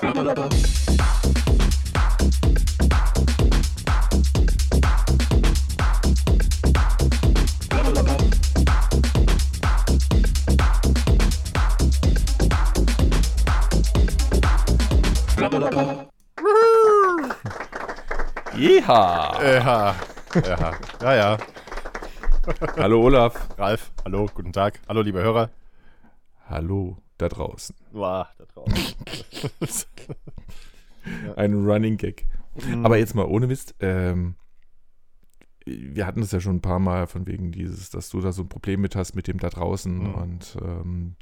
Jeha! 0.00 0.14
Ja, 19.42 19.94
ja, 20.34 20.72
ja, 21.02 21.14
ja. 21.14 21.38
Hallo 22.76 23.02
Olaf. 23.02 23.34
Ralf, 23.58 23.90
hallo, 24.04 24.28
guten 24.32 24.52
Tag. 24.52 24.78
Hallo, 24.88 25.02
liebe 25.02 25.20
Hörer. 25.20 25.50
Hallo 26.48 26.96
da 27.18 27.28
draußen. 27.28 27.74
Wow, 27.92 28.26
da 28.38 28.44
draußen. 28.54 28.94
Ein 31.36 31.54
Running 31.64 31.96
Gag. 31.96 32.26
Mhm. 32.66 32.84
Aber 32.84 32.98
jetzt 32.98 33.14
mal 33.14 33.26
ohne 33.26 33.46
Mist. 33.46 33.74
Ähm, 33.80 34.34
wir 35.64 36.06
hatten 36.06 36.22
es 36.22 36.32
ja 36.32 36.40
schon 36.40 36.56
ein 36.56 36.62
paar 36.62 36.78
Mal 36.78 37.06
von 37.06 37.26
wegen 37.26 37.52
dieses, 37.52 37.90
dass 37.90 38.08
du 38.10 38.20
da 38.20 38.32
so 38.32 38.42
ein 38.42 38.48
Problem 38.48 38.80
mit 38.80 38.96
hast 38.96 39.14
mit 39.14 39.26
dem 39.26 39.38
da 39.38 39.50
draußen. 39.50 39.98
Mhm. 39.98 40.14
Und 40.14 40.58
ähm, 40.62 41.16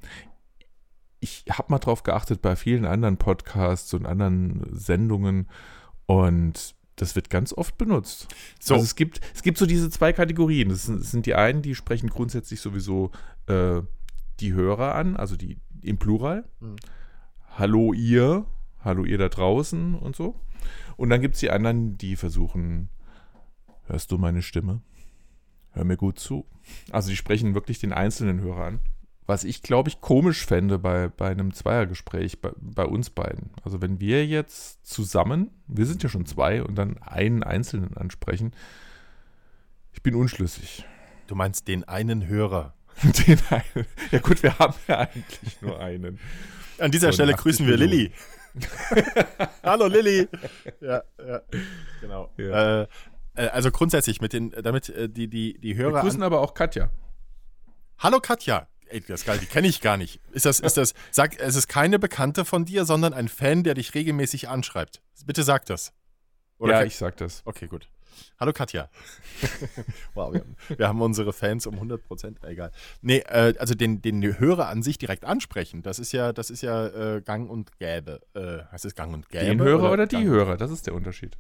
ich 1.21 1.45
habe 1.51 1.71
mal 1.71 1.79
drauf 1.79 2.03
geachtet 2.03 2.43
bei 2.43 2.57
vielen 2.57 2.85
anderen 2.85 3.17
Podcasts 3.17 3.93
und 3.95 4.07
anderen 4.07 4.67
Sendungen 4.73 5.49
und 6.07 6.75
das 6.97 7.15
wird 7.15 7.29
ganz 7.29 7.53
oft 7.53 7.77
benutzt. 7.77 8.29
So. 8.59 8.75
Also 8.75 8.85
es 8.85 8.97
gibt, 8.97 9.21
es 9.35 9.43
gibt 9.43 9.59
so 9.59 9.67
diese 9.67 9.91
zwei 9.91 10.13
Kategorien. 10.13 10.71
Das 10.71 10.85
sind, 10.85 11.01
das 11.01 11.11
sind 11.11 11.27
die 11.27 11.35
einen, 11.35 11.63
die 11.63 11.75
sprechen 11.75 12.09
grundsätzlich 12.09 12.61
sowieso 12.61 13.11
äh, 13.47 13.83
die 14.41 14.55
Hörer 14.55 14.95
an, 14.95 15.17
also 15.17 15.37
die 15.37 15.59
im 15.83 15.99
Plural. 15.99 16.45
Mhm. 16.61 16.77
Hallo 17.59 17.95
ihr, 17.95 18.45
hallo 18.85 19.07
ihr 19.07 19.17
da 19.17 19.31
draußen 19.31 19.95
und 19.95 20.15
so. 20.15 20.39
Und 20.99 21.09
dann 21.09 21.23
gibt 21.23 21.37
es 21.37 21.41
die 21.41 21.51
anderen, 21.51 21.97
die 21.97 22.15
versuchen, 22.15 22.91
hörst 23.87 24.13
du 24.13 24.19
meine 24.19 24.43
Stimme? 24.43 24.83
Hör 25.71 25.85
mir 25.85 25.97
gut 25.97 26.19
zu. 26.19 26.45
Also 26.91 27.09
die 27.09 27.17
sprechen 27.17 27.55
wirklich 27.55 27.79
den 27.79 27.95
einzelnen 27.95 28.43
Hörer 28.43 28.67
an. 28.67 28.81
Was 29.25 29.43
ich, 29.43 29.63
glaube 29.63 29.89
ich, 29.89 30.03
komisch 30.03 30.45
fände 30.45 30.79
bei, 30.79 31.09
bei 31.09 31.31
einem 31.31 31.55
Zweiergespräch 31.55 32.43
bei, 32.43 32.51
bei 32.61 32.85
uns 32.85 33.09
beiden. 33.09 33.49
Also 33.65 33.81
wenn 33.81 34.01
wir 34.01 34.27
jetzt 34.27 34.87
zusammen, 34.87 35.51
wir 35.67 35.87
sind 35.87 36.03
ja 36.03 36.11
schon 36.11 36.27
zwei, 36.27 36.63
und 36.63 36.75
dann 36.75 36.99
einen 36.99 37.43
Einzelnen 37.43 37.97
ansprechen, 37.97 38.53
ich 39.95 40.03
bin 40.03 40.15
unschlüssig. 40.15 40.85
Du 41.27 41.35
meinst 41.35 41.69
den 41.69 41.85
einen 41.85 42.27
Hörer. 42.27 42.75
Den 43.27 43.39
einen, 43.51 43.87
ja 44.11 44.19
gut, 44.21 44.43
wir 44.43 44.59
haben 44.59 44.75
ja 44.89 45.01
eigentlich 45.01 45.61
nur 45.61 45.81
einen. 45.81 46.19
An 46.79 46.91
dieser 46.91 47.13
Stelle 47.13 47.33
80 47.35 47.43
grüßen 47.43 47.67
wir. 47.67 47.77
Lilly. 47.77 48.13
hallo 49.63 49.87
Lilly. 49.87 50.29
Ja, 50.81 51.03
ja, 51.27 51.41
genau. 52.01 52.31
Ja. 52.37 52.83
Äh, 52.83 52.87
äh, 53.37 53.47
also 53.49 53.71
grundsätzlich 53.71 54.21
mit 54.21 54.33
den, 54.33 54.51
damit 54.51 54.89
äh, 54.89 55.09
die, 55.09 55.29
die, 55.29 55.55
die 55.59 55.77
Wir 55.77 55.85
Hörer. 55.87 56.01
grüßen 56.01 56.21
An, 56.23 56.27
aber 56.27 56.41
auch 56.41 56.55
Katja. 56.55 56.91
hallo 57.99 58.21
Katja. 58.21 58.67
Ey, 58.89 59.01
das 59.01 59.21
ist 59.21 59.27
geil, 59.27 59.39
die 59.41 59.47
kenne 59.47 59.67
ich 59.67 59.81
gar 59.81 59.97
nicht. 59.97 60.21
Ist 60.33 60.47
das, 60.47 60.61
ist 60.61 60.77
das, 60.77 60.95
sag, 61.11 61.41
es 61.41 61.57
ist 61.57 61.67
keine 61.67 61.99
Bekannte 61.99 62.45
von 62.45 62.65
dir, 62.65 62.85
sondern 62.85 63.13
ein 63.15 63.27
Fan, 63.29 63.65
der 63.65 63.75
dich 63.75 63.95
regelmäßig 63.95 64.49
anschreibt. 64.49 65.03
Bitte 65.27 65.43
sag 65.43 65.67
das. 65.67 65.93
ja, 66.61 66.81
ke- 66.83 66.87
ich 66.87 66.97
sag 66.97 67.17
das. 67.17 67.43
Okay, 67.45 67.67
gut. 67.67 67.89
Hallo 68.39 68.53
Katja. 68.53 68.89
wow, 70.15 70.33
wir 70.33 70.41
haben, 70.41 70.57
wir 70.77 70.89
haben 70.89 71.01
unsere 71.03 71.33
Fans 71.33 71.67
um 71.67 71.75
100 71.75 72.03
Prozent. 72.05 72.39
Egal. 72.45 72.71
Nee, 73.03 73.19
äh, 73.29 73.55
also 73.59 73.75
den, 73.75 74.03
den 74.03 74.39
Hörer 74.39 74.69
an 74.69 74.83
sich 74.83 74.99
direkt 74.99 75.25
ansprechen, 75.25 75.83
das 75.83 75.99
ist 75.99 76.13
ja, 76.13 76.33
das 76.33 76.51
ist 76.51 76.63
ja 76.63 76.87
äh, 77.17 77.21
Gang 77.23 77.49
und 77.51 77.79
Gäbe. 77.79 78.21
Äh, 78.35 78.65
heißt 78.73 78.85
es 78.85 78.95
Gang 78.95 79.13
und 79.15 79.29
Gäbe? 79.29 79.45
Den 79.47 79.61
Hörer 79.61 79.91
oder, 79.93 80.07
die 80.07 80.17
Gang- 80.17 80.27
Hörer, 80.27 80.57
das 80.57 80.71
ist 80.71 80.87
der 80.87 80.95
Unterschied. 80.95 81.37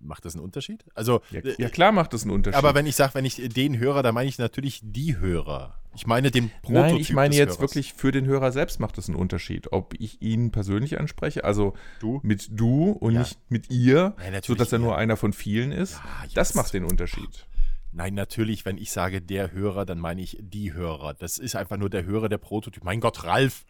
Macht 0.00 0.24
das 0.24 0.34
einen 0.34 0.44
Unterschied? 0.44 0.84
Also, 0.94 1.20
Ja, 1.30 1.40
äh, 1.40 1.54
ja 1.58 1.68
klar 1.68 1.92
macht 1.92 2.12
das 2.12 2.22
einen 2.22 2.30
Unterschied. 2.32 2.58
aber 2.58 2.74
wenn 2.74 2.86
ich 2.86 2.96
sage, 2.96 3.14
wenn 3.14 3.24
ich 3.24 3.36
den 3.36 3.78
Hörer, 3.78 4.02
dann 4.02 4.14
meine 4.14 4.28
ich 4.28 4.38
natürlich 4.38 4.80
die 4.82 5.16
Hörer. 5.18 5.76
Ich 5.94 6.06
meine 6.06 6.30
den 6.30 6.50
Prototyp 6.62 6.72
Nein, 6.92 6.96
ich 6.96 7.12
meine 7.12 7.34
jetzt 7.34 7.50
Hörers. 7.58 7.60
wirklich 7.60 7.92
für 7.94 8.12
den 8.12 8.24
Hörer 8.24 8.50
selbst 8.52 8.80
macht 8.80 8.96
es 8.98 9.08
einen 9.08 9.16
Unterschied, 9.16 9.72
ob 9.72 9.94
ich 9.98 10.22
ihn 10.22 10.50
persönlich 10.50 10.98
anspreche, 10.98 11.44
also 11.44 11.74
Du? 12.00 12.20
mit 12.22 12.48
du 12.50 12.90
und 12.92 13.12
Ja. 13.14 13.20
nicht 13.20 13.38
mit 13.50 13.70
ihr, 13.70 14.14
natürlich 14.18 14.44
sodass 14.46 14.72
er 14.72 14.78
nur 14.78 14.96
einer 14.96 15.16
von 15.18 15.32
vielen 15.34 15.70
ist. 15.72 16.00
Das 16.34 16.54
macht 16.54 16.72
den 16.72 16.84
Unterschied. 16.84 17.46
Nein, 17.94 18.14
natürlich, 18.14 18.64
wenn 18.64 18.78
ich 18.78 18.90
sage 18.90 19.20
der 19.20 19.52
Hörer, 19.52 19.84
dann 19.84 19.98
meine 19.98 20.22
ich 20.22 20.38
die 20.40 20.72
Hörer. 20.72 21.12
Das 21.12 21.36
ist 21.36 21.54
einfach 21.56 21.76
nur 21.76 21.90
der 21.90 22.04
Hörer, 22.04 22.30
der 22.30 22.38
Prototyp. 22.38 22.84
Mein 22.84 23.00
Gott, 23.00 23.24
Ralf. 23.24 23.66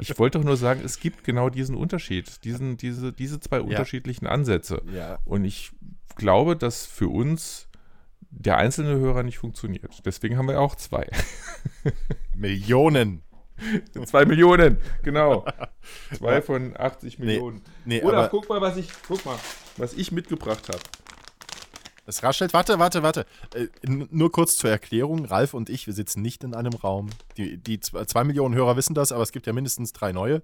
Ich 0.00 0.18
wollte 0.18 0.38
doch 0.38 0.44
nur 0.44 0.56
sagen, 0.56 0.80
es 0.84 1.00
gibt 1.00 1.24
genau 1.24 1.50
diesen 1.50 1.76
Unterschied, 1.76 2.44
diesen, 2.44 2.76
diese, 2.76 3.12
diese 3.12 3.40
zwei 3.40 3.60
unterschiedlichen 3.60 4.26
Ansätze. 4.26 4.82
Ja. 4.94 5.18
Und 5.24 5.44
ich 5.44 5.72
glaube, 6.16 6.56
dass 6.56 6.86
für 6.86 7.08
uns 7.08 7.68
der 8.30 8.56
einzelne 8.56 8.98
Hörer 8.98 9.22
nicht 9.22 9.38
funktioniert. 9.38 10.00
Deswegen 10.04 10.38
haben 10.38 10.48
wir 10.48 10.60
auch 10.60 10.74
zwei. 10.76 11.06
Millionen. 12.34 13.22
zwei 14.06 14.24
Millionen, 14.24 14.78
genau. 15.02 15.44
Zwei 16.16 16.42
von 16.42 16.76
80 16.76 17.18
Millionen. 17.18 17.60
Nee, 17.84 18.02
Oder 18.02 18.18
aber 18.18 18.28
guck 18.28 18.48
mal, 18.48 18.60
was 18.60 18.76
ich, 18.76 18.88
guck 19.06 19.24
mal, 19.24 19.36
was 19.76 19.92
ich 19.92 20.10
mitgebracht 20.10 20.68
habe. 20.68 20.80
Es 22.06 22.22
raschelt. 22.22 22.52
Warte, 22.52 22.78
warte, 22.78 23.02
warte. 23.02 23.26
Äh, 23.54 23.66
nur 23.86 24.32
kurz 24.32 24.56
zur 24.56 24.70
Erklärung. 24.70 25.24
Ralf 25.24 25.54
und 25.54 25.70
ich, 25.70 25.86
wir 25.86 25.94
sitzen 25.94 26.22
nicht 26.22 26.44
in 26.44 26.54
einem 26.54 26.74
Raum. 26.74 27.10
Die, 27.36 27.58
die 27.58 27.80
zwei 27.80 28.24
Millionen 28.24 28.54
Hörer 28.54 28.76
wissen 28.76 28.94
das, 28.94 29.12
aber 29.12 29.22
es 29.22 29.32
gibt 29.32 29.46
ja 29.46 29.52
mindestens 29.52 29.92
drei 29.92 30.12
neue. 30.12 30.42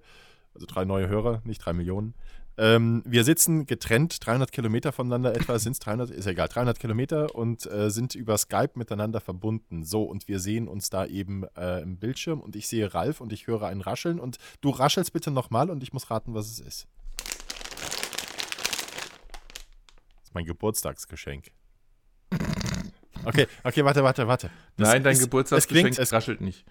Also 0.53 0.65
drei 0.65 0.85
neue 0.85 1.07
Hörer, 1.07 1.41
nicht 1.45 1.63
drei 1.63 1.73
Millionen. 1.73 2.13
Ähm, 2.59 3.03
wir 3.05 3.23
sitzen 3.23 3.65
getrennt, 3.67 4.25
300 4.25 4.51
Kilometer 4.51 4.91
voneinander 4.91 5.33
etwa, 5.33 5.57
sind 5.59 5.73
es 5.73 5.79
300, 5.79 6.09
ist 6.09 6.27
egal, 6.27 6.49
300 6.49 6.77
Kilometer 6.77 7.33
und 7.33 7.65
äh, 7.71 7.89
sind 7.89 8.15
über 8.15 8.37
Skype 8.37 8.71
miteinander 8.75 9.21
verbunden. 9.21 9.85
So, 9.85 10.03
und 10.03 10.27
wir 10.27 10.39
sehen 10.39 10.67
uns 10.67 10.89
da 10.89 11.05
eben 11.05 11.45
äh, 11.55 11.81
im 11.81 11.95
Bildschirm 11.97 12.41
und 12.41 12.57
ich 12.57 12.67
sehe 12.67 12.93
Ralf 12.93 13.21
und 13.21 13.31
ich 13.31 13.47
höre 13.47 13.63
ein 13.67 13.79
Rascheln 13.79 14.19
und 14.19 14.39
du 14.59 14.71
raschelst 14.71 15.13
bitte 15.13 15.31
nochmal 15.31 15.69
und 15.69 15.83
ich 15.83 15.93
muss 15.93 16.11
raten, 16.11 16.33
was 16.33 16.51
es 16.51 16.59
ist. 16.59 16.87
Das 20.18 20.18
ist 20.29 20.35
mein 20.35 20.45
Geburtstagsgeschenk. 20.45 21.51
Okay, 23.25 23.47
okay, 23.63 23.83
warte, 23.83 24.03
warte, 24.03 24.27
warte. 24.27 24.49
Das 24.77 24.89
Nein, 24.89 25.03
dein 25.03 25.13
ist- 25.13 25.21
Geburtstagsgeschenk 25.23 25.87
Es 25.89 25.95
klingt, 25.95 25.99
es, 26.07 26.13
raschelt 26.13 26.41
nicht. 26.41 26.65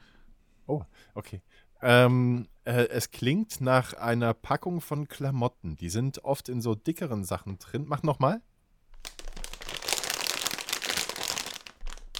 oh, 0.67 0.83
okay. 1.15 1.43
Ähm, 1.83 2.49
äh, 2.65 2.87
es 2.89 3.11
klingt 3.11 3.61
nach 3.61 3.93
einer 3.95 4.33
Packung 4.35 4.81
von 4.81 5.09
Klamotten. 5.09 5.77
Die 5.77 5.91
sind 5.91 6.25
oft 6.25 6.49
in 6.49 6.61
so 6.61 6.75
dickeren 6.75 7.25
Sachen 7.25 7.59
drin. 7.59 7.85
Mach 7.87 8.03
nochmal. 8.03 8.41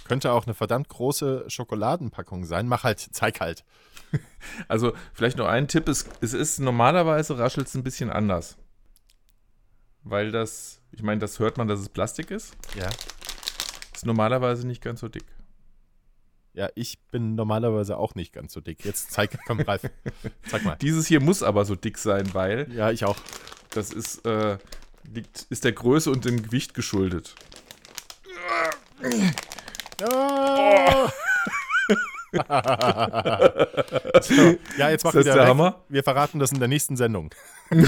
Könnte 0.05 0.31
auch 0.31 0.45
eine 0.45 0.53
verdammt 0.53 0.89
große 0.89 1.45
Schokoladenpackung 1.49 2.45
sein. 2.45 2.67
Mach 2.67 2.83
halt, 2.83 2.99
zeig 2.99 3.39
halt. 3.39 3.63
Also, 4.67 4.93
vielleicht 5.13 5.37
noch 5.37 5.45
ein 5.47 5.67
Tipp: 5.67 5.87
es, 5.87 6.05
es 6.21 6.33
ist 6.33 6.59
normalerweise 6.59 7.37
raschelt 7.37 7.67
es 7.67 7.75
ein 7.75 7.83
bisschen 7.83 8.09
anders. 8.09 8.57
Weil 10.03 10.31
das, 10.31 10.81
ich 10.91 11.03
meine, 11.03 11.19
das 11.19 11.39
hört 11.39 11.57
man, 11.57 11.67
dass 11.67 11.79
es 11.79 11.89
Plastik 11.89 12.31
ist. 12.31 12.55
Ja. 12.75 12.89
Ist 13.93 14.05
normalerweise 14.05 14.65
nicht 14.65 14.81
ganz 14.81 15.01
so 15.01 15.07
dick. 15.09 15.25
Ja, 16.53 16.69
ich 16.75 16.99
bin 17.11 17.35
normalerweise 17.35 17.97
auch 17.97 18.15
nicht 18.15 18.33
ganz 18.33 18.53
so 18.53 18.61
dick. 18.61 18.83
Jetzt 18.83 19.11
zeig, 19.11 19.37
komm, 19.45 19.59
Ralf. 19.61 19.83
Zeig 20.49 20.63
mal. 20.63 20.75
Dieses 20.77 21.05
hier 21.07 21.21
muss 21.21 21.43
aber 21.43 21.63
so 21.65 21.75
dick 21.75 21.97
sein, 21.97 22.33
weil 22.33 22.71
Ja, 22.73 22.91
ich 22.91 23.05
auch. 23.05 23.17
das 23.71 23.91
ist, 23.91 24.25
äh, 24.25 24.57
liegt, 25.03 25.43
ist 25.49 25.63
der 25.63 25.73
Größe 25.73 26.09
und 26.11 26.25
dem 26.25 26.41
Gewicht 26.41 26.73
geschuldet. 26.73 27.35
Ah! 30.01 31.11
So, 34.21 34.55
ja, 34.77 34.89
jetzt 34.89 35.03
machen 35.03 35.17
das 35.17 35.25
wir 35.25 35.33
der 35.33 35.35
weg. 35.35 35.47
Hammer? 35.47 35.83
Wir 35.89 36.03
verraten 36.03 36.39
das 36.39 36.51
in 36.51 36.59
der 36.59 36.67
nächsten 36.67 36.95
Sendung. 36.95 37.31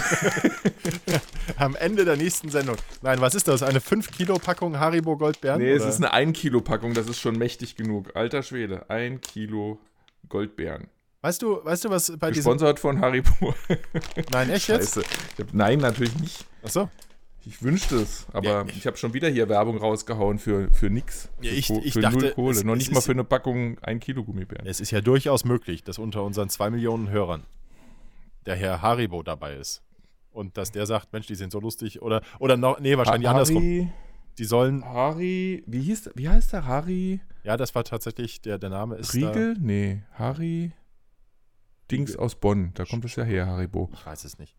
Am 1.57 1.75
Ende 1.75 2.05
der 2.05 2.17
nächsten 2.17 2.49
Sendung. 2.49 2.77
Nein, 3.01 3.21
was 3.21 3.35
ist 3.35 3.47
das? 3.47 3.63
Eine 3.63 3.79
5-Kilo-Packung 3.79 4.79
Haribo 4.79 5.17
Goldbeeren? 5.17 5.59
Nee, 5.61 5.71
es 5.71 5.81
oder? 5.81 5.89
ist 5.89 6.03
eine 6.03 6.13
1-Kilo-Packung, 6.31 6.93
das 6.93 7.07
ist 7.07 7.19
schon 7.19 7.37
mächtig 7.37 7.75
genug. 7.75 8.15
Alter 8.15 8.43
Schwede, 8.43 8.89
1 8.89 9.21
Kilo 9.21 9.79
Goldbeeren. 10.29 10.87
weißt, 11.21 11.41
du, 11.41 11.63
weißt 11.63 11.85
du, 11.85 11.89
was 11.89 12.11
bei 12.17 12.29
diesem. 12.31 12.43
Gesponsert 12.51 12.79
von 12.79 12.99
Haribo. 13.01 13.53
Nein, 14.31 14.49
echt 14.49 14.67
jetzt? 14.69 14.95
Scheiße. 14.95 15.03
Hab, 15.39 15.53
nein, 15.53 15.79
natürlich 15.79 16.15
nicht. 16.19 16.45
Achso. 16.63 16.89
Ich 17.45 17.63
wünschte 17.63 17.95
es, 17.95 18.27
aber 18.33 18.45
Ja. 18.47 18.65
ich 18.67 18.85
habe 18.85 18.97
schon 18.97 19.13
wieder 19.15 19.27
hier 19.27 19.49
Werbung 19.49 19.77
rausgehauen 19.77 20.37
für, 20.37 20.71
für 20.71 20.89
nix. 20.91 21.29
Ja, 21.41 21.49
für, 21.51 21.55
ich- 21.57 21.67
Ko- 21.67 21.81
ich 21.83 21.93
für 21.93 22.01
dachte, 22.01 22.17
null 22.19 22.31
Kohle. 22.33 22.57
es- 22.57 22.63
Noch 22.63 22.75
nicht 22.75 22.91
mal 22.91 22.99
ist- 22.99 23.05
für 23.05 23.11
eine 23.13 23.23
Packung 23.23 23.79
1 23.79 23.99
Kilo 24.03 24.23
Gummibären. 24.23 24.67
Es 24.67 24.79
ist 24.79 24.91
ja 24.91 25.01
durchaus 25.01 25.43
möglich, 25.43 25.83
dass 25.83 25.97
unter 25.97 26.23
unseren 26.23 26.49
2 26.49 26.69
Millionen 26.69 27.09
Hörern 27.09 27.43
der 28.45 28.55
Herr 28.55 28.81
Haribo 28.81 29.23
dabei 29.23 29.55
ist. 29.55 29.81
Und 30.31 30.55
dass 30.57 30.71
der 30.71 30.85
sagt, 30.85 31.11
Mensch, 31.13 31.27
die 31.27 31.35
sind 31.35 31.51
so 31.51 31.59
lustig. 31.59 32.01
Oder, 32.01 32.21
oder 32.39 32.57
noch, 32.57 32.79
nee, 32.79 32.95
wahrscheinlich 32.97 33.27
andersrum. 33.27 33.57
Harry, 33.63 33.89
Die 34.37 34.45
sollen, 34.45 34.85
Harry, 34.85 35.63
wie 35.67 35.81
hieß, 35.81 36.11
wie 36.15 36.29
heißt 36.29 36.53
der? 36.53 36.65
Harry 36.65 37.19
ja, 37.43 37.57
das 37.57 37.73
war 37.75 37.83
tatsächlich, 37.83 38.39
der, 38.41 38.59
der 38.59 38.69
Name 38.69 38.95
ist 38.97 39.13
da. 39.15 39.29
Riegel? 39.29 39.55
Nee, 39.59 40.03
Harry 40.13 40.71
Dings 41.89 42.15
aus 42.15 42.35
Bonn. 42.35 42.71
Da 42.75 42.85
kommt 42.85 43.03
es 43.03 43.15
ja 43.15 43.23
her, 43.23 43.47
Haribo. 43.47 43.89
Ich 43.93 44.05
weiß 44.05 44.23
es 44.25 44.37
nicht. 44.37 44.55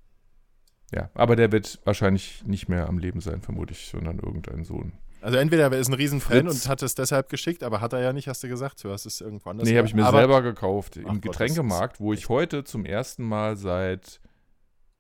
Ja, 0.95 1.11
aber 1.15 1.37
der 1.37 1.53
wird 1.53 1.81
wahrscheinlich 1.85 2.45
nicht 2.45 2.69
mehr 2.69 2.89
am 2.89 2.99
Leben 2.99 3.21
sein, 3.21 3.41
vermute 3.41 3.73
ich, 3.73 3.87
sondern 3.87 4.19
irgendein 4.19 4.65
Sohn. 4.65 4.93
Also 5.23 5.39
entweder 5.39 5.71
er 5.73 5.79
ist 5.79 5.89
ein 5.89 5.95
Riesenfan 5.95 6.43
Fritz. 6.43 6.65
und 6.65 6.69
hat 6.69 6.83
es 6.83 6.95
deshalb 6.97 7.29
geschickt, 7.29 7.63
aber 7.63 7.81
hat 7.81 7.93
er 7.93 8.01
ja 8.01 8.13
nicht, 8.13 8.27
hast 8.27 8.43
du 8.43 8.49
gesagt. 8.49 8.83
Du 8.83 8.91
hast 8.91 9.07
es 9.07 9.21
irgendwo 9.21 9.51
anders. 9.51 9.69
Nee, 9.69 9.77
habe 9.77 9.87
ich 9.87 9.95
mir 9.95 10.05
aber, 10.05 10.19
selber 10.19 10.43
gekauft 10.43 10.97
im 10.97 11.21
Getränkemarkt, 11.21 12.01
wo 12.01 12.13
ich 12.13 12.29
heute 12.29 12.65
zum 12.65 12.85
ersten 12.85 13.23
Mal 13.23 13.57
seit, 13.57 14.21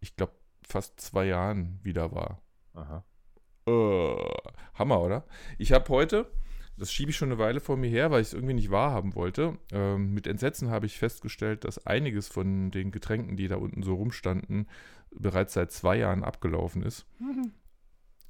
ich 0.00 0.14
glaube, 0.14 0.32
fast 0.66 1.00
zwei 1.00 1.26
Jahren 1.26 1.80
wieder 1.82 2.12
war. 2.12 2.40
Aha. 2.74 3.04
Äh, 3.66 4.16
Hammer, 4.74 5.00
oder? 5.02 5.24
Ich 5.58 5.72
habe 5.72 5.88
heute, 5.88 6.30
das 6.78 6.92
schiebe 6.92 7.10
ich 7.10 7.16
schon 7.16 7.30
eine 7.30 7.38
Weile 7.38 7.60
vor 7.60 7.76
mir 7.76 7.90
her, 7.90 8.12
weil 8.12 8.22
ich 8.22 8.28
es 8.28 8.34
irgendwie 8.34 8.54
nicht 8.54 8.70
wahrhaben 8.70 9.16
wollte. 9.16 9.58
Ähm, 9.72 10.14
mit 10.14 10.28
Entsetzen 10.28 10.70
habe 10.70 10.86
ich 10.86 10.98
festgestellt, 10.98 11.64
dass 11.64 11.84
einiges 11.84 12.28
von 12.28 12.70
den 12.70 12.92
Getränken, 12.92 13.36
die 13.36 13.48
da 13.48 13.56
unten 13.56 13.82
so 13.82 13.94
rumstanden, 13.94 14.68
bereits 15.18 15.54
seit 15.54 15.72
zwei 15.72 15.98
Jahren 15.98 16.24
abgelaufen 16.24 16.82
ist. 16.82 17.06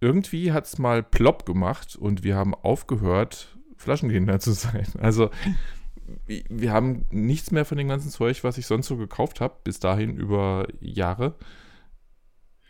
Irgendwie 0.01 0.53
hat 0.53 0.67
es 0.67 0.79
mal 0.79 1.03
plopp 1.03 1.47
gemacht 1.47 1.97
und 1.97 2.25
wir 2.25 2.37
haben 2.37 2.55
aufgehört, 2.55 3.57
Flaschenkinder 3.77 4.41
zu 4.41 4.53
sein. 4.53 4.87
Also 5.01 5.31
wir- 6.27 6.45
wir 6.49 6.73
haben 6.73 7.07
nichts 7.11 7.51
mehr 7.53 7.65
von 7.65 7.79
dem 7.79 7.89
ganzen 7.89 8.11
Zeug, 8.11 8.43
was 8.45 8.59
ich 8.59 8.67
sonst 8.67 8.87
so 8.89 8.97
gekauft 8.97 9.41
habe, 9.41 9.55
bis 9.65 9.79
dahin 9.81 10.17
über 10.17 10.67
Jahre 10.81 11.37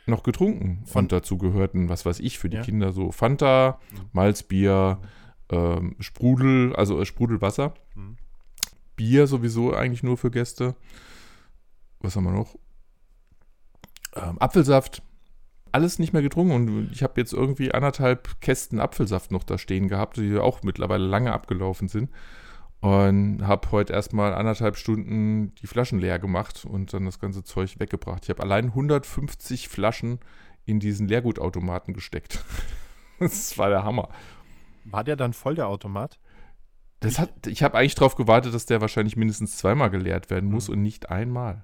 noch 0.06 0.23
getrunken. 0.23 0.85
Von- 0.85 1.05
und 1.05 1.12
dazu 1.12 1.38
gehörten, 1.38 1.88
was 1.88 2.05
weiß 2.05 2.20
ich, 2.20 2.38
für 2.38 2.49
die 2.50 2.56
Ja. 2.59 2.62
Kinder 2.62 2.93
so 2.93 3.11
Fanta, 3.12 3.81
Mhm. 3.93 3.97
Malzbier, 4.12 5.00
ähm, 5.50 5.97
Sprudel, 6.00 6.75
also 6.76 7.00
äh, 7.00 7.06
Sprudelwasser. 7.06 7.75
Mhm. 7.94 8.17
Bier 8.97 9.26
sowieso 9.26 9.73
eigentlich 9.75 10.03
nur 10.03 10.19
für 10.19 10.31
Gäste. 10.31 10.75
Was 12.00 12.17
haben 12.17 12.25
wir 12.25 12.32
noch? 12.32 12.56
Ähm, 14.17 14.37
Apfelsaft. 14.38 15.03
Alles 15.70 15.99
nicht 15.99 16.12
mehr 16.12 16.20
getrunken 16.20 16.53
und 16.53 16.93
ich 16.93 17.03
habe 17.03 17.19
jetzt 17.19 17.32
irgendwie 17.32 17.73
anderthalb 17.73 18.41
Kästen 18.43 18.79
Apfelsaft 18.79 19.31
noch 19.31 19.43
da 19.43 19.56
stehen 19.56 19.88
gehabt, 19.88 20.19
die 20.19 20.37
auch 20.37 20.62
mittlerweile 20.62 21.06
lange 21.06 21.32
abgelaufen 21.32 21.88
sind. 21.88 22.11
Und 22.81 23.47
habe 23.47 23.70
heute 23.70 23.93
erstmal 23.93 24.35
anderthalb 24.35 24.76
Stunden 24.76 25.55
die 25.55 25.67
Flaschen 25.67 25.99
leer 25.99 26.19
gemacht 26.19 26.67
und 26.67 26.93
dann 26.93 27.05
das 27.06 27.20
ganze 27.20 27.44
Zeug 27.44 27.79
weggebracht. 27.79 28.25
Ich 28.25 28.31
habe 28.31 28.43
allein 28.43 28.67
150 28.67 29.69
Flaschen 29.69 30.19
in 30.67 30.81
diesen 30.81 31.09
Leergutautomaten 31.09 31.94
gesteckt. 31.94 32.44
Das 33.19 33.56
war 33.56 33.69
der 33.69 33.85
Hammer. 33.85 34.09
War 34.85 35.05
der 35.05 35.14
dann 35.14 35.32
voll, 35.32 35.55
der 35.55 35.69
Automat? 35.69 36.19
Das 37.02 37.19
hat, 37.19 37.46
ich 37.46 37.62
habe 37.62 37.76
eigentlich 37.78 37.94
darauf 37.94 38.14
gewartet, 38.16 38.54
dass 38.54 38.66
der 38.66 38.81
wahrscheinlich 38.81 39.16
mindestens 39.16 39.56
zweimal 39.56 39.90
geleert 39.90 40.31
werden 40.31 40.50
muss 40.50 40.69
Mhm. 40.69 40.75
und 40.75 40.82
nicht 40.82 41.10
einmal. 41.10 41.62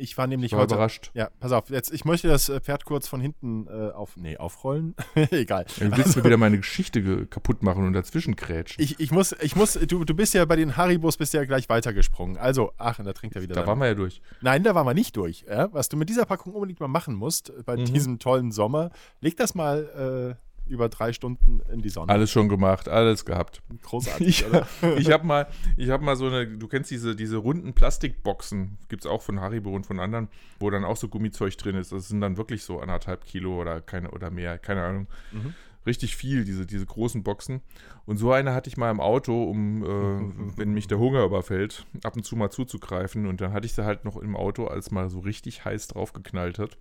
Ich 0.00 0.16
war 0.16 0.26
nämlich 0.28 0.52
Ich 0.52 0.56
war 0.56 0.62
heute. 0.62 0.74
überrascht. 0.74 1.10
Ja, 1.14 1.28
pass 1.40 1.50
auf, 1.50 1.70
jetzt, 1.70 1.92
ich 1.92 2.04
möchte 2.04 2.28
das 2.28 2.48
äh, 2.48 2.60
Pferd 2.60 2.84
kurz 2.84 3.08
von 3.08 3.20
hinten 3.20 3.66
äh, 3.66 3.90
auf. 3.90 4.16
Nee, 4.16 4.36
aufrollen. 4.36 4.94
Egal. 5.32 5.66
Du 5.78 5.96
willst 5.96 6.16
mir 6.16 6.22
wieder 6.24 6.36
meine 6.36 6.56
Geschichte 6.58 7.02
ge- 7.02 7.26
kaputt 7.26 7.62
machen 7.64 7.84
und 7.84 7.92
dazwischen 7.94 8.36
krätschen. 8.36 8.82
Ich, 8.82 9.00
ich 9.00 9.10
muss, 9.10 9.32
ich 9.42 9.56
muss, 9.56 9.72
du, 9.72 10.04
du 10.04 10.14
bist 10.14 10.34
ja 10.34 10.44
bei 10.44 10.54
den 10.54 10.76
Haribos 10.76 11.16
bist 11.16 11.34
ja 11.34 11.44
gleich 11.44 11.68
weitergesprungen. 11.68 12.36
Also, 12.36 12.72
ach, 12.78 13.00
und 13.00 13.06
da 13.06 13.12
trinkt 13.12 13.34
er 13.34 13.42
wieder. 13.42 13.56
da 13.56 13.66
waren 13.66 13.78
wir 13.80 13.88
ja 13.88 13.94
durch. 13.94 14.22
Nein, 14.40 14.62
da 14.62 14.74
waren 14.76 14.86
wir 14.86 14.94
nicht 14.94 15.16
durch. 15.16 15.44
Ja? 15.48 15.72
Was 15.72 15.88
du 15.88 15.96
mit 15.96 16.08
dieser 16.08 16.26
Packung 16.26 16.54
unbedingt 16.54 16.78
mal 16.78 16.86
machen 16.88 17.14
musst, 17.14 17.52
bei 17.66 17.76
Mhm. 17.76 17.84
diesem 17.86 18.18
tollen 18.20 18.52
Sommer, 18.52 18.90
leg 19.20 19.36
das 19.36 19.56
mal 19.56 20.36
äh, 20.38 20.47
über 20.68 20.88
drei 20.88 21.12
Stunden 21.12 21.60
in 21.72 21.80
die 21.80 21.88
Sonne. 21.88 22.12
Alles 22.12 22.30
schon 22.30 22.48
gemacht, 22.48 22.88
alles 22.88 23.24
gehabt. 23.24 23.62
Großartig, 23.82 24.28
Ich, 24.28 24.46
oder? 24.46 24.66
ich 24.98 25.10
habe 25.10 25.26
mal, 25.26 25.46
ich 25.76 25.90
hab 25.90 26.00
mal 26.00 26.16
so 26.16 26.26
eine, 26.26 26.46
du 26.46 26.68
kennst 26.68 26.90
diese, 26.90 27.16
diese 27.16 27.36
runden 27.38 27.72
Plastikboxen, 27.72 28.78
gibt 28.88 29.04
es 29.04 29.10
auch 29.10 29.22
von 29.22 29.40
Haribo 29.40 29.70
und 29.70 29.86
von 29.86 30.00
anderen, 30.00 30.28
wo 30.58 30.70
dann 30.70 30.84
auch 30.84 30.96
so 30.96 31.08
Gummizeug 31.08 31.56
drin 31.56 31.76
ist. 31.76 31.92
Das 31.92 32.08
sind 32.08 32.20
dann 32.20 32.36
wirklich 32.36 32.62
so 32.62 32.80
anderthalb 32.80 33.24
Kilo 33.24 33.60
oder, 33.60 33.80
keine, 33.80 34.10
oder 34.10 34.30
mehr, 34.30 34.58
keine 34.58 34.84
Ahnung. 34.84 35.06
Mhm. 35.32 35.54
Richtig 35.86 36.16
viel, 36.16 36.44
diese, 36.44 36.66
diese 36.66 36.84
großen 36.84 37.22
Boxen. 37.22 37.62
Und 38.04 38.18
so 38.18 38.32
eine 38.32 38.52
hatte 38.52 38.68
ich 38.68 38.76
mal 38.76 38.90
im 38.90 39.00
Auto, 39.00 39.44
um, 39.44 39.82
äh, 39.84 40.56
wenn 40.58 40.72
mich 40.72 40.86
der 40.86 40.98
Hunger 40.98 41.24
überfällt, 41.24 41.86
ab 42.04 42.16
und 42.16 42.24
zu 42.24 42.36
mal 42.36 42.50
zuzugreifen. 42.50 43.26
Und 43.26 43.40
dann 43.40 43.52
hatte 43.52 43.66
ich 43.66 43.74
sie 43.74 43.84
halt 43.84 44.04
noch 44.04 44.16
im 44.16 44.36
Auto, 44.36 44.66
als 44.66 44.90
mal 44.90 45.08
so 45.08 45.20
richtig 45.20 45.64
heiß 45.64 45.88
draufgeknallt 45.88 46.58
hat. 46.58 46.76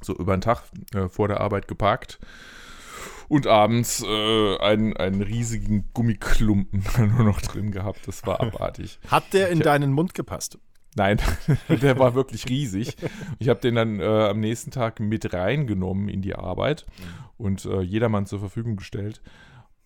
So 0.00 0.16
über 0.16 0.36
den 0.36 0.40
Tag 0.40 0.64
äh, 0.94 1.08
vor 1.08 1.28
der 1.28 1.40
Arbeit 1.40 1.68
geparkt. 1.68 2.18
Und 3.28 3.46
abends 3.46 4.02
äh, 4.06 4.58
einen, 4.58 4.96
einen 4.96 5.22
riesigen 5.22 5.90
Gummiklumpen 5.94 6.84
nur 7.16 7.24
noch 7.24 7.40
drin 7.40 7.70
gehabt. 7.70 8.06
Das 8.06 8.26
war 8.26 8.40
abartig. 8.40 8.98
Hat 9.08 9.32
der 9.32 9.48
in 9.48 9.60
deinen 9.60 9.92
Mund 9.92 10.14
gepasst? 10.14 10.58
Nein, 10.96 11.18
der 11.68 11.98
war 11.98 12.14
wirklich 12.14 12.48
riesig. 12.48 12.96
Ich 13.38 13.48
habe 13.48 13.60
den 13.60 13.74
dann 13.74 14.00
äh, 14.00 14.04
am 14.04 14.40
nächsten 14.40 14.70
Tag 14.70 15.00
mit 15.00 15.32
reingenommen 15.32 16.08
in 16.08 16.22
die 16.22 16.36
Arbeit 16.36 16.86
und 17.36 17.64
äh, 17.64 17.80
jedermann 17.80 18.26
zur 18.26 18.38
Verfügung 18.38 18.76
gestellt. 18.76 19.20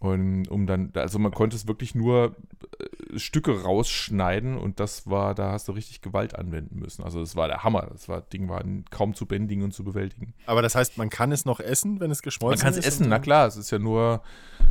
Und 0.00 0.46
um 0.46 0.66
dann, 0.66 0.92
also 0.94 1.18
man 1.18 1.32
konnte 1.32 1.56
es 1.56 1.66
wirklich 1.66 1.96
nur 1.96 2.36
äh, 2.78 3.18
Stücke 3.18 3.62
rausschneiden 3.62 4.56
und 4.56 4.78
das 4.78 5.08
war, 5.08 5.34
da 5.34 5.50
hast 5.50 5.66
du 5.66 5.72
richtig 5.72 6.02
Gewalt 6.02 6.36
anwenden 6.38 6.78
müssen. 6.78 7.02
Also 7.02 7.18
das 7.18 7.34
war 7.34 7.48
der 7.48 7.64
Hammer. 7.64 7.88
Das 7.90 8.08
war, 8.08 8.20
Ding 8.20 8.48
war 8.48 8.62
kaum 8.90 9.14
zu 9.14 9.26
bändigen 9.26 9.64
und 9.64 9.72
zu 9.72 9.82
bewältigen. 9.82 10.34
Aber 10.46 10.62
das 10.62 10.76
heißt, 10.76 10.98
man 10.98 11.10
kann 11.10 11.32
es 11.32 11.44
noch 11.44 11.58
essen, 11.58 11.98
wenn 11.98 12.12
es 12.12 12.18
Man 12.18 12.24
geschmolzen 12.24 12.62
kann 12.62 12.74
ist? 12.74 12.78
es 12.78 12.86
essen, 12.86 13.08
na 13.08 13.18
klar, 13.18 13.48
es 13.48 13.56
ist 13.56 13.72
ja 13.72 13.80
nur, 13.80 14.22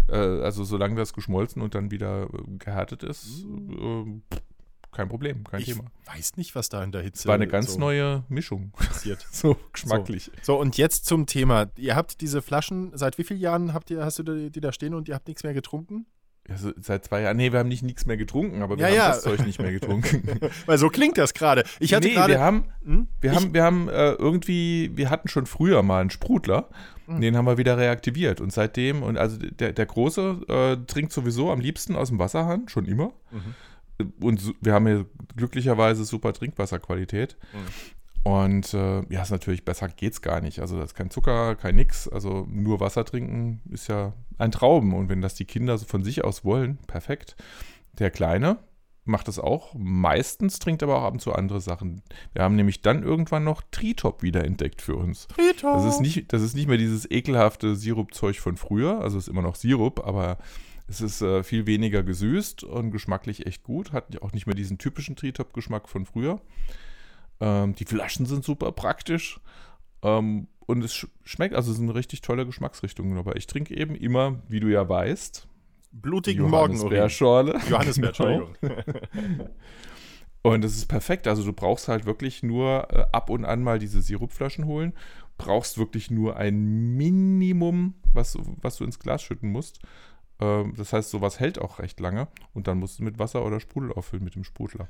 äh, 0.08 0.16
also 0.16 0.64
solange 0.64 0.96
das 0.96 1.12
geschmolzen 1.12 1.62
und 1.62 1.76
dann 1.76 1.92
wieder 1.92 2.24
äh, 2.24 2.58
gehärtet 2.58 3.04
ist, 3.04 3.44
äh, 3.44 4.38
kein 4.98 5.08
Problem, 5.10 5.44
kein 5.46 5.62
Ich 5.62 5.68
Thema. 5.68 5.86
weiß 6.06 6.36
nicht, 6.38 6.56
was 6.56 6.70
da 6.70 6.84
in 6.84 6.92
der 6.92 7.02
Hitze 7.04 7.20
Es 7.22 7.26
war 7.28 7.36
eine 7.36 7.48
ganz 7.48 7.74
so 7.74 7.80
neue 7.80 8.24
Mischung. 8.30 8.72
passiert. 8.72 9.26
so 9.32 9.56
geschmacklich. 9.72 10.32
So, 10.42 10.60
und 10.60 10.78
jetzt 10.78 11.06
zum 11.06 11.26
Thema. 11.28 11.68
Ihr 11.78 11.96
habt 11.96 12.20
diese 12.22 12.42
Flaschen, 12.42 12.92
seit 12.96 13.18
wie 13.18 13.24
vielen 13.24 13.40
Jahren 13.40 13.74
habt 13.74 13.90
ihr, 13.92 14.04
hast 14.04 14.20
du 14.20 14.24
die, 14.24 14.50
die 14.50 14.60
da 14.60 14.74
stehen 14.74 14.94
und 14.94 15.08
ihr 15.08 15.16
habt 15.16 15.28
nichts 15.28 15.44
mehr 15.44 15.54
getrunken? 15.54 16.06
Also 16.50 16.72
seit 16.80 17.04
zwei 17.04 17.22
Jahren. 17.24 17.36
Nee, 17.36 17.52
wir 17.52 17.60
haben 17.60 17.68
nicht 17.68 17.84
nichts 17.84 18.06
mehr 18.06 18.16
getrunken, 18.16 18.62
aber 18.62 18.78
wir 18.78 18.84
Ja, 18.84 18.88
haben 18.90 18.96
ja. 18.96 19.08
das 19.10 19.22
Zeug 19.24 19.46
nicht 19.46 19.60
mehr 19.62 19.72
getrunken. 19.74 20.40
Weil 20.66 20.78
so 20.78 20.88
klingt 20.88 21.18
das 21.18 21.34
gerade. 21.34 21.66
Ich 21.80 21.94
hatte 21.94 22.08
nee, 22.08 22.14
gerade. 22.14 22.34
wir 22.34 22.40
haben, 22.40 22.64
Hm? 22.86 23.08
wir 23.20 23.32
Ich- 23.32 23.36
haben, 23.38 23.54
wir 23.54 23.64
haben 23.64 23.90
äh, 23.90 24.12
irgendwie, 24.14 24.92
wir 24.96 25.10
hatten 25.10 25.28
schon 25.28 25.46
früher 25.46 25.84
mal 25.84 26.00
einen 26.00 26.10
Sprudler. 26.10 26.70
Mhm. 27.06 27.20
Den 27.22 27.36
haben 27.38 27.46
wir 27.46 27.58
wieder 27.58 27.78
reaktiviert. 27.78 28.40
Und 28.40 28.54
seitdem, 28.54 29.04
und 29.04 29.18
also 29.18 29.38
der, 29.38 29.74
der 29.74 29.86
Große 29.86 30.40
äh, 30.48 30.86
trinkt 30.88 31.12
sowieso 31.12 31.52
am 31.52 31.60
liebsten 31.60 31.98
aus 31.98 32.08
dem 32.10 32.20
Wasserhahn, 32.20 32.70
schon 32.70 32.86
immer. 32.86 33.08
Mhm. 33.32 33.54
Und 34.20 34.54
wir 34.62 34.74
haben 34.74 34.88
hier 34.88 35.06
glücklicherweise 35.36 36.06
super 36.06 36.34
Trinkwasserqualität. 36.34 37.38
Mhm. 37.54 38.32
Und 38.32 38.74
äh, 38.74 39.04
ja, 39.10 39.22
ist 39.22 39.32
natürlich 39.32 39.64
besser 39.64 39.88
geht's 39.88 40.22
gar 40.22 40.42
nicht. 40.42 40.60
Also 40.60 40.78
da 40.78 40.84
ist 40.84 40.96
kein 40.96 41.10
Zucker, 41.10 41.56
kein 41.56 41.76
nix. 41.76 42.10
Also 42.10 42.46
nur 42.50 42.82
Wasser 42.82 43.06
trinken 43.06 43.62
ist 43.72 43.88
ja 43.88 44.14
ein 44.38 44.52
Traum. 44.52 44.94
Und 44.94 45.08
wenn 45.08 45.22
das 45.22 45.36
die 45.36 45.46
Kinder 45.46 45.78
so 45.78 45.86
von 45.86 46.04
sich 46.04 46.26
aus 46.26 46.44
wollen, 46.44 46.78
perfekt. 46.88 47.38
Der 48.00 48.12
Kleine 48.12 48.58
macht 49.06 49.30
das 49.30 49.40
auch. 49.40 49.74
Meistens 49.78 50.60
trinkt 50.60 50.84
aber 50.84 50.98
auch 50.98 51.04
ab 51.04 51.14
und 51.14 51.20
zu 51.22 51.34
andere 51.34 51.62
Sachen. 51.62 52.02
Wir 52.34 52.44
haben 52.44 52.56
nämlich 52.56 52.82
dann 52.82 53.02
irgendwann 53.02 53.46
noch 53.46 53.62
Tritop 53.72 54.22
wieder 54.24 54.44
entdeckt 54.44 54.82
für 54.82 54.98
uns. 54.98 55.28
Rita. 55.38 55.74
Das 55.74 55.86
ist 55.86 56.02
nicht, 56.02 56.34
das 56.34 56.42
ist 56.42 56.54
nicht 56.54 56.68
mehr 56.68 56.78
dieses 56.78 57.10
ekelhafte 57.10 57.76
Sirupzeug 57.76 58.36
von 58.36 58.58
früher. 58.58 59.00
Also 59.00 59.18
es 59.18 59.26
ist 59.26 59.30
immer 59.30 59.42
noch 59.42 59.56
Sirup, 59.56 60.06
aber 60.06 60.38
es 60.88 61.02
ist 61.02 61.22
äh, 61.22 61.44
viel 61.44 61.66
weniger 61.66 62.04
gesüßt 62.04 62.64
und 62.64 62.92
geschmacklich 62.92 63.46
echt 63.46 63.64
gut. 63.64 63.92
Hat 63.92 64.22
auch 64.22 64.32
nicht 64.32 64.48
mehr 64.48 64.56
diesen 64.56 64.78
typischen 64.78 65.16
Tritop-Geschmack 65.16 65.90
von 65.90 66.06
früher. 66.06 66.40
Ähm, 67.40 67.76
die 67.76 67.86
Flaschen 67.86 68.26
sind 68.26 68.44
super 68.44 68.72
praktisch. 68.72 69.40
Ähm, 70.02 70.48
und 70.66 70.84
es 70.84 70.94
sch 70.94 71.08
schmeckt, 71.24 71.56
also 71.56 71.72
es 71.72 71.80
eine 71.80 71.96
richtig 71.96 72.22
tolle 72.22 72.46
Geschmacksrichtung. 72.46 73.18
Aber 73.18 73.36
ich 73.36 73.48
trinke 73.48 73.76
eben 73.76 73.96
immer, 73.96 74.42
wie 74.48 74.60
du 74.60 74.68
ja 74.68 74.88
weißt, 74.88 75.48
Blutigen 75.92 76.50
Morgenurin. 76.50 76.78
Johannisbeerschorle. 76.78 77.60
Johannisbeer, 77.70 78.12
Genau. 78.12 78.50
Und 80.44 80.64
das 80.64 80.76
ist 80.76 80.86
perfekt. 80.86 81.28
Also 81.28 81.44
du 81.44 81.52
brauchst 81.52 81.88
halt 81.90 82.06
wirklich 82.06 82.44
nur 82.44 82.88
äh, 82.92 83.06
ab 83.12 83.30
und 83.30 83.44
an 83.44 83.64
mal 83.64 83.80
diese 83.80 84.02
Sirupflaschen 84.02 84.66
holen. 84.66 84.94
Brauchst 85.38 85.78
wirklich 85.78 86.10
nur 86.10 86.38
ein 86.38 86.96
Minimum, 86.96 87.96
was, 88.14 88.38
was 88.62 88.78
du 88.78 88.86
ins 88.86 89.00
Glas 89.00 89.22
schütten 89.22 89.52
musst. 89.52 89.82
Ähm, 90.40 90.74
das 90.78 90.94
heißt, 90.94 91.10
sowas 91.10 91.40
hält 91.40 91.60
auch 91.60 91.80
recht 91.80 92.00
lange. 92.00 92.28
Und 92.54 92.68
dann 92.68 92.80
musst 92.80 93.00
du 93.00 93.04
mit 93.04 93.20
Wasser 93.20 93.46
oder 93.46 93.60
Sprudel 93.60 93.92
auffüllen 93.94 94.24
mit 94.24 94.36
dem 94.36 94.44
Sprudler. 94.44 94.90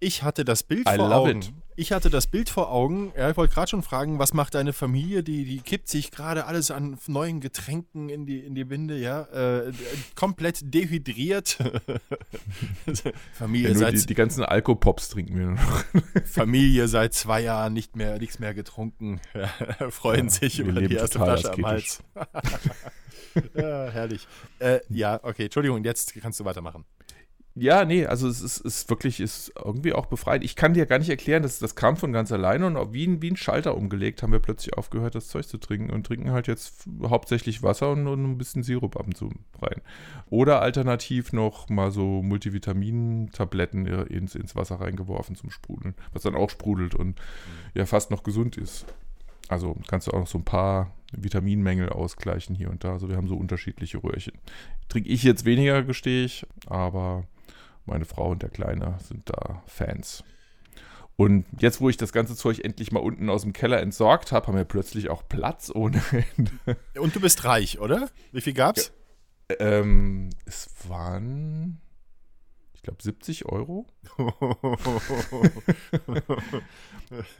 Ich 0.00 0.22
hatte 0.22 0.44
das 0.44 0.64
Bild 0.64 0.86
I 0.88 0.96
vor 0.96 1.12
Augen. 1.12 1.38
it. 1.38 1.52
Ich 1.76 1.92
hatte 1.92 2.10
das 2.10 2.26
Bild 2.26 2.50
vor 2.50 2.70
Augen. 2.70 3.12
Ja, 3.16 3.30
ich 3.30 3.36
wollte 3.36 3.54
gerade 3.54 3.70
schon 3.70 3.82
fragen, 3.82 4.18
was 4.18 4.34
macht 4.34 4.54
deine 4.54 4.72
Familie? 4.72 5.22
Die, 5.22 5.44
die 5.44 5.60
kippt 5.60 5.88
sich 5.88 6.10
gerade 6.10 6.44
alles 6.44 6.70
an 6.70 6.98
neuen 7.06 7.40
Getränken 7.40 8.08
in 8.10 8.26
die, 8.26 8.40
in 8.40 8.54
die 8.54 8.68
Winde, 8.68 8.98
ja. 8.98 9.22
Äh, 9.22 9.72
komplett 10.14 10.74
dehydriert. 10.74 11.56
Familie, 13.32 13.70
Ja, 13.70 13.74
seit, 13.76 13.94
die, 13.94 14.06
die 14.06 14.14
ganzen 14.14 14.44
Alkopops 14.44 15.08
trinken 15.08 15.38
wir 15.38 15.46
nur 15.46 15.54
noch. 15.54 15.84
Familie 16.26 16.86
seit 16.86 17.14
zwei 17.14 17.40
Jahren 17.40 17.72
nicht 17.72 17.96
mehr, 17.96 18.18
nichts 18.18 18.38
mehr 18.38 18.52
getrunken. 18.52 19.20
Freuen 19.90 20.26
Ja, 20.26 20.32
sich 20.32 20.58
über 20.58 20.80
die 20.80 20.94
erste 20.94 21.18
Flasche 21.18 21.52
am 21.52 21.66
Hals. 21.66 22.02
ja, 23.54 23.90
herrlich. 23.90 24.26
Äh, 24.58 24.80
ja, 24.88 25.20
okay, 25.22 25.44
Entschuldigung, 25.44 25.84
jetzt 25.84 26.14
kannst 26.20 26.40
du 26.40 26.44
weitermachen. 26.44 26.84
Ja, 27.56 27.84
nee, 27.84 28.04
also 28.04 28.26
es 28.26 28.40
ist, 28.40 28.58
ist 28.58 28.90
wirklich 28.90 29.20
ist 29.20 29.52
irgendwie 29.64 29.92
auch 29.92 30.06
befreit. 30.06 30.42
Ich 30.42 30.56
kann 30.56 30.74
dir 30.74 30.86
gar 30.86 30.98
nicht 30.98 31.08
erklären, 31.08 31.44
das, 31.44 31.60
das 31.60 31.76
kam 31.76 31.96
von 31.96 32.12
ganz 32.12 32.32
alleine 32.32 32.66
und 32.66 32.92
wie 32.92 33.06
ein, 33.06 33.22
wie 33.22 33.30
ein 33.30 33.36
Schalter 33.36 33.76
umgelegt 33.76 34.24
haben 34.24 34.32
wir 34.32 34.40
plötzlich 34.40 34.76
aufgehört, 34.76 35.14
das 35.14 35.28
Zeug 35.28 35.46
zu 35.46 35.58
trinken 35.58 35.90
und 35.90 36.04
trinken 36.04 36.32
halt 36.32 36.48
jetzt 36.48 36.88
hauptsächlich 37.04 37.62
Wasser 37.62 37.92
und, 37.92 38.08
und 38.08 38.24
ein 38.24 38.38
bisschen 38.38 38.64
Sirup 38.64 38.96
ab 38.96 39.06
und 39.06 39.16
zu 39.16 39.30
rein. 39.62 39.82
Oder 40.30 40.62
alternativ 40.62 41.32
noch 41.32 41.68
mal 41.68 41.92
so 41.92 42.22
Multivitamin-Tabletten 42.22 43.86
ins, 43.86 44.34
ins 44.34 44.56
Wasser 44.56 44.80
reingeworfen 44.80 45.36
zum 45.36 45.50
Sprudeln, 45.50 45.94
was 46.12 46.22
dann 46.22 46.34
auch 46.34 46.50
sprudelt 46.50 46.96
und 46.96 47.20
ja 47.74 47.86
fast 47.86 48.10
noch 48.10 48.24
gesund 48.24 48.56
ist. 48.56 48.84
Also 49.48 49.76
kannst 49.86 50.06
du 50.06 50.12
auch 50.12 50.20
noch 50.20 50.26
so 50.26 50.38
ein 50.38 50.44
paar 50.44 50.92
Vitaminmängel 51.12 51.90
ausgleichen 51.90 52.54
hier 52.54 52.70
und 52.70 52.84
da. 52.84 52.92
Also 52.92 53.08
wir 53.08 53.16
haben 53.16 53.28
so 53.28 53.36
unterschiedliche 53.36 54.02
Röhrchen. 54.02 54.34
Trinke 54.88 55.08
ich 55.08 55.22
jetzt 55.22 55.44
weniger, 55.44 55.82
gestehe 55.82 56.24
ich, 56.24 56.46
aber 56.66 57.24
meine 57.86 58.04
Frau 58.04 58.30
und 58.30 58.42
der 58.42 58.50
Kleine 58.50 58.98
sind 59.00 59.28
da 59.28 59.62
Fans. 59.66 60.24
Und 61.16 61.44
jetzt, 61.60 61.80
wo 61.80 61.88
ich 61.88 61.96
das 61.96 62.12
ganze 62.12 62.34
Zeug 62.34 62.64
endlich 62.64 62.90
mal 62.90 63.00
unten 63.00 63.30
aus 63.30 63.42
dem 63.42 63.52
Keller 63.52 63.80
entsorgt 63.80 64.32
habe, 64.32 64.48
haben 64.48 64.56
wir 64.56 64.64
plötzlich 64.64 65.10
auch 65.10 65.22
Platz 65.28 65.70
ohne 65.72 66.02
Ende. 66.36 66.76
Und 66.98 67.14
du 67.14 67.20
bist 67.20 67.44
reich, 67.44 67.78
oder? 67.78 68.08
Wie 68.32 68.40
viel 68.40 68.54
gab's? 68.54 68.92
Ja, 69.50 69.56
ähm, 69.60 70.30
es 70.44 70.68
waren, 70.88 71.80
glaube, 72.84 73.02
70 73.02 73.46
Euro. 73.46 73.86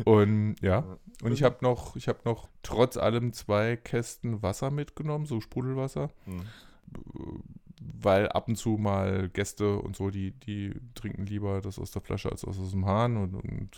und 0.04 0.56
ja, 0.60 0.98
und 1.22 1.32
ich 1.32 1.42
habe 1.42 1.58
noch, 1.62 1.96
ich 1.96 2.08
habe 2.08 2.20
noch 2.24 2.48
trotz 2.62 2.96
allem 2.96 3.32
zwei 3.32 3.76
Kästen 3.76 4.42
Wasser 4.42 4.70
mitgenommen, 4.70 5.26
so 5.26 5.40
Sprudelwasser. 5.40 6.10
Hm 6.24 6.42
weil 8.00 8.28
ab 8.28 8.48
und 8.48 8.56
zu 8.56 8.70
mal 8.70 9.28
Gäste 9.28 9.78
und 9.78 9.96
so, 9.96 10.10
die, 10.10 10.32
die 10.32 10.74
trinken 10.94 11.26
lieber 11.26 11.60
das 11.60 11.78
aus 11.78 11.90
der 11.90 12.02
Flasche 12.02 12.30
als 12.30 12.44
aus 12.44 12.70
dem 12.70 12.86
Hahn 12.86 13.16
und, 13.16 13.34
und 13.34 13.70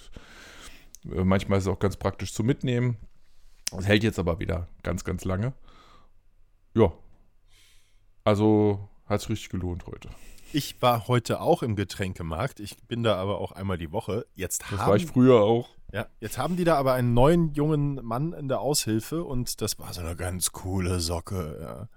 äh, 1.13 1.25
manchmal 1.25 1.59
ist 1.59 1.65
es 1.65 1.73
auch 1.73 1.79
ganz 1.79 1.97
praktisch 1.97 2.33
zu 2.33 2.45
mitnehmen. 2.45 2.97
Das 3.71 3.87
hält 3.87 4.05
jetzt 4.05 4.19
aber 4.19 4.39
wieder 4.39 4.69
ganz, 4.83 5.05
ganz 5.05 5.25
lange. 5.25 5.53
Ja. 6.75 6.93
Also 8.25 8.89
hat 9.07 9.21
es 9.21 9.29
richtig 9.29 9.51
gelohnt 9.51 9.87
heute. 9.87 10.09
Ich 10.53 10.81
war 10.81 11.09
heute 11.09 11.41
auch 11.41 11.63
im 11.63 11.77
Getränkemarkt. 11.77 12.61
Ich 12.61 12.77
bin 12.89 13.03
da 13.03 13.17
aber 13.17 13.39
auch 13.39 13.53
einmal 13.53 13.79
die 13.79 13.93
Woche. 13.93 14.27
Jetzt 14.35 14.63
das 14.71 14.79
haben, 14.79 14.89
war 14.89 14.97
ich 14.97 15.07
früher 15.07 15.41
auch. 15.41 15.69
Ja, 15.93 16.07
jetzt 16.21 16.39
haben 16.39 16.57
die 16.57 16.65
da 16.65 16.77
aber 16.77 16.95
einen 16.95 17.15
neuen 17.15 17.53
jungen 17.55 18.05
Mann 18.05 18.33
in 18.33 18.49
der 18.49 18.61
Aushilfe 18.61 19.25
und 19.25 19.61
das 19.61 19.79
war 19.79 19.93
so 19.93 20.01
eine 20.01 20.17
ganz 20.17 20.53
coole 20.53 21.01
Socke. 21.01 21.59
Ja 21.61 21.89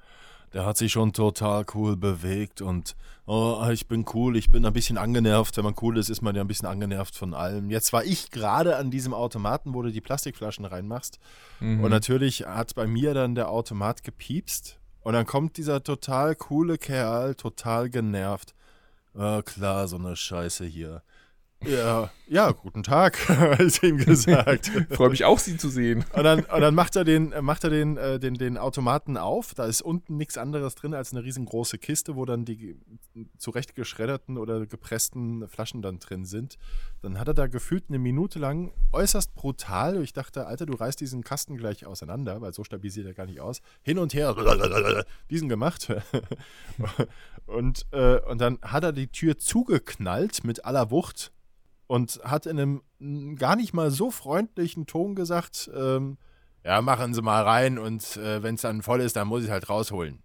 der 0.53 0.65
hat 0.65 0.77
sich 0.77 0.91
schon 0.91 1.13
total 1.13 1.65
cool 1.73 1.95
bewegt 1.95 2.61
und 2.61 2.95
oh, 3.25 3.67
ich 3.71 3.87
bin 3.87 4.05
cool, 4.13 4.35
ich 4.35 4.49
bin 4.49 4.65
ein 4.65 4.73
bisschen 4.73 4.97
angenervt. 4.97 5.57
Wenn 5.57 5.63
man 5.63 5.75
cool 5.81 5.97
ist, 5.97 6.09
ist 6.09 6.21
man 6.21 6.35
ja 6.35 6.41
ein 6.41 6.47
bisschen 6.47 6.67
angenervt 6.67 7.15
von 7.15 7.33
allem. 7.33 7.69
Jetzt 7.69 7.93
war 7.93 8.03
ich 8.03 8.31
gerade 8.31 8.77
an 8.77 8.89
diesem 8.89 9.13
Automaten, 9.13 9.73
wo 9.73 9.81
du 9.81 9.91
die 9.91 10.01
Plastikflaschen 10.01 10.65
reinmachst. 10.65 11.19
Mhm. 11.59 11.83
Und 11.83 11.91
natürlich 11.91 12.45
hat 12.45 12.73
bei 12.75 12.87
mir 12.87 13.13
dann 13.13 13.35
der 13.35 13.49
Automat 13.49 14.03
gepiepst. 14.03 14.78
Und 15.01 15.13
dann 15.13 15.25
kommt 15.25 15.57
dieser 15.57 15.83
total 15.83 16.35
coole 16.35 16.77
Kerl, 16.77 17.35
total 17.35 17.89
genervt. 17.89 18.53
Oh, 19.13 19.41
klar, 19.41 19.87
so 19.87 19.97
eine 19.97 20.15
Scheiße 20.15 20.65
hier. 20.65 21.01
Ja, 21.65 22.09
ja, 22.27 22.51
guten 22.51 22.83
Tag, 22.83 23.27
hat 23.29 23.83
ihm 23.83 23.97
gesagt. 23.97 24.71
Freue 24.91 25.09
mich 25.09 25.25
auch, 25.25 25.39
Sie 25.39 25.57
zu 25.57 25.67
sehen. 25.67 26.05
Und 26.13 26.23
dann, 26.23 26.39
und 26.45 26.61
dann 26.61 26.73
macht 26.73 26.95
er, 26.95 27.03
den, 27.03 27.33
macht 27.41 27.65
er 27.65 27.69
den, 27.69 27.97
äh, 27.97 28.17
den, 28.17 28.35
den 28.35 28.57
Automaten 28.57 29.17
auf. 29.17 29.53
Da 29.55 29.65
ist 29.65 29.81
unten 29.81 30.15
nichts 30.15 30.37
anderes 30.37 30.75
drin 30.75 30.93
als 30.93 31.11
eine 31.11 31.23
riesengroße 31.23 31.77
Kiste, 31.77 32.15
wo 32.15 32.23
dann 32.23 32.45
die 32.45 32.77
zurechtgeschredderten 33.37 34.37
oder 34.37 34.65
gepressten 34.65 35.49
Flaschen 35.49 35.81
dann 35.81 35.99
drin 35.99 36.23
sind. 36.23 36.57
Dann 37.01 37.17
hat 37.17 37.29
er 37.29 37.33
da 37.33 37.47
gefühlt 37.47 37.85
eine 37.87 37.99
Minute 37.99 38.39
lang 38.39 38.73
äußerst 38.91 39.33
brutal. 39.33 40.01
Ich 40.03 40.11
dachte, 40.11 40.47
Alter, 40.47 40.65
du 40.65 40.73
reißt 40.73 40.99
diesen 40.99 41.23
Kasten 41.23 41.55
gleich 41.55 41.85
auseinander, 41.85 42.41
weil 42.41 42.53
so 42.53 42.63
stabil 42.63 42.91
sieht 42.91 43.05
er 43.05 43.13
gar 43.13 43.25
nicht 43.25 43.39
aus. 43.39 43.61
Hin 43.83 43.99
und 43.99 44.13
her, 44.13 44.35
diesen 45.29 45.47
gemacht. 45.47 45.87
und, 47.45 47.85
äh, 47.91 48.19
und 48.21 48.41
dann 48.41 48.59
hat 48.61 48.83
er 48.83 48.91
die 48.91 49.07
Tür 49.07 49.37
zugeknallt 49.37 50.43
mit 50.43 50.65
aller 50.65 50.91
Wucht 50.91 51.31
und 51.87 52.19
hat 52.23 52.45
in 52.45 52.59
einem 52.59 53.35
gar 53.37 53.55
nicht 53.55 53.73
mal 53.73 53.91
so 53.91 54.11
freundlichen 54.11 54.85
Ton 54.85 55.15
gesagt, 55.15 55.71
ähm, 55.73 56.17
ja, 56.63 56.81
machen 56.81 57.13
Sie 57.13 57.21
mal 57.21 57.43
rein 57.43 57.79
und 57.79 58.17
äh, 58.17 58.43
wenn 58.43 58.55
es 58.55 58.61
dann 58.61 58.81
voll 58.81 59.01
ist, 59.01 59.15
dann 59.15 59.27
muss 59.27 59.43
ich 59.43 59.49
halt 59.49 59.69
rausholen. 59.69 60.21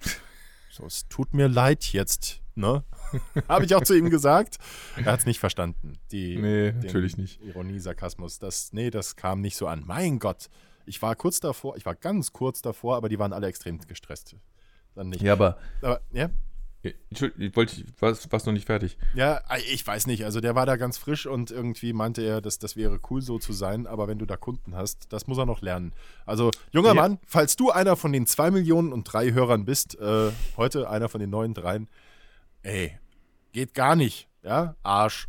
so, 0.70 0.86
es 0.86 1.06
tut 1.08 1.34
mir 1.34 1.48
leid 1.48 1.84
jetzt, 1.92 2.40
ne? 2.54 2.82
Habe 3.48 3.64
ich 3.64 3.74
auch 3.74 3.82
zu 3.82 3.94
ihm 3.94 4.10
gesagt. 4.10 4.58
Er 4.96 5.12
hat 5.12 5.20
es 5.20 5.26
nicht 5.26 5.40
verstanden. 5.40 5.94
Die, 6.12 6.36
nee, 6.36 6.72
natürlich 6.72 7.16
nicht. 7.16 7.42
Ironie, 7.42 7.78
Sarkasmus, 7.78 8.38
das, 8.38 8.72
nee, 8.72 8.90
das 8.90 9.16
kam 9.16 9.40
nicht 9.40 9.56
so 9.56 9.66
an. 9.66 9.84
Mein 9.86 10.18
Gott, 10.18 10.48
ich 10.86 11.00
war 11.02 11.14
kurz 11.16 11.40
davor, 11.40 11.76
ich 11.76 11.86
war 11.86 11.94
ganz 11.94 12.32
kurz 12.32 12.62
davor, 12.62 12.96
aber 12.96 13.08
die 13.08 13.18
waren 13.18 13.32
alle 13.32 13.46
extrem 13.46 13.78
gestresst. 13.78 14.36
Dann 14.94 15.10
nicht. 15.10 15.22
Ja, 15.22 15.34
aber, 15.34 15.58
aber 15.82 16.00
ja? 16.12 16.30
Ich 17.10 17.56
wollte, 17.56 17.84
was, 17.98 18.30
was 18.30 18.46
noch 18.46 18.52
nicht 18.52 18.66
fertig. 18.66 18.98
Ja, 19.14 19.42
ich 19.70 19.84
weiß 19.84 20.06
nicht. 20.06 20.24
Also 20.24 20.40
der 20.40 20.54
war 20.54 20.64
da 20.64 20.76
ganz 20.76 20.96
frisch 20.96 21.26
und 21.26 21.50
irgendwie 21.50 21.92
meinte 21.92 22.22
er, 22.22 22.40
dass 22.40 22.60
das 22.60 22.76
wäre 22.76 23.00
cool 23.10 23.20
so 23.20 23.38
zu 23.38 23.52
sein, 23.52 23.86
aber 23.88 24.06
wenn 24.06 24.18
du 24.18 24.26
da 24.26 24.36
Kunden 24.36 24.76
hast, 24.76 25.12
das 25.12 25.26
muss 25.26 25.38
er 25.38 25.46
noch 25.46 25.60
lernen. 25.60 25.92
Also, 26.24 26.52
junger 26.70 26.90
ja. 26.90 26.94
Mann, 26.94 27.18
falls 27.26 27.56
du 27.56 27.70
einer 27.70 27.96
von 27.96 28.12
den 28.12 28.26
zwei 28.26 28.52
Millionen 28.52 28.92
und 28.92 29.04
drei 29.04 29.32
Hörern 29.32 29.64
bist, 29.64 29.98
äh, 29.98 30.30
heute 30.56 30.88
einer 30.88 31.08
von 31.08 31.20
den 31.20 31.30
neuen 31.30 31.52
dreien, 31.52 31.88
ey, 32.62 32.98
geht 33.52 33.74
gar 33.74 33.96
nicht. 33.96 34.28
Ja, 34.48 34.76
Arsch. 34.82 35.28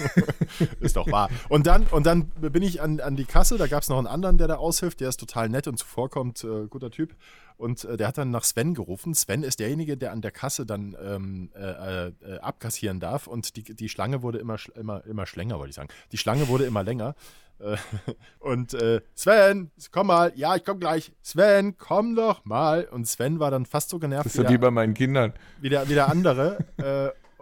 ist 0.80 0.96
doch 0.96 1.12
wahr. 1.12 1.28
Und 1.50 1.66
dann, 1.66 1.86
und 1.88 2.06
dann 2.06 2.30
bin 2.30 2.62
ich 2.62 2.80
an, 2.80 2.98
an 2.98 3.14
die 3.14 3.26
Kasse, 3.26 3.58
da 3.58 3.66
gab 3.66 3.82
es 3.82 3.90
noch 3.90 3.98
einen 3.98 4.06
anderen, 4.06 4.38
der 4.38 4.48
da 4.48 4.54
aushilft, 4.54 5.00
der 5.00 5.10
ist 5.10 5.20
total 5.20 5.50
nett 5.50 5.68
und 5.68 5.76
zuvorkommt, 5.76 6.42
äh, 6.42 6.66
guter 6.66 6.90
Typ. 6.90 7.14
Und 7.58 7.84
äh, 7.84 7.98
der 7.98 8.08
hat 8.08 8.16
dann 8.16 8.30
nach 8.30 8.44
Sven 8.44 8.72
gerufen. 8.72 9.14
Sven 9.14 9.42
ist 9.42 9.60
derjenige, 9.60 9.98
der 9.98 10.12
an 10.12 10.22
der 10.22 10.30
Kasse 10.30 10.64
dann 10.64 10.96
ähm, 11.04 11.50
äh, 11.54 12.06
äh, 12.06 12.38
abkassieren 12.40 12.98
darf. 12.98 13.26
Und 13.26 13.56
die, 13.56 13.62
die 13.62 13.90
Schlange 13.90 14.22
wurde 14.22 14.38
immer, 14.38 14.56
immer, 14.74 15.04
immer 15.04 15.26
schlänger, 15.26 15.58
wollte 15.58 15.68
ich 15.68 15.76
sagen. 15.76 15.90
Die 16.10 16.16
Schlange 16.16 16.48
wurde 16.48 16.64
immer 16.64 16.82
länger. 16.82 17.14
Äh, 17.58 17.76
und 18.38 18.72
äh, 18.72 19.02
Sven, 19.14 19.70
komm 19.92 20.06
mal. 20.06 20.32
Ja, 20.34 20.56
ich 20.56 20.64
komm 20.64 20.80
gleich. 20.80 21.12
Sven, 21.20 21.76
komm 21.76 22.16
doch 22.16 22.46
mal. 22.46 22.84
Und 22.84 23.06
Sven 23.06 23.38
war 23.38 23.50
dann 23.50 23.66
fast 23.66 23.90
so 23.90 23.98
genervt. 23.98 24.24
Das 24.24 24.34
ist 24.34 24.42
ja 24.42 24.48
wie 24.48 24.56
bei 24.56 24.70
meinen 24.70 24.94
Kindern. 24.94 25.34
Wie 25.60 25.68
der, 25.68 25.86
wie 25.90 25.94
der 25.94 26.08
andere. 26.08 26.64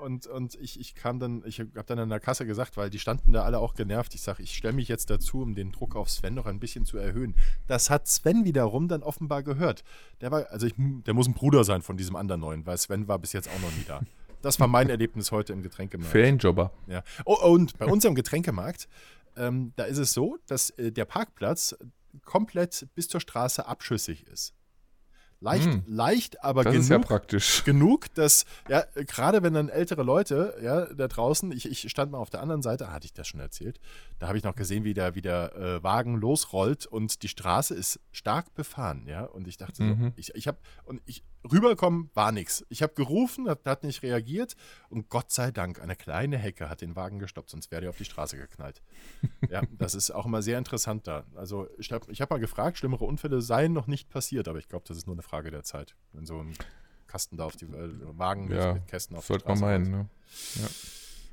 Und, 0.00 0.26
und 0.26 0.54
ich, 0.56 0.78
ich 0.78 0.94
kam 0.94 1.18
dann, 1.18 1.42
ich 1.44 1.60
habe 1.60 1.84
dann 1.86 1.98
an 1.98 2.08
der 2.08 2.20
Kasse 2.20 2.46
gesagt, 2.46 2.76
weil 2.76 2.90
die 2.90 2.98
standen 2.98 3.32
da 3.32 3.42
alle 3.42 3.58
auch 3.58 3.74
genervt. 3.74 4.14
Ich 4.14 4.22
sage, 4.22 4.42
ich 4.42 4.54
stelle 4.56 4.74
mich 4.74 4.88
jetzt 4.88 5.10
dazu, 5.10 5.42
um 5.42 5.54
den 5.54 5.72
Druck 5.72 5.96
auf 5.96 6.10
Sven 6.10 6.34
noch 6.34 6.46
ein 6.46 6.60
bisschen 6.60 6.84
zu 6.84 6.98
erhöhen. 6.98 7.34
Das 7.66 7.90
hat 7.90 8.06
Sven 8.08 8.44
wiederum 8.44 8.88
dann 8.88 9.02
offenbar 9.02 9.42
gehört. 9.42 9.84
Der 10.20 10.30
war, 10.30 10.50
also 10.50 10.66
ich, 10.66 10.74
der 10.76 11.14
muss 11.14 11.28
ein 11.28 11.34
Bruder 11.34 11.64
sein 11.64 11.82
von 11.82 11.96
diesem 11.96 12.16
anderen 12.16 12.40
neuen, 12.40 12.66
weil 12.66 12.78
Sven 12.78 13.08
war 13.08 13.18
bis 13.18 13.32
jetzt 13.32 13.48
auch 13.48 13.60
noch 13.60 13.76
nie 13.76 13.84
da. 13.86 14.00
Das 14.42 14.60
war 14.60 14.68
mein 14.68 14.88
Erlebnis 14.88 15.32
heute 15.32 15.52
im 15.52 15.62
Getränkemarkt. 15.62 16.12
Ferienjobber. 16.12 16.70
Ja. 16.86 17.02
Oh, 17.24 17.36
und 17.52 17.76
bei 17.78 17.86
uns 17.86 18.04
im 18.04 18.14
Getränkemarkt, 18.14 18.88
ähm, 19.36 19.72
da 19.76 19.84
ist 19.84 19.98
es 19.98 20.12
so, 20.12 20.38
dass 20.46 20.70
äh, 20.70 20.92
der 20.92 21.04
Parkplatz 21.04 21.76
komplett 22.24 22.86
bis 22.94 23.08
zur 23.08 23.20
Straße 23.20 23.66
abschüssig 23.66 24.26
ist. 24.28 24.54
Leicht, 25.40 25.66
hm. 25.66 25.84
leicht, 25.86 26.42
aber 26.42 26.64
das 26.64 26.88
genug, 26.88 27.08
ja 27.08 27.38
genug, 27.64 28.14
dass, 28.14 28.44
ja, 28.68 28.84
gerade 28.94 29.42
wenn 29.44 29.54
dann 29.54 29.68
ältere 29.68 30.02
Leute, 30.02 30.54
ja, 30.60 30.86
da 30.86 31.06
draußen, 31.06 31.52
ich, 31.52 31.70
ich 31.70 31.88
stand 31.88 32.10
mal 32.10 32.18
auf 32.18 32.30
der 32.30 32.42
anderen 32.42 32.60
Seite, 32.62 32.92
hatte 32.92 33.06
ich 33.06 33.12
das 33.12 33.28
schon 33.28 33.38
erzählt, 33.38 33.78
da 34.18 34.26
habe 34.26 34.36
ich 34.36 34.42
noch 34.42 34.56
gesehen, 34.56 34.82
wie 34.82 34.94
der, 34.94 35.14
wie 35.14 35.22
der 35.22 35.54
äh, 35.54 35.82
Wagen 35.84 36.16
losrollt 36.16 36.86
und 36.86 37.22
die 37.22 37.28
Straße 37.28 37.72
ist 37.72 38.00
stark 38.10 38.52
befahren, 38.54 39.06
ja, 39.06 39.26
und 39.26 39.46
ich 39.46 39.56
dachte 39.56 39.80
mhm. 39.80 40.06
so, 40.06 40.12
ich, 40.16 40.34
ich 40.34 40.48
habe, 40.48 40.58
und 40.84 41.02
ich, 41.06 41.22
rüberkommen 41.52 42.10
war 42.14 42.32
nichts. 42.32 42.64
Ich 42.68 42.82
habe 42.82 42.94
gerufen, 42.94 43.48
hat, 43.48 43.64
hat 43.64 43.84
nicht 43.84 44.02
reagiert 44.02 44.56
und 44.88 45.08
Gott 45.08 45.30
sei 45.30 45.50
Dank, 45.50 45.80
eine 45.80 45.96
kleine 45.96 46.38
Hecke 46.38 46.68
hat 46.68 46.80
den 46.80 46.96
Wagen 46.96 47.18
gestoppt, 47.18 47.50
sonst 47.50 47.70
wäre 47.70 47.84
er 47.84 47.90
auf 47.90 47.98
die 47.98 48.04
Straße 48.04 48.36
geknallt. 48.36 48.82
ja, 49.50 49.62
das 49.78 49.94
ist 49.94 50.10
auch 50.10 50.26
immer 50.26 50.42
sehr 50.42 50.58
interessant 50.58 51.06
da. 51.06 51.24
Also 51.34 51.68
ich 51.78 51.92
habe 51.92 52.10
ich 52.10 52.20
hab 52.20 52.30
mal 52.30 52.40
gefragt, 52.40 52.78
schlimmere 52.78 53.04
Unfälle 53.04 53.40
seien 53.40 53.72
noch 53.72 53.86
nicht 53.86 54.10
passiert, 54.10 54.48
aber 54.48 54.58
ich 54.58 54.68
glaube, 54.68 54.84
das 54.86 54.96
ist 54.96 55.06
nur 55.06 55.14
eine 55.14 55.22
Frage 55.22 55.50
der 55.50 55.62
Zeit, 55.62 55.94
wenn 56.12 56.26
so 56.26 56.38
ein 56.40 56.54
Kasten 57.06 57.36
da 57.36 57.44
auf 57.44 57.56
die 57.56 57.64
äh, 57.64 57.90
Wagen 58.18 58.50
ja, 58.50 58.74
mit, 58.74 58.86
Kästen 58.86 59.16
auf 59.16 59.26
die 59.26 59.34
Straße. 59.34 59.46
Sollte 59.46 59.60
man 59.60 59.82
meinen, 59.82 59.90
ne? 59.90 60.08
Ja. 60.56 60.68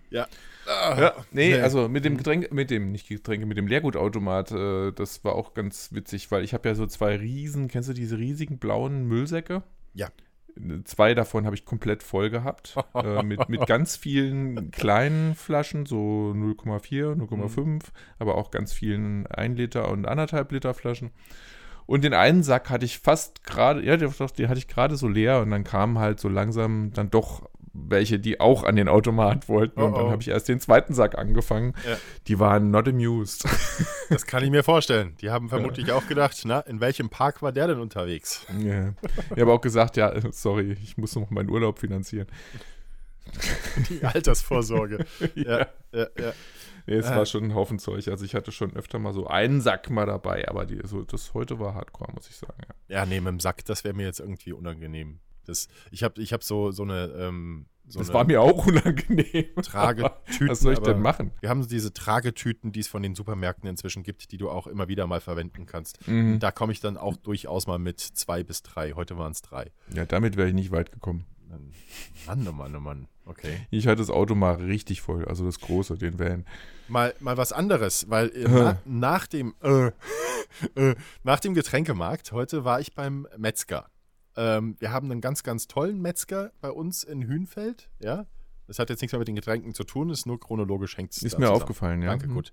Ja. 0.09 0.27
Ah, 0.67 0.99
ja. 0.99 1.25
Nee, 1.31 1.49
nee, 1.49 1.61
also 1.61 1.89
mit 1.89 2.05
dem 2.05 2.17
Getränk, 2.17 2.51
mit 2.51 2.71
dem, 2.71 2.91
nicht 2.91 3.07
Getränke, 3.07 3.45
mit 3.45 3.57
dem 3.57 3.67
Leergutautomat, 3.67 4.51
äh, 4.51 4.91
das 4.91 5.23
war 5.23 5.35
auch 5.35 5.53
ganz 5.53 5.91
witzig, 5.91 6.31
weil 6.31 6.43
ich 6.43 6.53
habe 6.53 6.69
ja 6.69 6.75
so 6.75 6.87
zwei 6.87 7.15
riesen, 7.17 7.67
kennst 7.67 7.89
du 7.89 7.93
diese 7.93 8.17
riesigen 8.17 8.57
blauen 8.57 9.05
Müllsäcke? 9.05 9.63
Ja. 9.95 10.09
Zwei 10.85 11.13
davon 11.15 11.45
habe 11.45 11.55
ich 11.55 11.65
komplett 11.65 12.01
voll 12.01 12.29
gehabt. 12.29 12.75
äh, 12.93 13.23
mit, 13.23 13.49
mit 13.49 13.65
ganz 13.65 13.97
vielen 13.97 14.71
kleinen 14.71 15.35
Flaschen, 15.35 15.85
so 15.85 16.33
0,4, 16.35 17.15
0,5, 17.15 17.61
mhm. 17.61 17.79
aber 18.19 18.35
auch 18.35 18.51
ganz 18.51 18.71
vielen 18.71 19.27
1 19.27 19.57
Liter 19.57 19.89
und 19.89 20.07
1,5 20.07 20.53
Liter 20.53 20.73
Flaschen. 20.73 21.11
Und 21.87 22.03
den 22.03 22.13
einen 22.13 22.41
Sack 22.41 22.69
hatte 22.69 22.85
ich 22.85 22.99
fast 22.99 23.43
gerade, 23.43 23.83
ja, 23.83 23.95
den 23.97 24.09
hatte 24.09 24.57
ich 24.57 24.67
gerade 24.67 24.95
so 24.95 25.07
leer 25.07 25.41
und 25.41 25.51
dann 25.51 25.63
kamen 25.63 25.99
halt 25.99 26.19
so 26.19 26.29
langsam 26.29 26.91
dann 26.93 27.11
doch 27.11 27.47
welche, 27.77 28.19
die 28.19 28.39
auch 28.39 28.63
an 28.63 28.75
den 28.75 28.87
Automat 28.87 29.49
wollten. 29.49 29.81
Und 29.81 29.93
Oh, 29.93 29.97
dann 29.97 30.05
oh. 30.07 30.11
habe 30.11 30.21
ich 30.21 30.29
erst 30.29 30.47
den 30.47 30.59
zweiten 30.59 30.93
Sack 30.93 31.17
angefangen. 31.17 31.73
Ja. 31.87 31.97
Die 32.27 32.39
waren 32.39 32.71
not 32.71 32.87
amused. 32.87 33.45
Das 34.09 34.25
kann 34.27 34.43
ich 34.43 34.51
mir 34.51 34.63
vorstellen. 34.63 35.15
Die 35.21 35.31
haben 35.31 35.49
vermutlich 35.49 35.91
auch 35.91 36.07
gedacht, 36.07 36.39
na, 36.45 36.59
in 36.61 36.79
welchem 36.79 37.09
Park 37.09 37.41
war 37.41 37.51
der 37.51 37.67
denn 37.67 37.79
unterwegs? 37.79 38.45
ja. 38.59 38.93
Ich 39.35 39.41
habe 39.41 39.51
auch 39.51 39.61
gesagt, 39.61 39.97
ja, 39.97 40.13
sorry, 40.31 40.77
ich 40.83 40.95
muss 40.97 41.15
noch 41.15 41.29
meinen 41.31 41.49
Urlaub 41.49 41.79
finanzieren. 41.79 42.27
Die 43.89 44.03
Altersvorsorge. 44.03 45.05
ja, 45.35 45.67
ja, 45.91 46.07
ja. 46.19 46.33
Nee, 46.87 46.95
es 46.97 47.07
Ah. 47.07 47.15
war 47.17 47.25
schon 47.25 47.45
ein 47.45 47.55
Haufen 47.55 47.79
Zeug. 47.79 48.07
Also 48.09 48.23
ich 48.25 48.35
hatte 48.35 48.51
schon 48.51 48.75
öfter 48.75 48.99
mal 48.99 49.11
so 49.13 49.25
einen 49.25 49.59
Sack 49.61 49.89
mal 49.89 50.05
dabei, 50.05 50.47
aber 50.47 50.65
die, 50.67 50.79
so, 50.83 51.01
das 51.01 51.33
heute 51.33 51.59
war 51.59 51.73
Hardcore, 51.73 52.11
muss 52.13 52.29
ich 52.29 52.35
sagen. 52.35 52.61
Ja. 52.87 52.99
Ja, 52.99 53.05
nee, 53.07 53.19
mit 53.19 53.29
dem 53.29 53.39
Sack, 53.39 53.65
das 53.65 53.83
wäre 53.83 53.95
mir 53.95 54.05
jetzt 54.05 54.19
irgendwie 54.19 54.53
unangenehm. 54.53 55.19
Das, 55.45 55.67
ich 55.91 56.03
habe 56.03 56.21
ich 56.21 56.33
hab 56.33 56.43
so, 56.43 56.71
so 56.71 56.83
eine. 56.83 57.13
Ähm, 57.17 57.65
so 57.87 57.99
das 57.99 58.09
eine 58.09 58.15
war 58.15 58.25
mir 58.25 58.41
auch 58.41 58.65
unangenehm. 58.65 59.45
Tragetüten. 59.61 60.49
Was 60.49 60.59
soll 60.61 60.73
ich 60.73 60.79
denn 60.79 61.01
machen? 61.01 61.31
Wir 61.39 61.49
haben 61.49 61.61
so 61.61 61.69
diese 61.69 61.93
Tragetüten, 61.93 62.71
die 62.71 62.79
es 62.79 62.87
von 62.87 63.03
den 63.03 63.13
Supermärkten 63.13 63.69
inzwischen 63.69 64.01
gibt, 64.01 64.31
die 64.31 64.37
du 64.37 64.49
auch 64.49 64.65
immer 64.65 64.87
wieder 64.87 65.05
mal 65.05 65.21
verwenden 65.21 65.67
kannst. 65.67 66.07
Mhm. 66.07 66.39
Da 66.39 66.51
komme 66.51 66.73
ich 66.73 66.79
dann 66.79 66.97
auch 66.97 67.15
durchaus 67.15 67.67
mal 67.67 67.77
mit 67.77 67.99
zwei 67.99 68.43
bis 68.43 68.63
drei. 68.63 68.93
Heute 68.93 69.19
waren 69.19 69.33
es 69.33 69.43
drei. 69.43 69.71
Ja, 69.93 70.05
damit 70.05 70.35
wäre 70.35 70.47
ich 70.47 70.55
nicht 70.55 70.71
weit 70.71 70.91
gekommen. 70.91 71.25
Mann, 72.25 72.47
oh 72.47 72.51
Mann, 72.51 72.75
oh 72.75 72.79
Mann. 72.79 73.07
Okay. 73.25 73.67
Ich 73.71 73.87
hatte 73.87 73.97
das 73.97 74.09
Auto 74.09 74.35
mal 74.35 74.55
richtig 74.55 75.01
voll, 75.01 75.25
also 75.25 75.45
das 75.45 75.59
große, 75.59 75.97
den 75.97 76.19
Van. 76.19 76.45
Mal, 76.87 77.15
mal 77.19 77.37
was 77.37 77.51
anderes, 77.51 78.09
weil 78.09 78.29
äh, 78.29 78.47
na, 78.47 78.81
nach, 78.85 79.27
dem, 79.27 79.55
äh, 79.61 79.91
äh, 80.75 80.95
nach 81.23 81.39
dem 81.39 81.53
Getränkemarkt 81.53 82.31
heute 82.31 82.65
war 82.65 82.79
ich 82.79 82.93
beim 82.93 83.27
Metzger. 83.37 83.87
Ähm, 84.37 84.75
wir 84.79 84.91
haben 84.91 85.09
einen 85.11 85.21
ganz, 85.21 85.43
ganz 85.43 85.67
tollen 85.67 86.01
Metzger 86.01 86.51
bei 86.61 86.69
uns 86.69 87.03
in 87.03 87.27
Hünfeld. 87.27 87.89
Ja, 87.99 88.25
das 88.67 88.79
hat 88.79 88.89
jetzt 88.89 89.01
nichts 89.01 89.13
mehr 89.13 89.19
mit 89.19 89.27
den 89.27 89.35
Getränken 89.35 89.73
zu 89.73 89.83
tun, 89.83 90.09
ist 90.09 90.25
nur 90.25 90.39
chronologisch 90.39 90.97
hängt 90.97 91.11
es 91.11 91.23
Ist 91.23 91.37
mir 91.39 91.51
aufgefallen, 91.51 92.01
ja. 92.01 92.09
Danke, 92.09 92.27
Mhm. 92.27 92.33
gut. 92.33 92.51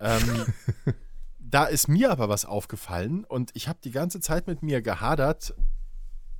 Ähm, 0.00 0.22
da 1.38 1.64
ist 1.64 1.88
mir 1.88 2.10
aber 2.10 2.28
was 2.28 2.44
aufgefallen 2.44 3.24
und 3.24 3.50
ich 3.54 3.68
habe 3.68 3.78
die 3.84 3.90
ganze 3.90 4.20
Zeit 4.20 4.46
mit 4.46 4.62
mir 4.62 4.82
gehadert 4.82 5.54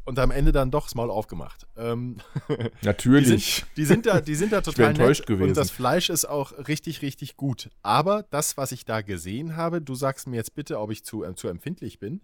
und 0.04 0.18
am 0.18 0.30
Ende 0.30 0.50
dann 0.50 0.70
doch 0.70 0.85
das 0.87 0.94
Maul 0.94 1.11
aufgemacht. 1.11 1.66
Ähm, 1.76 2.16
die, 2.49 2.87
Natürlich. 2.87 3.56
sind, 3.56 3.66
die, 3.76 3.85
sind 3.85 4.06
da, 4.06 4.20
die 4.20 4.35
sind 4.35 4.52
da 4.52 4.61
total 4.62 4.88
enttäuscht 4.90 5.20
nett 5.20 5.26
gewesen. 5.28 5.49
und 5.50 5.56
das 5.56 5.70
Fleisch 5.70 6.11
ist 6.11 6.25
auch 6.25 6.52
richtig, 6.68 7.02
richtig 7.02 7.37
gut. 7.37 7.68
Aber 7.82 8.25
das, 8.30 8.56
was 8.56 8.73
ich 8.73 8.85
da 8.87 9.02
gesehen 9.02 9.56
habe, 9.56 9.80
du 9.82 9.94
sagst 9.94 10.26
mir 10.26 10.37
jetzt 10.37 10.54
bitte, 10.54 10.80
ob 10.80 10.90
ich 10.90 11.04
zu, 11.04 11.23
äh, 11.23 11.35
zu 11.35 11.49
empfindlich 11.49 11.99
bin. 11.99 12.23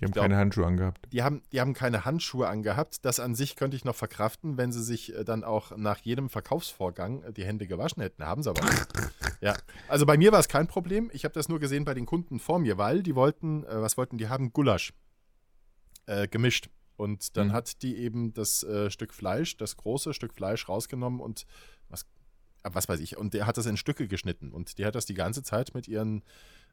Die 0.00 0.04
haben 0.04 0.12
glaub- 0.12 0.22
keine 0.24 0.36
Handschuhe 0.36 0.66
angehabt. 0.66 1.00
Die 1.12 1.22
haben, 1.22 1.42
die 1.52 1.60
haben 1.60 1.74
keine 1.74 2.04
Handschuhe 2.04 2.46
angehabt. 2.48 3.04
Das 3.04 3.18
an 3.20 3.34
sich 3.34 3.56
könnte 3.56 3.76
ich 3.76 3.84
noch 3.84 3.96
verkraften, 3.96 4.56
wenn 4.56 4.70
sie 4.72 4.82
sich 4.82 5.14
äh, 5.14 5.24
dann 5.24 5.42
auch 5.44 5.76
nach 5.76 5.98
jedem 5.98 6.28
Verkaufsvorgang 6.28 7.22
äh, 7.22 7.32
die 7.32 7.44
Hände 7.44 7.66
gewaschen 7.66 8.00
hätten. 8.02 8.24
Haben 8.24 8.42
sie 8.42 8.50
aber 8.50 8.62
nicht. 8.64 8.86
Ja, 9.40 9.56
also 9.88 10.06
bei 10.06 10.16
mir 10.16 10.30
war 10.32 10.38
es 10.40 10.48
kein 10.48 10.66
Problem. 10.68 11.10
Ich 11.12 11.24
habe 11.24 11.34
das 11.34 11.48
nur 11.48 11.58
gesehen 11.58 11.84
bei 11.84 11.94
den 11.94 12.06
Kunden 12.06 12.38
vor 12.38 12.58
mir, 12.58 12.78
weil 12.78 13.02
die 13.02 13.14
wollten, 13.14 13.64
äh, 13.64 13.80
was 13.82 13.96
wollten 13.96 14.18
die 14.18 14.28
haben? 14.28 14.52
Gulasch 14.52 14.92
äh, 16.06 16.28
gemischt. 16.28 16.70
Und 16.96 17.36
dann 17.36 17.48
Mhm. 17.48 17.52
hat 17.52 17.82
die 17.82 17.96
eben 17.96 18.32
das 18.34 18.64
äh, 18.64 18.90
Stück 18.90 19.14
Fleisch, 19.14 19.56
das 19.56 19.76
große 19.76 20.14
Stück 20.14 20.34
Fleisch 20.34 20.68
rausgenommen 20.68 21.20
und 21.20 21.44
was, 21.88 22.02
äh, 22.64 22.70
was 22.72 22.88
weiß 22.88 22.98
ich, 23.00 23.16
und 23.16 23.34
der 23.34 23.46
hat 23.46 23.56
das 23.56 23.66
in 23.66 23.76
Stücke 23.76 24.08
geschnitten. 24.08 24.50
Und 24.52 24.78
die 24.78 24.84
hat 24.84 24.94
das 24.96 25.06
die 25.06 25.14
ganze 25.14 25.42
Zeit 25.44 25.74
mit 25.74 25.86
ihren, 25.86 26.24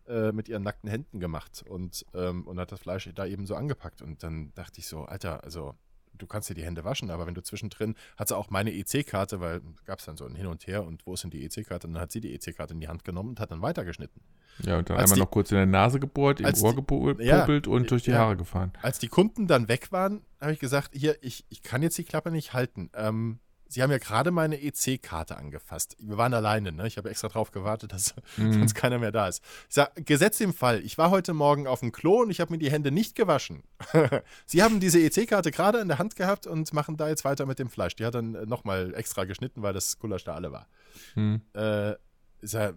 äh, 0.07 0.31
mit 0.31 0.47
ihren 0.49 0.63
nackten 0.63 0.89
Händen 0.89 1.19
gemacht 1.19 1.63
und, 1.67 2.05
ähm, 2.13 2.47
und 2.47 2.59
hat 2.59 2.71
das 2.71 2.79
Fleisch 2.79 3.09
da 3.15 3.25
eben 3.25 3.45
so 3.45 3.55
angepackt. 3.55 4.01
Und 4.01 4.23
dann 4.23 4.51
dachte 4.55 4.79
ich 4.79 4.87
so, 4.87 5.03
Alter, 5.05 5.43
also 5.43 5.75
du 6.17 6.27
kannst 6.27 6.49
dir 6.49 6.53
die 6.53 6.63
Hände 6.63 6.85
waschen, 6.85 7.09
aber 7.11 7.27
wenn 7.27 7.33
du 7.33 7.41
zwischendrin, 7.43 7.95
hat 8.17 8.29
sie 8.29 8.37
auch 8.37 8.49
meine 8.49 8.71
EC-Karte, 8.73 9.41
weil 9.41 9.61
gab 9.85 9.99
es 9.99 10.05
dann 10.05 10.15
so 10.15 10.25
ein 10.25 10.35
Hin 10.35 10.45
und 10.47 10.65
Her 10.65 10.85
und 10.85 11.05
wo 11.05 11.13
ist 11.13 11.23
denn 11.23 11.31
die 11.31 11.43
EC-Karte? 11.43 11.87
Und 11.87 11.93
dann 11.93 12.01
hat 12.03 12.11
sie 12.11 12.21
die 12.21 12.33
EC-Karte 12.33 12.73
in 12.73 12.79
die 12.79 12.87
Hand 12.87 13.03
genommen 13.03 13.29
und 13.31 13.39
hat 13.41 13.51
dann 13.51 13.61
weitergeschnitten. 13.61 14.21
Ja, 14.59 14.77
und 14.77 14.89
dann 14.89 14.95
Als 14.97 15.05
einmal 15.11 15.15
die- 15.15 15.19
noch 15.21 15.31
kurz 15.31 15.51
in 15.51 15.57
der 15.57 15.65
Nase 15.65 15.99
gebohrt, 15.99 16.39
im 16.39 16.45
Ohr 16.63 16.73
gepopelt 16.75 17.19
Ja, 17.19 17.45
und 17.45 17.91
durch 17.91 18.03
die 18.03 18.11
ja. 18.11 18.19
Haare 18.19 18.37
gefahren. 18.37 18.71
Als 18.81 18.99
die 18.99 19.09
Kunden 19.09 19.47
dann 19.47 19.67
weg 19.67 19.91
waren, 19.91 20.21
habe 20.39 20.53
ich 20.53 20.59
gesagt, 20.59 20.91
hier, 20.93 21.17
ich, 21.21 21.45
ich 21.49 21.61
kann 21.63 21.81
jetzt 21.83 21.97
die 21.97 22.05
Klappe 22.05 22.31
nicht 22.31 22.53
halten. 22.53 22.89
Ähm, 22.93 23.39
Sie 23.67 23.81
haben 23.81 23.91
ja 23.91 23.97
gerade 23.97 24.31
meine 24.31 24.61
EC-Karte 24.61 25.37
angefasst. 25.37 25.97
Wir 25.99 26.17
waren 26.17 26.33
alleine, 26.33 26.71
ne? 26.71 26.85
Ich 26.87 26.97
habe 26.97 27.09
extra 27.09 27.27
drauf 27.29 27.51
gewartet, 27.51 27.91
dass 27.93 28.13
Mhm. 28.37 28.53
sonst 28.53 28.75
keiner 28.75 28.99
mehr 28.99 29.11
da 29.11 29.27
ist. 29.27 29.43
Ich 29.69 29.75
sag, 29.75 30.05
gesetzt 30.05 30.39
im 30.41 30.53
Fall, 30.53 30.81
ich 30.85 30.97
war 30.97 31.09
heute 31.09 31.33
Morgen 31.33 31.65
auf 31.67 31.79
dem 31.79 31.91
Klo 31.91 32.21
und 32.21 32.29
ich 32.29 32.39
habe 32.39 32.51
mir 32.53 32.59
die 32.59 32.71
Hände 32.71 32.91
nicht 32.91 33.15
gewaschen. 33.15 33.63
Sie 34.45 34.61
haben 34.63 34.79
diese 34.79 34.99
EC-Karte 34.99 35.51
gerade 35.51 35.79
in 35.79 35.87
der 35.87 35.97
Hand 35.99 36.15
gehabt 36.15 36.45
und 36.47 36.71
machen 36.73 36.95
da 36.95 37.09
jetzt 37.09 37.25
weiter 37.25 37.45
mit 37.45 37.57
dem 37.59 37.69
Fleisch. 37.69 37.95
Die 37.95 38.05
hat 38.05 38.13
dann 38.15 38.35
äh, 38.35 38.45
nochmal 38.45 38.93
extra 38.93 39.25
geschnitten, 39.25 39.61
weil 39.63 39.73
das 39.73 39.97
Gulasch 39.99 40.23
da 40.23 40.35
alle 40.35 40.51
war. 40.51 40.67
Hm. 41.15 41.41
Äh, 41.53 41.93
ich 42.41 42.51
sag, 42.51 42.75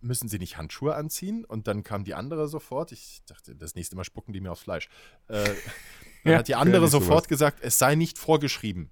müssen 0.00 0.28
Sie 0.28 0.40
nicht 0.40 0.56
Handschuhe 0.56 0.96
anziehen? 0.96 1.44
Und 1.44 1.68
dann 1.68 1.84
kam 1.84 2.02
die 2.02 2.14
andere 2.14 2.48
sofort. 2.48 2.90
Ich 2.90 3.22
dachte, 3.26 3.54
das 3.54 3.76
nächste 3.76 3.94
Mal 3.94 4.02
spucken 4.04 4.32
die 4.32 4.40
mir 4.40 4.50
aufs 4.50 4.62
Fleisch. 4.62 4.88
Äh, 5.28 5.44
dann 6.24 6.32
Ja, 6.32 6.38
hat 6.38 6.48
die 6.48 6.56
andere 6.56 6.88
sofort 6.88 7.20
sowas. 7.24 7.28
gesagt, 7.28 7.58
es 7.62 7.78
sei 7.78 7.94
nicht 7.94 8.18
vorgeschrieben. 8.18 8.90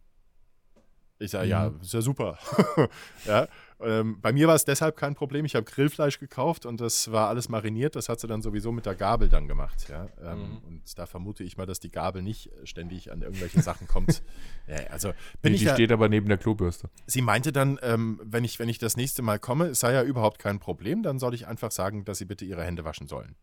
Ich 1.21 1.31
sage, 1.33 1.49
ja, 1.49 1.69
Mhm. 1.71 1.81
ist 1.83 1.93
ja 1.93 2.01
super. 2.01 2.39
ja, 3.27 3.47
ähm, 3.79 4.19
bei 4.21 4.33
mir 4.33 4.49
war 4.49 4.55
es 4.55 4.65
deshalb 4.65 4.97
kein 4.97 5.15
Problem. 5.15 5.45
Ich 5.45 5.55
habe 5.55 5.65
Grillfleisch 5.65 6.19
gekauft 6.19 6.65
und 6.67 6.81
das 6.81 7.13
war 7.13 7.29
alles 7.29 7.49
mariniert. 7.51 7.95
Das 7.95 8.09
hat 8.09 8.21
sie 8.21 8.27
dann 8.27 8.41
sowieso 8.43 8.73
mit 8.73 8.87
der 8.87 8.95
Gabel 8.95 9.29
dann 9.29 9.47
gemacht. 9.47 9.87
Ja? 9.89 10.09
Ähm, 10.23 10.39
Mhm. 10.41 10.59
Und 10.67 10.99
da 10.99 11.05
vermute 11.07 11.45
ich 11.45 11.57
mal, 11.59 11.67
dass 11.67 11.79
die 11.79 11.91
Gabel 11.91 12.23
nicht 12.23 12.51
ständig 12.65 13.13
an 13.13 13.21
irgendwelche 13.23 13.61
Sachen 13.63 13.87
kommt. 13.87 14.23
ja, 14.67 14.77
also 14.91 15.13
bin 15.43 15.53
Die, 15.53 15.57
ich 15.57 15.61
die 15.61 15.67
ja, 15.67 15.75
steht 15.75 15.93
aber 15.93 16.09
neben 16.09 16.27
der 16.29 16.39
Klobürste. 16.39 16.89
Sie 17.07 17.21
meinte 17.23 17.53
dann, 17.53 17.79
ähm, 17.83 18.19
wenn, 18.25 18.45
ich, 18.45 18.59
wenn 18.59 18.69
ich 18.71 18.79
das 18.79 18.97
nächste 18.97 19.21
Mal 19.23 19.39
komme, 19.39 19.67
es 19.67 19.81
sei 19.81 19.93
ja 19.93 20.03
überhaupt 20.03 20.39
kein 20.39 20.59
Problem, 20.59 21.03
dann 21.03 21.19
soll 21.19 21.35
ich 21.35 21.47
einfach 21.47 21.71
sagen, 21.71 22.05
dass 22.07 22.19
sie 22.19 22.25
bitte 22.25 22.45
ihre 22.47 22.65
Hände 22.65 22.85
waschen 22.87 23.07
sollen. 23.09 23.35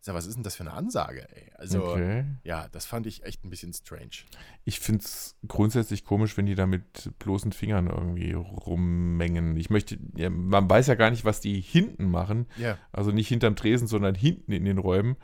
Ich 0.00 0.06
sag, 0.06 0.14
was 0.14 0.24
ist 0.26 0.36
denn 0.36 0.42
das 0.42 0.56
für 0.56 0.62
eine 0.62 0.72
Ansage, 0.72 1.28
ey? 1.36 1.50
Also, 1.58 1.84
okay. 1.84 2.24
ja, 2.42 2.68
das 2.72 2.86
fand 2.86 3.06
ich 3.06 3.22
echt 3.24 3.44
ein 3.44 3.50
bisschen 3.50 3.74
strange. 3.74 4.24
Ich 4.64 4.80
finde 4.80 5.04
es 5.04 5.36
grundsätzlich 5.46 6.06
komisch, 6.06 6.38
wenn 6.38 6.46
die 6.46 6.54
da 6.54 6.66
mit 6.66 7.10
bloßen 7.18 7.52
Fingern 7.52 7.86
irgendwie 7.88 8.32
rummengen. 8.32 9.58
Ich 9.58 9.68
möchte, 9.68 9.98
ja, 10.16 10.30
man 10.30 10.70
weiß 10.70 10.86
ja 10.86 10.94
gar 10.94 11.10
nicht, 11.10 11.26
was 11.26 11.40
die 11.40 11.60
hinten 11.60 12.10
machen. 12.10 12.46
Ja. 12.56 12.78
Also 12.92 13.10
nicht 13.10 13.28
hinterm 13.28 13.56
Tresen, 13.56 13.88
sondern 13.88 14.14
hinten 14.14 14.52
in 14.52 14.64
den 14.64 14.78
Räumen. 14.78 15.16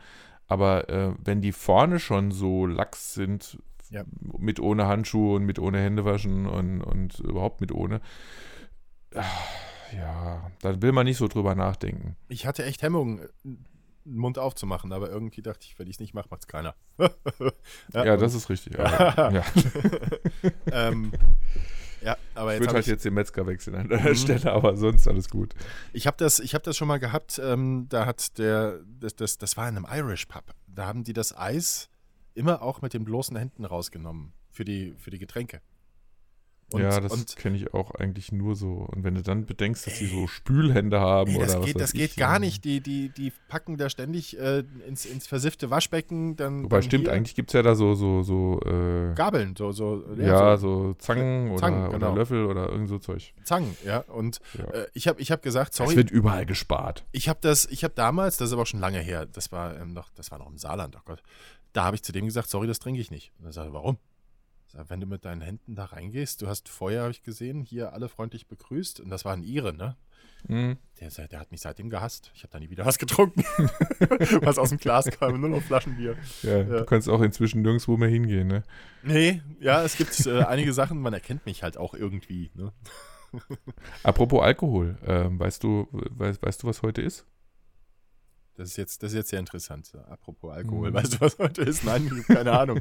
Aber 0.46 0.90
äh, 0.90 1.14
wenn 1.24 1.40
die 1.40 1.52
vorne 1.52 1.98
schon 1.98 2.30
so 2.30 2.66
lax 2.66 3.14
sind, 3.14 3.58
Ja. 3.90 4.04
mit 4.20 4.60
ohne 4.60 4.86
Handschuhe 4.88 5.36
und 5.36 5.44
mit 5.46 5.58
ohne 5.58 5.78
Händewaschen 5.80 6.44
und, 6.46 6.82
und 6.82 7.18
überhaupt 7.20 7.62
mit 7.62 7.72
ohne, 7.72 8.02
ah, 9.14 9.24
ja, 9.96 10.50
dann 10.60 10.82
will 10.82 10.92
man 10.92 11.06
nicht 11.06 11.16
so 11.16 11.28
drüber 11.28 11.54
nachdenken. 11.54 12.14
Ich 12.28 12.46
hatte 12.46 12.64
echt 12.64 12.82
Hemmungen, 12.82 13.26
den 14.06 14.16
Mund 14.18 14.38
aufzumachen, 14.38 14.92
aber 14.92 15.10
irgendwie 15.10 15.42
dachte 15.42 15.66
ich, 15.68 15.78
wenn 15.78 15.86
ich 15.88 15.96
es 15.96 16.00
nicht 16.00 16.14
mache, 16.14 16.28
macht 16.30 16.42
es 16.42 16.46
keiner. 16.46 16.74
Ja, 17.92 18.16
das 18.16 18.34
ist 18.34 18.48
richtig. 18.48 18.74
Ja, 18.78 19.30
ja. 19.30 19.44
ähm, 20.72 21.12
ja, 22.02 22.16
aber 22.34 22.52
Ich 22.54 22.60
jetzt 22.60 22.60
würde 22.68 22.74
halt 22.74 22.84
ich, 22.84 22.90
jetzt 22.90 23.04
den 23.04 23.14
Metzger 23.14 23.46
wechseln 23.46 23.74
an 23.74 23.88
der 23.88 24.00
Mhm. 24.00 24.14
Stelle, 24.14 24.52
aber 24.52 24.76
sonst 24.76 25.08
alles 25.08 25.28
gut. 25.28 25.54
ich 25.92 26.06
habe 26.06 26.16
das, 26.18 26.38
ich 26.40 26.54
hab 26.54 26.62
das 26.62 26.76
schon 26.76 26.88
mal 26.88 26.98
gehabt, 26.98 27.40
ähm, 27.42 27.86
da 27.88 28.06
hat 28.06 28.38
der, 28.38 28.80
das, 29.00 29.16
das, 29.16 29.38
das 29.38 29.56
war 29.56 29.68
in 29.68 29.76
einem 29.76 29.86
Irish 29.90 30.26
Pub, 30.26 30.44
da 30.66 30.86
haben 30.86 31.04
die 31.04 31.12
das 31.12 31.36
Eis 31.36 31.88
immer 32.34 32.62
auch 32.62 32.82
mit 32.82 32.92
den 32.94 33.04
bloßen 33.04 33.36
Händen 33.36 33.64
rausgenommen 33.64 34.32
für 34.50 34.64
die, 34.64 34.94
für 34.98 35.10
die 35.10 35.18
Getränke. 35.18 35.60
Und, 36.72 36.82
ja, 36.82 36.98
das 37.00 37.36
kenne 37.36 37.56
ich 37.56 37.74
auch 37.74 37.92
eigentlich 37.92 38.32
nur 38.32 38.56
so. 38.56 38.88
Und 38.92 39.04
wenn 39.04 39.14
du 39.14 39.22
dann 39.22 39.46
bedenkst, 39.46 39.86
dass 39.86 39.98
die 39.98 40.06
so 40.06 40.26
Spülhände 40.26 40.98
haben 40.98 41.30
Ey, 41.30 41.38
das 41.38 41.50
oder 41.50 41.60
was 41.60 41.66
geht, 41.66 41.74
weiß 41.76 41.82
das 41.82 41.92
geht 41.92 42.10
ich, 42.10 42.16
gar 42.16 42.34
ja. 42.34 42.38
nicht. 42.40 42.64
Die, 42.64 42.80
die, 42.80 43.08
die 43.10 43.32
packen 43.48 43.76
da 43.76 43.88
ständig 43.88 44.36
äh, 44.38 44.64
ins, 44.86 45.06
ins 45.06 45.28
versiffte 45.28 45.70
Waschbecken. 45.70 46.34
Dann, 46.34 46.64
Wobei 46.64 46.76
dann 46.78 46.82
stimmt, 46.82 47.04
hier 47.04 47.12
eigentlich 47.12 47.36
gibt 47.36 47.50
es 47.50 47.52
ja 47.54 47.62
da 47.62 47.76
so, 47.76 47.94
so, 47.94 48.22
so, 48.24 48.60
äh, 48.64 49.14
Gabeln, 49.14 49.54
so, 49.56 49.70
so, 49.70 50.02
ja, 50.16 50.56
so 50.56 50.66
so 50.66 50.94
Zangen 50.94 51.50
oder, 51.50 51.60
Zangen, 51.60 51.90
genau. 51.92 52.08
oder 52.08 52.14
Löffel 52.16 52.46
oder 52.46 52.68
irgend 52.68 52.88
so 52.88 52.98
Zeug. 52.98 53.32
Zangen, 53.44 53.76
ja. 53.84 53.98
Und 54.00 54.40
Ja. 54.58 54.64
äh, 54.64 54.86
ich 54.92 55.06
habe 55.06 55.20
ich 55.20 55.30
hab 55.30 55.42
gesagt, 55.42 55.70
Es 55.70 55.76
sorry, 55.76 55.94
wird 55.94 56.10
überall 56.10 56.46
gespart. 56.46 57.04
ich 57.12 57.28
habe 57.28 57.38
das, 57.42 57.66
ich 57.66 57.84
habe 57.84 57.94
damals, 57.94 58.36
das 58.38 58.48
ist 58.48 58.52
aber 58.54 58.62
auch 58.62 58.66
schon 58.66 58.80
lange 58.80 58.98
her, 58.98 59.26
das 59.26 59.52
war 59.52 59.78
ähm, 59.78 59.92
noch, 59.92 60.10
das 60.16 60.32
war 60.32 60.38
noch 60.38 60.50
im 60.50 60.58
Saarland, 60.58 60.96
oh 60.96 61.02
Gott. 61.04 61.22
Da 61.72 61.84
habe 61.84 61.94
ich 61.94 62.02
zu 62.02 62.10
dem 62.10 62.24
gesagt, 62.24 62.48
sorry, 62.48 62.66
das 62.66 62.78
trinke 62.80 63.00
ich 63.00 63.10
nicht. 63.10 63.32
Und 63.38 63.46
er 63.46 63.52
sagte, 63.52 63.72
warum? 63.72 63.98
Wenn 64.72 65.00
du 65.00 65.06
mit 65.06 65.24
deinen 65.24 65.40
Händen 65.40 65.74
da 65.74 65.86
reingehst, 65.86 66.42
du 66.42 66.48
hast 66.48 66.68
vorher, 66.68 67.02
habe 67.02 67.10
ich 67.12 67.22
gesehen, 67.22 67.62
hier 67.62 67.92
alle 67.92 68.08
freundlich 68.08 68.46
begrüßt 68.46 69.00
und 69.00 69.10
das 69.10 69.24
waren 69.24 69.42
ihre, 69.42 69.72
ne? 69.72 69.96
Mhm. 70.48 70.76
Der, 71.00 71.28
der 71.28 71.40
hat 71.40 71.50
mich 71.50 71.60
seitdem 71.60 71.90
gehasst. 71.90 72.30
Ich 72.34 72.42
habe 72.42 72.52
da 72.52 72.60
nie 72.60 72.70
wieder 72.70 72.86
was 72.86 72.98
getrunken. 72.98 73.42
was 74.42 74.58
aus 74.58 74.70
dem 74.70 74.78
Glas 74.78 75.06
kam, 75.06 75.40
nur 75.40 75.50
noch 75.50 75.62
Flaschenbier. 75.62 76.16
Ja, 76.42 76.58
Ja. 76.58 76.64
Du 76.64 76.84
kannst 76.84 77.08
auch 77.08 77.20
inzwischen 77.20 77.62
nirgendwo 77.62 77.96
mehr 77.96 78.08
hingehen, 78.08 78.48
ne? 78.48 78.62
Nee, 79.02 79.42
ja, 79.60 79.82
es 79.82 79.96
gibt 79.96 80.26
äh, 80.26 80.42
einige 80.42 80.72
Sachen, 80.72 81.00
man 81.00 81.12
erkennt 81.12 81.46
mich 81.46 81.62
halt 81.62 81.76
auch 81.76 81.94
irgendwie. 81.94 82.50
Ne? 82.54 82.72
Apropos 84.02 84.42
Alkohol, 84.42 84.98
ähm, 85.04 85.38
weißt 85.38 85.62
du, 85.62 85.88
weißt, 85.90 86.42
weißt 86.42 86.62
du, 86.62 86.66
was 86.66 86.82
heute 86.82 87.02
ist? 87.02 87.26
Das 88.56 88.68
ist 88.70 88.76
jetzt, 88.78 89.02
das 89.02 89.12
ist 89.12 89.16
jetzt 89.16 89.28
sehr 89.30 89.40
interessant. 89.40 89.92
Apropos 90.08 90.52
Alkohol. 90.54 90.90
Mhm. 90.90 90.94
Weißt 90.94 91.14
du, 91.14 91.20
was 91.20 91.38
heute 91.38 91.62
ist? 91.62 91.84
Nein, 91.84 92.10
ich 92.20 92.26
keine 92.26 92.52
Ahnung. 92.52 92.80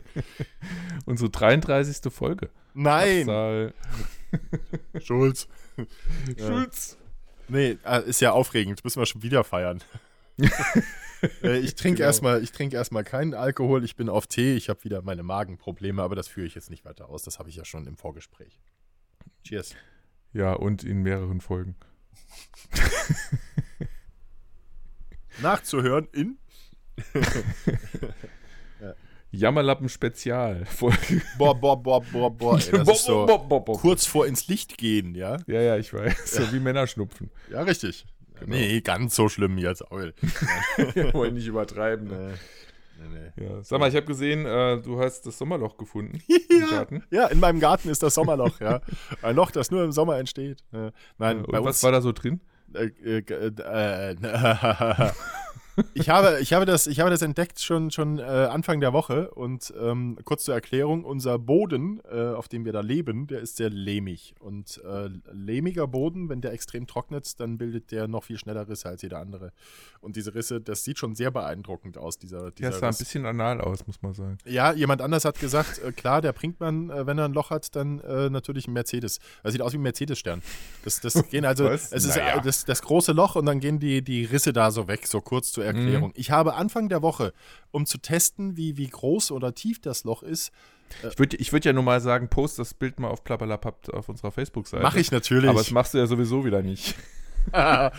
Unsere 1.05 1.29
33. 1.29 2.11
Folge. 2.13 2.49
Nein! 2.73 3.27
Schulz. 5.01 5.47
Schulz. 6.37 6.97
Nee, 7.49 7.77
äh, 7.85 8.03
ist 8.09 8.21
ja 8.21 8.31
aufregend. 8.31 8.83
Müssen 8.83 8.99
wir 9.01 9.05
schon 9.05 9.21
wieder 9.21 9.43
feiern. 9.43 9.81
Äh, 11.43 11.59
ich 11.59 11.75
trinke 11.75 11.97
Genau. 11.97 12.07
erstmal, 12.07 12.41
ich 12.43 12.51
trinke 12.51 12.75
erstmal 12.75 13.03
keinen 13.03 13.33
Alkohol. 13.33 13.83
Ich 13.83 13.95
bin 13.95 14.09
auf 14.09 14.27
Tee. 14.27 14.55
Ich 14.55 14.69
habe 14.69 14.83
wieder 14.83 15.01
meine 15.01 15.23
Magenprobleme, 15.23 16.01
aber 16.01 16.15
das 16.15 16.27
führe 16.27 16.47
ich 16.47 16.55
jetzt 16.55 16.69
nicht 16.69 16.85
weiter 16.85 17.09
aus. 17.09 17.23
Das 17.23 17.37
habe 17.39 17.49
ich 17.49 17.55
ja 17.55 17.65
schon 17.65 17.85
im 17.87 17.97
Vorgespräch. 17.97 18.59
Cheers. 19.43 19.75
Ja, 20.33 20.53
und 20.53 20.83
in 20.83 21.01
mehreren 21.03 21.41
Folgen. 21.41 21.75
Nachzuhören 25.41 26.07
in 26.13 26.37
Jammerlappen 29.31 29.89
Spezial. 29.89 30.65
Boah, 31.37 31.53
boah, 31.59 31.75
boah, 31.81 32.01
boah, 32.01 32.29
boah. 32.31 32.57
Ey, 32.59 32.71
das 32.71 32.87
ist 32.99 33.05
so 33.05 33.25
Boah, 33.25 33.47
boah, 33.65 33.77
kurz 33.77 34.05
vor 34.05 34.25
ins 34.27 34.47
Licht 34.47 34.77
gehen, 34.77 35.13
ja? 35.13 35.37
Ja, 35.47 35.61
ja, 35.61 35.77
ich 35.77 35.93
weiß. 35.93 36.35
So 36.35 36.53
wie 36.53 36.59
Männerschnupfen. 36.59 37.29
Ja, 37.51 37.63
richtig. 37.63 38.05
Genau. 38.39 38.55
Nee, 38.55 38.79
ganz 38.81 39.15
so 39.15 39.27
schlimm 39.27 39.57
jetzt. 39.57 39.81
auch. 39.91 39.97
Wir 40.93 41.13
wollen 41.13 41.33
nicht 41.33 41.47
übertreiben. 41.47 42.07
Ne? 42.07 42.33
Nee, 43.09 43.31
nee. 43.37 43.45
Ja. 43.45 43.61
Sag 43.63 43.79
mal, 43.79 43.89
ich 43.89 43.95
habe 43.95 44.05
gesehen, 44.05 44.45
äh, 44.45 44.81
du 44.81 44.99
hast 45.01 45.25
das 45.25 45.37
Sommerloch 45.37 45.75
gefunden 45.77 46.21
im 46.49 46.59
Ja, 46.61 46.67
Garten. 46.67 47.03
ja, 47.11 47.27
in 47.27 47.39
meinem 47.41 47.59
Garten 47.59 47.89
ist 47.89 48.03
das 48.03 48.13
Sommerloch, 48.13 48.59
ja. 48.61 48.79
Ein 49.21 49.35
Loch, 49.35 49.51
das 49.51 49.69
nur 49.69 49.83
im 49.83 49.91
Sommer 49.91 50.17
entsteht. 50.17 50.63
Äh, 50.71 50.91
Nein, 51.17 51.39
Und 51.39 51.51
bei 51.51 51.59
was 51.59 51.77
uns. 51.77 51.83
war 51.83 51.91
da 51.91 51.99
so 52.01 52.13
drin? 52.13 52.39
Äh, 52.75 52.91
äh, 53.03 53.23
äh, 53.27 54.11
äh, 54.11 55.11
ich, 55.93 56.09
habe, 56.09 56.39
ich, 56.41 56.53
habe 56.53 56.65
das, 56.65 56.87
ich 56.87 56.99
habe 56.99 57.09
das 57.09 57.21
entdeckt 57.21 57.59
schon, 57.59 57.91
schon 57.91 58.19
äh, 58.19 58.23
Anfang 58.23 58.79
der 58.79 58.93
Woche 58.93 59.31
und 59.31 59.73
ähm, 59.79 60.17
kurz 60.23 60.45
zur 60.45 60.53
Erklärung, 60.53 61.03
unser 61.03 61.39
Boden, 61.39 62.01
äh, 62.11 62.33
auf 62.33 62.47
dem 62.47 62.65
wir 62.65 62.73
da 62.73 62.81
leben, 62.81 63.27
der 63.27 63.39
ist 63.41 63.57
sehr 63.57 63.69
lehmig 63.69 64.35
und 64.39 64.81
äh, 64.85 65.09
lehmiger 65.31 65.87
Boden, 65.87 66.29
wenn 66.29 66.41
der 66.41 66.53
extrem 66.53 66.87
trocknet, 66.87 67.39
dann 67.39 67.57
bildet 67.57 67.91
der 67.91 68.07
noch 68.07 68.23
viel 68.23 68.37
schneller 68.37 68.67
Risse 68.67 68.89
als 68.89 69.01
jeder 69.01 69.19
andere 69.19 69.51
und 70.05 70.15
diese 70.15 70.35
Risse, 70.35 70.61
das 70.61 70.83
sieht 70.83 70.99
schon 70.99 71.15
sehr 71.15 71.31
beeindruckend 71.31 71.97
aus, 71.97 72.19
dieser, 72.19 72.45
Ja, 72.45 72.51
dieser 72.51 72.69
es 72.69 72.79
sah 72.79 72.87
ein 72.89 72.95
bisschen 72.97 73.25
anal 73.25 73.59
aus, 73.59 73.85
muss 73.87 74.01
man 74.01 74.13
sagen. 74.13 74.37
Ja, 74.45 74.71
jemand 74.71 75.01
anders 75.01 75.25
hat 75.25 75.39
gesagt, 75.39 75.81
äh, 75.83 75.91
klar, 75.91 76.21
der 76.21 76.31
bringt 76.31 76.59
man, 76.59 76.91
äh, 76.91 77.07
wenn 77.07 77.17
er 77.17 77.25
ein 77.25 77.33
Loch 77.33 77.49
hat, 77.49 77.75
dann 77.75 77.99
äh, 78.01 78.29
natürlich 78.29 78.67
ein 78.67 78.73
Mercedes. 78.73 79.19
Das 79.43 79.51
sieht 79.51 79.61
aus 79.63 79.73
wie 79.73 79.77
ein 79.77 79.81
Mercedes-Stern. 79.81 80.43
Das, 80.83 81.01
das 81.01 81.27
gehen 81.29 81.43
also, 81.43 81.65
Was? 81.65 81.91
es 81.91 82.05
ist 82.05 82.17
Naja. 82.17 82.39
das, 82.39 82.65
das 82.65 82.83
große 82.83 83.13
Loch 83.13 83.35
und 83.35 83.47
dann 83.47 83.59
gehen 83.59 83.79
die, 83.79 84.03
die 84.03 84.25
Risse 84.25 84.53
da 84.53 84.69
so 84.69 84.87
weg, 84.87 85.07
so 85.07 85.21
kurz 85.21 85.51
zur 85.65 85.79
Erklärung. 85.79 86.11
Ich 86.15 86.31
habe 86.31 86.55
Anfang 86.55 86.89
der 86.89 87.01
Woche, 87.01 87.33
um 87.71 87.85
zu 87.85 87.97
testen, 87.97 88.57
wie, 88.57 88.77
wie 88.77 88.87
groß 88.87 89.31
oder 89.31 89.53
tief 89.53 89.79
das 89.79 90.03
Loch 90.03 90.23
ist, 90.23 90.51
Ich 91.09 91.19
würde 91.19 91.37
ich 91.37 91.51
würd 91.51 91.65
ja 91.65 91.73
nur 91.73 91.83
mal 91.83 92.01
sagen, 92.01 92.29
post 92.29 92.59
das 92.59 92.73
Bild 92.73 92.99
mal 92.99 93.09
auf 93.09 93.23
Plappalapapp 93.23 93.89
auf 93.89 94.09
unserer 94.09 94.31
Facebook-Seite. 94.31 94.83
mache 94.83 94.99
ich 94.99 95.11
natürlich. 95.11 95.49
Aber 95.49 95.59
das 95.59 95.71
machst 95.71 95.93
du 95.93 95.97
ja 95.97 96.07
sowieso 96.07 96.45
wieder 96.45 96.61
nicht. 96.61 96.95
ja, 97.53 97.91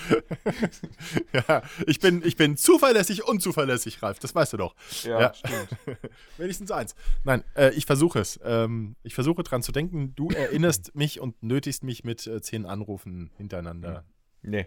ich 1.87 2.01
bin, 2.01 2.23
ich 2.25 2.37
bin 2.37 2.57
zuverlässig 2.57 3.25
und 3.25 3.41
zuverlässig, 3.43 4.03
Ralf, 4.03 4.19
das 4.19 4.35
weißt 4.35 4.55
du 4.55 4.57
doch. 4.57 4.75
Ja. 5.05 5.33
stimmt. 5.35 5.69
Wenigstens 6.39 6.71
eins. 6.71 6.95
Nein, 7.25 7.45
äh, 7.55 7.71
ich 7.75 7.87
versuche 7.87 8.19
es. 8.21 8.41
Ähm, 8.45 8.97
ich 9.03 9.15
versuche 9.15 9.43
dran 9.43 9.63
zu 9.63 9.73
denken. 9.73 10.15
Du 10.15 10.31
erinnerst 10.31 10.95
mich 10.97 11.21
und 11.21 11.43
nötigst 11.43 11.85
mich 11.85 12.05
mit 12.05 12.27
äh, 12.27 12.41
zehn 12.41 12.67
Anrufen 12.67 13.31
hintereinander. 13.37 14.05
Nee. 14.43 14.67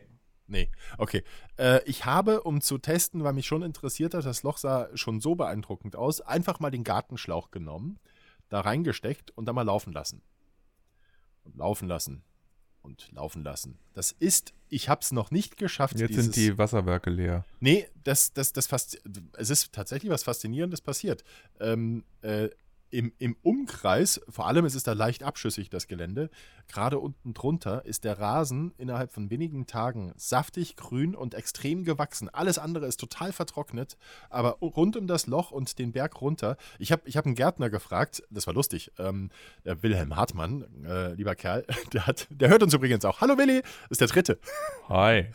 Nee, 0.49 0.71
okay. 0.97 1.23
Äh, 1.57 1.83
ich 1.85 2.05
habe, 2.05 2.41
um 2.41 2.59
zu 2.59 2.79
testen, 2.79 3.23
weil 3.23 3.33
mich 3.33 3.45
schon 3.45 3.61
interessiert 3.61 4.15
hat, 4.15 4.25
das 4.25 4.43
Loch 4.43 4.57
sah 4.57 4.89
schon 4.95 5.21
so 5.21 5.35
beeindruckend 5.35 5.95
aus, 5.95 6.21
einfach 6.21 6.59
mal 6.59 6.71
den 6.71 6.83
Gartenschlauch 6.83 7.51
genommen, 7.51 7.99
da 8.49 8.61
reingesteckt 8.61 9.31
und 9.31 9.45
dann 9.45 9.55
mal 9.55 9.61
laufen 9.61 9.93
lassen. 9.93 10.23
Und 11.43 11.55
laufen 11.55 11.87
lassen. 11.87 12.23
Und 12.81 13.11
laufen 13.11 13.43
lassen. 13.43 13.77
Das 13.93 14.11
ist, 14.11 14.53
ich 14.69 14.89
habe 14.89 15.01
es 15.01 15.11
noch 15.11 15.29
nicht 15.29 15.57
geschafft. 15.57 15.99
Jetzt 15.99 16.15
sind 16.15 16.35
die 16.35 16.57
Wasserwerke 16.57 17.11
leer. 17.11 17.45
Nee, 17.59 17.87
das, 18.03 18.33
das, 18.33 18.51
das 18.51 18.65
fast, 18.65 18.99
es 19.37 19.49
ist 19.51 19.71
tatsächlich 19.73 20.11
was 20.11 20.23
Faszinierendes 20.23 20.81
passiert. 20.81 21.23
Ähm, 21.59 22.03
äh, 22.21 22.49
im, 22.91 23.13
Im 23.19 23.35
Umkreis, 23.41 24.21
vor 24.29 24.47
allem 24.47 24.65
es 24.65 24.75
ist 24.75 24.87
da 24.87 24.93
leicht 24.93 25.23
abschüssig, 25.23 25.69
das 25.69 25.87
Gelände, 25.87 26.29
gerade 26.67 26.99
unten 26.99 27.33
drunter 27.33 27.85
ist 27.85 28.03
der 28.03 28.19
Rasen 28.19 28.73
innerhalb 28.77 29.11
von 29.11 29.29
wenigen 29.29 29.67
Tagen 29.67 30.13
saftig, 30.15 30.75
grün 30.75 31.15
und 31.15 31.33
extrem 31.33 31.83
gewachsen. 31.83 32.29
Alles 32.29 32.57
andere 32.57 32.87
ist 32.87 32.99
total 32.99 33.31
vertrocknet, 33.31 33.97
aber 34.29 34.57
rund 34.61 34.97
um 34.97 35.07
das 35.07 35.27
Loch 35.27 35.51
und 35.51 35.79
den 35.79 35.91
Berg 35.91 36.21
runter, 36.21 36.57
ich 36.77 36.91
habe 36.91 37.03
ich 37.05 37.17
hab 37.17 37.25
einen 37.25 37.35
Gärtner 37.35 37.69
gefragt, 37.69 38.23
das 38.29 38.47
war 38.47 38.53
lustig, 38.53 38.91
ähm, 38.97 39.29
der 39.65 39.81
Wilhelm 39.83 40.15
Hartmann, 40.15 40.65
äh, 40.85 41.13
lieber 41.13 41.35
Kerl, 41.35 41.65
der, 41.93 42.07
hat, 42.07 42.27
der 42.29 42.49
hört 42.49 42.63
uns 42.63 42.73
übrigens 42.73 43.05
auch. 43.05 43.21
Hallo 43.21 43.37
Willi, 43.37 43.61
ist 43.89 44.01
der 44.01 44.07
dritte. 44.07 44.39
Hi. 44.87 45.27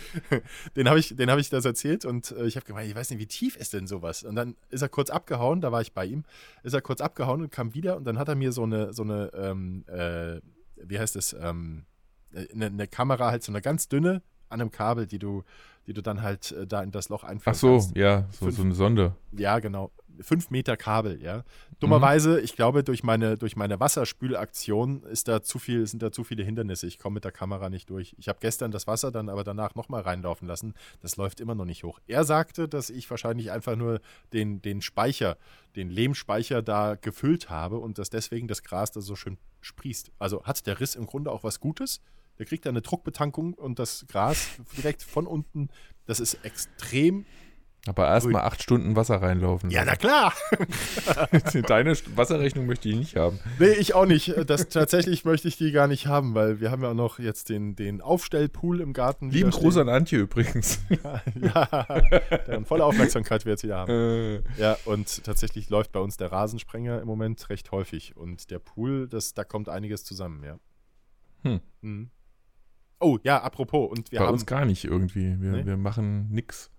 den 0.76 0.88
habe 0.88 0.98
ich, 0.98 1.16
den 1.16 1.30
hab 1.30 1.38
ich 1.38 1.50
das 1.50 1.64
erzählt 1.64 2.04
und 2.04 2.30
äh, 2.32 2.46
ich 2.46 2.56
habe 2.56 2.66
gemeint, 2.66 2.88
ich 2.88 2.94
weiß 2.94 3.10
nicht, 3.10 3.18
wie 3.18 3.26
tief 3.26 3.56
ist 3.56 3.72
denn 3.72 3.86
sowas? 3.86 4.22
Und 4.22 4.36
dann 4.36 4.56
ist 4.70 4.82
er 4.82 4.88
kurz 4.88 5.10
abgehauen, 5.10 5.60
da 5.60 5.72
war 5.72 5.80
ich 5.80 5.92
bei 5.92 6.06
ihm, 6.06 6.24
ist 6.62 6.72
er 6.72 6.80
kurz 6.80 7.00
abgehauen 7.00 7.42
und 7.42 7.50
kam 7.50 7.74
wieder 7.74 7.96
und 7.96 8.04
dann 8.04 8.18
hat 8.18 8.28
er 8.28 8.34
mir 8.34 8.52
so 8.52 8.62
eine, 8.62 8.92
so 8.92 9.02
eine, 9.02 9.30
ähm, 9.34 9.84
äh, 9.88 10.40
wie 10.76 10.98
heißt 10.98 11.16
es, 11.16 11.32
ähm, 11.32 11.84
äh, 12.32 12.46
eine, 12.52 12.66
eine 12.66 12.86
Kamera, 12.86 13.30
halt 13.30 13.42
so 13.42 13.52
eine 13.52 13.60
ganz 13.60 13.88
dünne 13.88 14.22
an 14.48 14.60
einem 14.60 14.70
Kabel, 14.70 15.06
die 15.06 15.18
du, 15.18 15.44
die 15.86 15.92
du 15.94 16.02
dann 16.02 16.22
halt 16.22 16.52
äh, 16.52 16.66
da 16.66 16.82
in 16.82 16.90
das 16.90 17.08
Loch 17.08 17.24
einführen 17.24 17.54
Ach 17.54 17.58
so, 17.58 17.70
kannst. 17.72 17.96
ja, 17.96 18.26
so, 18.32 18.50
so 18.50 18.62
eine 18.62 18.74
Sonde. 18.74 19.16
Ja, 19.32 19.58
genau. 19.58 19.90
Fünf 20.20 20.50
Meter 20.50 20.76
Kabel, 20.76 21.20
ja. 21.22 21.44
Dummerweise, 21.80 22.40
ich 22.40 22.54
glaube, 22.54 22.84
durch 22.84 23.02
meine, 23.02 23.36
durch 23.36 23.56
meine 23.56 23.80
Wasserspülaktion 23.80 25.02
ist 25.04 25.26
da 25.26 25.42
zu 25.42 25.58
viel, 25.58 25.86
sind 25.86 26.02
da 26.02 26.12
zu 26.12 26.22
viele 26.22 26.44
Hindernisse. 26.44 26.86
Ich 26.86 26.98
komme 26.98 27.14
mit 27.14 27.24
der 27.24 27.32
Kamera 27.32 27.70
nicht 27.70 27.90
durch. 27.90 28.14
Ich 28.18 28.28
habe 28.28 28.38
gestern 28.40 28.70
das 28.70 28.86
Wasser 28.86 29.10
dann 29.10 29.28
aber 29.28 29.42
danach 29.42 29.74
nochmal 29.74 30.02
reinlaufen 30.02 30.46
lassen. 30.46 30.74
Das 31.00 31.16
läuft 31.16 31.40
immer 31.40 31.54
noch 31.54 31.64
nicht 31.64 31.82
hoch. 31.84 31.98
Er 32.06 32.24
sagte, 32.24 32.68
dass 32.68 32.90
ich 32.90 33.10
wahrscheinlich 33.10 33.50
einfach 33.50 33.76
nur 33.76 34.00
den, 34.32 34.62
den 34.62 34.80
Speicher, 34.82 35.36
den 35.74 35.90
Lehmspeicher 35.90 36.62
da 36.62 36.94
gefüllt 36.94 37.50
habe 37.50 37.78
und 37.78 37.98
dass 37.98 38.10
deswegen 38.10 38.46
das 38.46 38.62
Gras 38.62 38.92
da 38.92 39.00
so 39.00 39.16
schön 39.16 39.38
sprießt. 39.60 40.12
Also 40.18 40.44
hat 40.44 40.66
der 40.66 40.78
Riss 40.78 40.94
im 40.94 41.06
Grunde 41.06 41.32
auch 41.32 41.42
was 41.42 41.58
Gutes. 41.60 42.00
Der 42.38 42.46
kriegt 42.46 42.64
da 42.64 42.70
eine 42.70 42.82
Druckbetankung 42.82 43.54
und 43.54 43.78
das 43.78 44.06
Gras 44.08 44.48
direkt 44.76 45.02
von 45.02 45.26
unten, 45.26 45.68
das 46.06 46.20
ist 46.20 46.34
extrem. 46.44 47.26
Aber 47.86 48.06
erstmal 48.06 48.42
acht 48.42 48.62
Stunden 48.62 48.94
Wasser 48.94 49.20
reinlaufen. 49.20 49.68
Ja, 49.70 49.84
na 49.84 49.96
klar. 49.96 50.32
Deine 51.66 51.96
Wasserrechnung 52.14 52.66
möchte 52.66 52.88
ich 52.88 52.94
nicht 52.96 53.16
haben. 53.16 53.40
Nee, 53.58 53.72
ich 53.72 53.94
auch 53.94 54.06
nicht. 54.06 54.32
Das, 54.46 54.68
tatsächlich 54.68 55.24
möchte 55.24 55.48
ich 55.48 55.56
die 55.56 55.72
gar 55.72 55.88
nicht 55.88 56.06
haben, 56.06 56.34
weil 56.36 56.60
wir 56.60 56.70
haben 56.70 56.82
ja 56.84 56.90
auch 56.90 56.94
noch 56.94 57.18
jetzt 57.18 57.48
den, 57.48 57.74
den 57.74 58.00
Aufstellpool 58.00 58.80
im 58.80 58.92
Garten. 58.92 59.30
Lieben 59.30 59.50
Gruß 59.50 59.78
an 59.78 59.88
Antje 59.88 60.20
übrigens. 60.20 60.74
stehen. 60.84 61.00
Ja, 61.42 61.66
deren 62.46 62.64
volle 62.66 62.84
Aufmerksamkeit 62.84 63.44
wir 63.46 63.52
jetzt 63.54 63.64
wieder 63.64 63.78
haben. 63.78 63.90
Äh, 63.90 64.42
Ja, 64.58 64.76
und 64.84 65.24
tatsächlich 65.24 65.68
läuft 65.68 65.90
bei 65.90 65.98
uns 66.00 66.16
der 66.16 66.30
Rasensprenger 66.30 67.00
im 67.00 67.06
Moment 67.08 67.50
recht 67.50 67.72
häufig. 67.72 68.16
Und 68.16 68.50
der 68.52 68.60
Pool, 68.60 69.08
das, 69.08 69.34
da 69.34 69.42
kommt 69.42 69.68
einiges 69.68 70.04
zusammen, 70.04 70.44
ja. 70.44 70.58
Hm. 71.42 71.60
Mhm. 71.80 72.10
Oh, 73.00 73.18
ja, 73.24 73.42
apropos. 73.42 73.90
Und 73.90 74.12
wir 74.12 74.20
bei 74.20 74.26
haben. 74.26 74.34
uns 74.34 74.46
gar 74.46 74.64
nicht 74.64 74.84
irgendwie. 74.84 75.40
Wir, 75.40 75.50
Nee? 75.50 75.66
wir 75.66 75.76
machen 75.76 76.28
nix. 76.30 76.70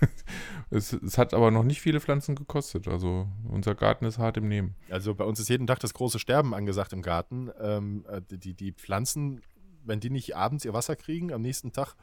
es, 0.70 0.92
es 0.92 1.18
hat 1.18 1.34
aber 1.34 1.50
noch 1.50 1.64
nicht 1.64 1.80
viele 1.80 2.00
Pflanzen 2.00 2.34
gekostet. 2.34 2.88
Also 2.88 3.28
unser 3.48 3.74
Garten 3.74 4.04
ist 4.04 4.18
hart 4.18 4.36
im 4.36 4.48
Nehmen. 4.48 4.74
Also 4.90 5.14
bei 5.14 5.24
uns 5.24 5.40
ist 5.40 5.48
jeden 5.48 5.66
Tag 5.66 5.80
das 5.80 5.94
große 5.94 6.18
Sterben 6.18 6.54
angesagt 6.54 6.92
im 6.92 7.02
Garten. 7.02 7.50
Ähm, 7.60 8.04
äh, 8.08 8.20
die, 8.30 8.54
die 8.54 8.72
Pflanzen, 8.72 9.40
wenn 9.84 10.00
die 10.00 10.10
nicht 10.10 10.36
abends 10.36 10.64
ihr 10.64 10.72
Wasser 10.72 10.96
kriegen, 10.96 11.32
am 11.32 11.42
nächsten 11.42 11.72
Tag 11.72 11.94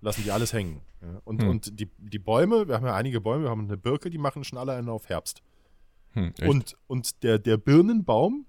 lassen 0.00 0.22
die 0.24 0.30
alles 0.30 0.52
hängen. 0.52 0.80
Ja. 1.02 1.20
Und, 1.24 1.42
Hm. 1.42 1.48
und 1.48 1.80
die, 1.80 1.90
die 1.98 2.18
Bäume, 2.18 2.68
wir 2.68 2.76
haben 2.76 2.86
ja 2.86 2.94
einige 2.94 3.20
Bäume, 3.20 3.44
wir 3.44 3.50
haben 3.50 3.64
eine 3.64 3.76
Birke, 3.76 4.10
die 4.10 4.18
machen 4.18 4.44
schon 4.44 4.58
alle 4.58 4.72
einen 4.74 4.88
auf 4.88 5.08
Herbst. 5.08 5.42
Hm? 6.12 6.32
Und, 6.46 6.76
und 6.86 7.22
der, 7.22 7.38
der 7.38 7.56
Birnenbaum, 7.56 8.46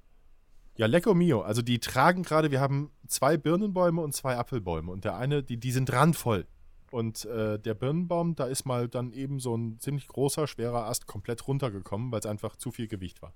ja, 0.76 0.88
lecco 0.88 1.14
mio. 1.14 1.42
Also 1.42 1.62
die 1.62 1.80
tragen 1.80 2.24
gerade, 2.24 2.50
wir 2.52 2.60
haben 2.60 2.92
zwei 3.08 3.38
Birnenbäume 3.38 4.02
und 4.02 4.14
zwei 4.14 4.38
Apfelbäume. 4.38 4.92
Und 4.92 5.04
der 5.06 5.16
eine, 5.18 5.44
die, 5.44 5.58
die 5.58 5.72
sind 5.72 5.92
randvoll. 5.94 6.48
Und 6.94 7.26
äh, 7.26 7.58
der 7.58 7.74
Birnenbaum, 7.74 8.36
da 8.36 8.46
ist 8.46 8.66
mal 8.66 8.88
dann 8.88 9.14
eben 9.14 9.40
so 9.40 9.58
ein 9.58 9.80
ziemlich 9.80 10.08
großer, 10.08 10.46
schwerer 10.46 10.86
Ast 10.86 11.08
komplett 11.08 11.48
runtergekommen, 11.48 12.12
weil 12.12 12.20
es 12.20 12.28
einfach 12.28 12.56
zu 12.56 12.72
viel 12.72 12.88
Gewicht 12.88 13.24
war. 13.24 13.34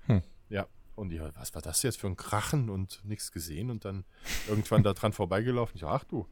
Hm. 0.00 0.20
Ja. 0.50 0.66
Und 0.94 1.10
ja, 1.10 1.34
was 1.34 1.54
war 1.54 1.62
das 1.62 1.82
jetzt 1.82 1.98
für 1.98 2.06
ein 2.06 2.18
Krachen 2.18 2.68
und 2.68 3.02
nichts 3.06 3.32
gesehen 3.32 3.70
und 3.70 3.86
dann 3.86 4.04
irgendwann 4.46 4.82
da 4.82 4.92
dran 4.92 5.14
vorbeigelaufen. 5.14 5.76
Ich 5.76 5.84
ach 5.84 6.04
du, 6.04 6.26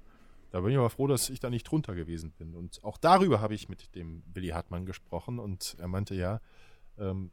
da 0.50 0.60
bin 0.60 0.70
ich 0.70 0.76
aber 0.76 0.90
froh, 0.90 1.06
dass 1.06 1.30
ich 1.30 1.40
da 1.40 1.48
nicht 1.48 1.64
drunter 1.64 1.94
gewesen 1.94 2.32
bin. 2.32 2.54
Und 2.54 2.84
auch 2.84 2.98
darüber 2.98 3.40
habe 3.40 3.54
ich 3.54 3.70
mit 3.70 3.94
dem 3.94 4.22
Willi 4.34 4.48
Hartmann 4.48 4.84
gesprochen 4.84 5.38
und 5.38 5.76
er 5.78 5.88
meinte, 5.88 6.14
ja, 6.14 6.42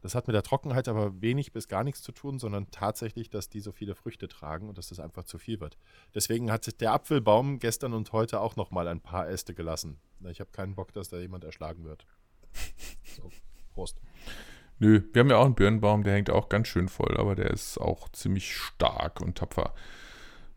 das 0.02 0.14
hat 0.14 0.26
mit 0.26 0.34
der 0.34 0.42
Trockenheit 0.42 0.88
aber 0.88 1.20
wenig 1.22 1.52
bis 1.52 1.68
gar 1.68 1.84
nichts 1.84 2.02
zu 2.02 2.12
tun, 2.12 2.38
sondern 2.38 2.70
tatsächlich, 2.70 3.30
dass 3.30 3.48
die 3.48 3.60
so 3.60 3.72
viele 3.72 3.94
Früchte 3.94 4.28
tragen 4.28 4.68
und 4.68 4.76
dass 4.76 4.88
das 4.88 5.00
einfach 5.00 5.24
zu 5.24 5.38
viel 5.38 5.60
wird. 5.60 5.78
Deswegen 6.14 6.50
hat 6.50 6.80
der 6.80 6.92
Apfelbaum 6.92 7.58
gestern 7.58 7.94
und 7.94 8.12
heute 8.12 8.40
auch 8.40 8.56
noch 8.56 8.70
mal 8.70 8.88
ein 8.88 9.00
paar 9.00 9.28
Äste 9.28 9.54
gelassen. 9.54 9.98
Ich 10.30 10.40
habe 10.40 10.50
keinen 10.50 10.74
Bock, 10.74 10.92
dass 10.92 11.08
da 11.08 11.18
jemand 11.18 11.44
erschlagen 11.44 11.84
wird. 11.84 12.06
So, 13.04 13.30
Prost. 13.74 14.00
Nö, 14.80 15.02
wir 15.12 15.20
haben 15.20 15.30
ja 15.30 15.36
auch 15.36 15.44
einen 15.44 15.54
Birnenbaum, 15.54 16.02
der 16.02 16.14
hängt 16.14 16.30
auch 16.30 16.48
ganz 16.48 16.66
schön 16.68 16.88
voll, 16.88 17.16
aber 17.16 17.36
der 17.36 17.50
ist 17.50 17.78
auch 17.78 18.08
ziemlich 18.08 18.52
stark 18.56 19.20
und 19.20 19.38
tapfer. 19.38 19.72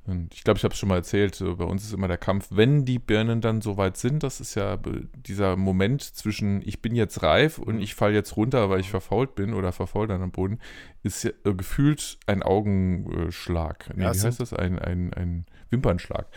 Und 0.08 0.34
ich 0.34 0.46
glaube, 0.46 0.58
ich 0.58 0.64
habe 0.64 0.74
es 0.74 0.80
schon 0.80 0.88
mal 0.88 0.96
erzählt, 0.96 1.36
so 1.36 1.58
bei 1.58 1.66
uns 1.66 1.84
ist 1.84 1.94
immer 1.94 2.08
der 2.08 2.18
Kampf, 2.18 2.48
wenn 2.50 2.86
die 2.86 2.98
Birnen 2.98 3.42
dann 3.42 3.60
so 3.60 3.76
weit 3.76 3.98
sind, 3.98 4.24
das 4.24 4.40
ist 4.40 4.56
ja 4.56 4.80
dieser 5.16 5.58
Moment 5.58 6.02
zwischen 6.02 6.62
ich 6.66 6.82
bin 6.82 6.96
jetzt 6.96 7.24
reif 7.24 7.60
und 7.60 7.82
ich 7.82 7.94
falle 7.94 8.14
jetzt 8.14 8.38
runter, 8.38 8.70
weil 8.70 8.80
ich 8.80 8.90
verfault 8.90 9.36
bin 9.36 9.54
oder 9.54 9.74
verfault 9.74 10.10
dann 10.10 10.22
am 10.22 10.32
Boden, 10.32 10.60
ist 11.04 11.24
ja 11.24 11.32
äh, 11.44 11.54
gefühlt 11.54 12.20
ein 12.26 12.42
Augenschlag. 12.42 13.90
Nee, 13.96 14.04
Ja, 14.06 14.14
wie 14.14 14.22
heißt 14.22 14.40
das? 14.40 14.54
Ein, 14.54 14.80
ein, 14.80 15.14
ein 15.14 15.46
Wimpernschlag. 15.72 16.28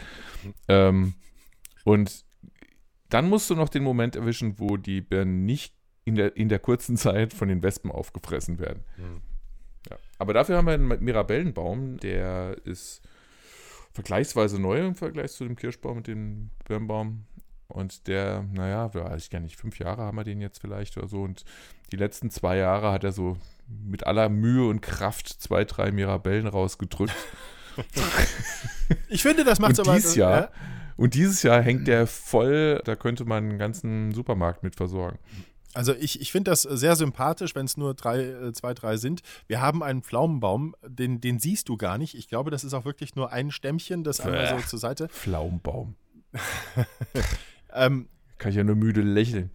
Ähm, 0.67 1.15
und 1.85 2.25
dann 3.09 3.29
musst 3.29 3.51
du 3.51 3.55
noch 3.55 3.69
den 3.69 3.85
Moment 3.85 4.17
erwischen, 4.17 4.59
wo 4.59 4.79
die 4.79 5.01
Birnen 5.01 5.45
nicht 5.45 5.75
in 6.05 6.17
der, 6.17 6.37
in 6.37 6.49
der 6.49 6.59
kurzen 6.59 6.97
Zeit 6.97 7.33
von 7.33 7.47
den 7.47 7.63
Wespen 7.63 7.93
aufgefressen 7.93 8.59
werden. 8.59 8.83
Hm. 8.97 9.21
Ja. 9.89 9.97
Aber 10.19 10.35
dafür 10.35 10.57
haben 10.57 10.67
wir 10.67 10.75
einen 10.75 11.05
Mirabellenbaum, 11.05 11.99
der 11.99 12.57
ist 12.65 13.01
vergleichsweise 13.93 14.61
neu 14.61 14.87
im 14.87 14.95
Vergleich 14.95 15.33
zu 15.33 15.45
dem 15.45 15.57
Kirschbaum 15.57 15.99
und 15.99 16.07
dem 16.07 16.51
Birnbaum. 16.67 17.25
Und 17.69 18.09
der, 18.09 18.45
naja, 18.53 18.93
weiß 18.93 19.25
ich 19.25 19.31
gar 19.31 19.41
nicht, 19.41 19.57
fünf 19.57 19.79
Jahre 19.79 20.03
haben 20.03 20.17
wir 20.17 20.25
den 20.25 20.41
jetzt 20.41 20.61
vielleicht 20.61 20.97
oder 20.97 21.07
so. 21.07 21.23
Und 21.23 21.45
die 21.93 21.97
letzten 21.97 22.31
zwei 22.31 22.57
Jahre 22.57 22.91
hat 22.93 23.05
er 23.05 23.13
so 23.13 23.37
mit 23.69 24.07
aller 24.07 24.29
Mühe 24.29 24.69
und 24.69 24.81
Kraft 24.81 25.29
zwei, 25.29 25.65
drei 25.65 25.93
Mirabellen 25.93 26.47
rausgedrückt. 26.47 27.15
Ich 29.09 29.23
finde, 29.23 29.45
das 29.45 29.61
macht 29.61 29.79
aber. 29.79 29.95
dieses 29.95 30.17
Jahr, 30.17 30.51
und 30.97 31.15
dieses 31.15 31.43
Jahr 31.43 31.63
hängt 31.63 31.89
der 31.89 32.07
voll, 32.07 32.83
da 32.85 32.95
könnte 32.95 33.25
man 33.25 33.45
einen 33.45 33.59
ganzen 33.59 34.13
Supermarkt 34.13 34.63
mit 34.63 34.77
versorgen. 34.77 35.19
Also 35.73 35.95
ich, 35.95 36.21
ich 36.21 36.33
finde 36.33 36.51
das 36.51 36.63
sehr 36.63 36.97
sympathisch, 36.97 37.55
wenn 37.55 37.67
es 37.67 37.77
nur 37.77 37.95
drei, 37.95 38.21
äh, 38.23 38.53
zwei, 38.53 38.75
drei 38.75 38.97
sind. 38.97 39.21
Wir 39.47 39.61
haben 39.61 39.83
einen 39.83 40.03
Pflaumenbaum, 40.03 40.75
den, 40.85 41.21
den 41.21 41.39
siehst 41.39 41.69
du 41.69 41.77
gar 41.77 41.97
nicht. 41.97 42.15
Ich 42.17 42.29
glaube, 42.29 42.51
das 42.51 42.65
ist 42.65 42.75
auch 42.75 42.85
wirklich 42.85 43.15
nur 43.15 43.33
ein 43.33 43.51
Stämmchen, 43.51 44.03
das 44.03 44.21
einmal 44.21 44.49
so 44.61 44.67
zur 44.67 44.79
Seite. 44.79 45.09
Pflaumenbaum. 45.09 45.95
Ähm, 47.73 48.09
Kann 48.39 48.51
ich 48.51 48.57
ja 48.57 48.65
nur 48.65 48.77
müde 48.77 49.01
lächeln. 49.01 49.51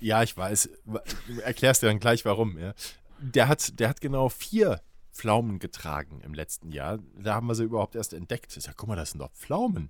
ja, 0.00 0.22
ich 0.22 0.36
weiß. 0.36 0.68
Du 0.84 1.40
erklärst 1.40 1.82
dir 1.82 1.86
dann 1.86 1.98
gleich, 1.98 2.24
warum. 2.24 2.58
Ja. 2.58 2.74
Der, 3.18 3.48
hat, 3.48 3.80
der 3.80 3.88
hat 3.88 4.00
genau 4.00 4.28
vier 4.28 4.80
Pflaumen 5.12 5.58
getragen 5.58 6.20
im 6.22 6.34
letzten 6.34 6.72
Jahr. 6.72 6.98
Da 7.18 7.34
haben 7.34 7.46
wir 7.46 7.54
sie 7.54 7.64
überhaupt 7.64 7.94
erst 7.94 8.12
entdeckt. 8.12 8.54
Ich 8.56 8.64
sag, 8.64 8.76
guck 8.76 8.88
mal, 8.88 8.96
das 8.96 9.12
sind 9.12 9.20
doch 9.20 9.32
Pflaumen. 9.32 9.88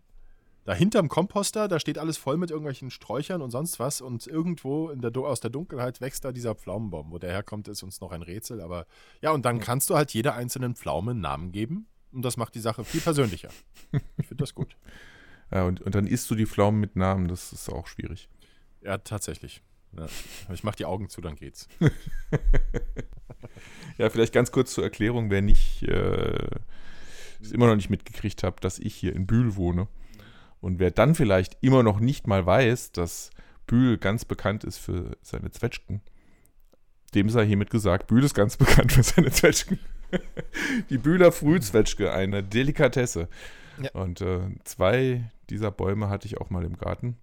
Da 0.64 0.72
hinterm 0.72 1.08
Komposter, 1.08 1.68
da 1.68 1.78
steht 1.78 1.98
alles 1.98 2.16
voll 2.16 2.36
mit 2.36 2.50
irgendwelchen 2.50 2.90
Sträuchern 2.90 3.42
und 3.42 3.50
sonst 3.50 3.78
was. 3.78 4.00
Und 4.00 4.26
irgendwo 4.26 4.88
in 4.88 5.00
der, 5.00 5.14
aus 5.16 5.40
der 5.40 5.50
Dunkelheit 5.50 6.00
wächst 6.00 6.24
da 6.24 6.32
dieser 6.32 6.54
Pflaumenbaum. 6.54 7.10
Wo 7.10 7.18
der 7.18 7.30
herkommt, 7.30 7.68
ist 7.68 7.82
uns 7.82 8.00
noch 8.00 8.12
ein 8.12 8.22
Rätsel. 8.22 8.60
Aber 8.60 8.86
ja, 9.20 9.32
und 9.32 9.44
dann 9.44 9.60
kannst 9.60 9.90
du 9.90 9.94
halt 9.94 10.12
jeder 10.12 10.34
einzelnen 10.34 10.74
Pflaume 10.74 11.12
einen 11.12 11.20
Namen 11.20 11.52
geben. 11.52 11.86
Und 12.12 12.22
das 12.22 12.36
macht 12.36 12.54
die 12.54 12.60
Sache 12.60 12.84
viel 12.84 13.00
persönlicher. 13.00 13.50
Ich 14.16 14.26
finde 14.26 14.42
das 14.42 14.54
gut. 14.54 14.76
Ja, 15.52 15.64
und, 15.64 15.80
und 15.82 15.94
dann 15.94 16.06
isst 16.06 16.30
du 16.30 16.34
die 16.34 16.46
Pflaumen 16.46 16.80
mit 16.80 16.96
Namen, 16.96 17.28
das 17.28 17.52
ist 17.52 17.68
auch 17.68 17.86
schwierig. 17.86 18.28
Ja, 18.80 18.98
tatsächlich. 18.98 19.62
Ja. 19.96 20.06
Ich 20.52 20.64
mache 20.64 20.76
die 20.76 20.84
Augen 20.84 21.08
zu, 21.08 21.20
dann 21.20 21.36
geht's. 21.36 21.68
Ja, 23.98 24.10
vielleicht 24.10 24.32
ganz 24.32 24.50
kurz 24.50 24.74
zur 24.74 24.84
Erklärung, 24.84 25.30
wer 25.30 25.42
nicht, 25.42 25.82
äh, 25.84 26.48
es 27.40 27.52
immer 27.52 27.66
noch 27.66 27.76
nicht 27.76 27.90
mitgekriegt 27.90 28.42
hat, 28.42 28.64
dass 28.64 28.78
ich 28.78 28.94
hier 28.94 29.14
in 29.14 29.26
Bühl 29.26 29.56
wohne. 29.56 29.88
Und 30.64 30.78
wer 30.78 30.90
dann 30.90 31.14
vielleicht 31.14 31.58
immer 31.60 31.82
noch 31.82 32.00
nicht 32.00 32.26
mal 32.26 32.46
weiß, 32.46 32.92
dass 32.92 33.28
Bühl 33.66 33.98
ganz 33.98 34.24
bekannt 34.24 34.64
ist 34.64 34.78
für 34.78 35.14
seine 35.20 35.50
Zwetschgen, 35.50 36.00
dem 37.14 37.28
sei 37.28 37.44
hiermit 37.44 37.68
gesagt, 37.68 38.06
Bühl 38.06 38.24
ist 38.24 38.32
ganz 38.32 38.56
bekannt 38.56 38.92
für 38.92 39.02
seine 39.02 39.30
Zwetschgen. 39.30 39.78
Die 40.88 40.96
Bühler 40.96 41.32
Frühzwetschge, 41.32 42.14
eine 42.14 42.42
Delikatesse. 42.42 43.28
Ja. 43.82 43.90
Und 43.90 44.22
äh, 44.22 44.40
zwei 44.64 45.30
dieser 45.50 45.70
Bäume 45.70 46.08
hatte 46.08 46.26
ich 46.26 46.38
auch 46.38 46.48
mal 46.48 46.64
im 46.64 46.78
Garten, 46.78 47.18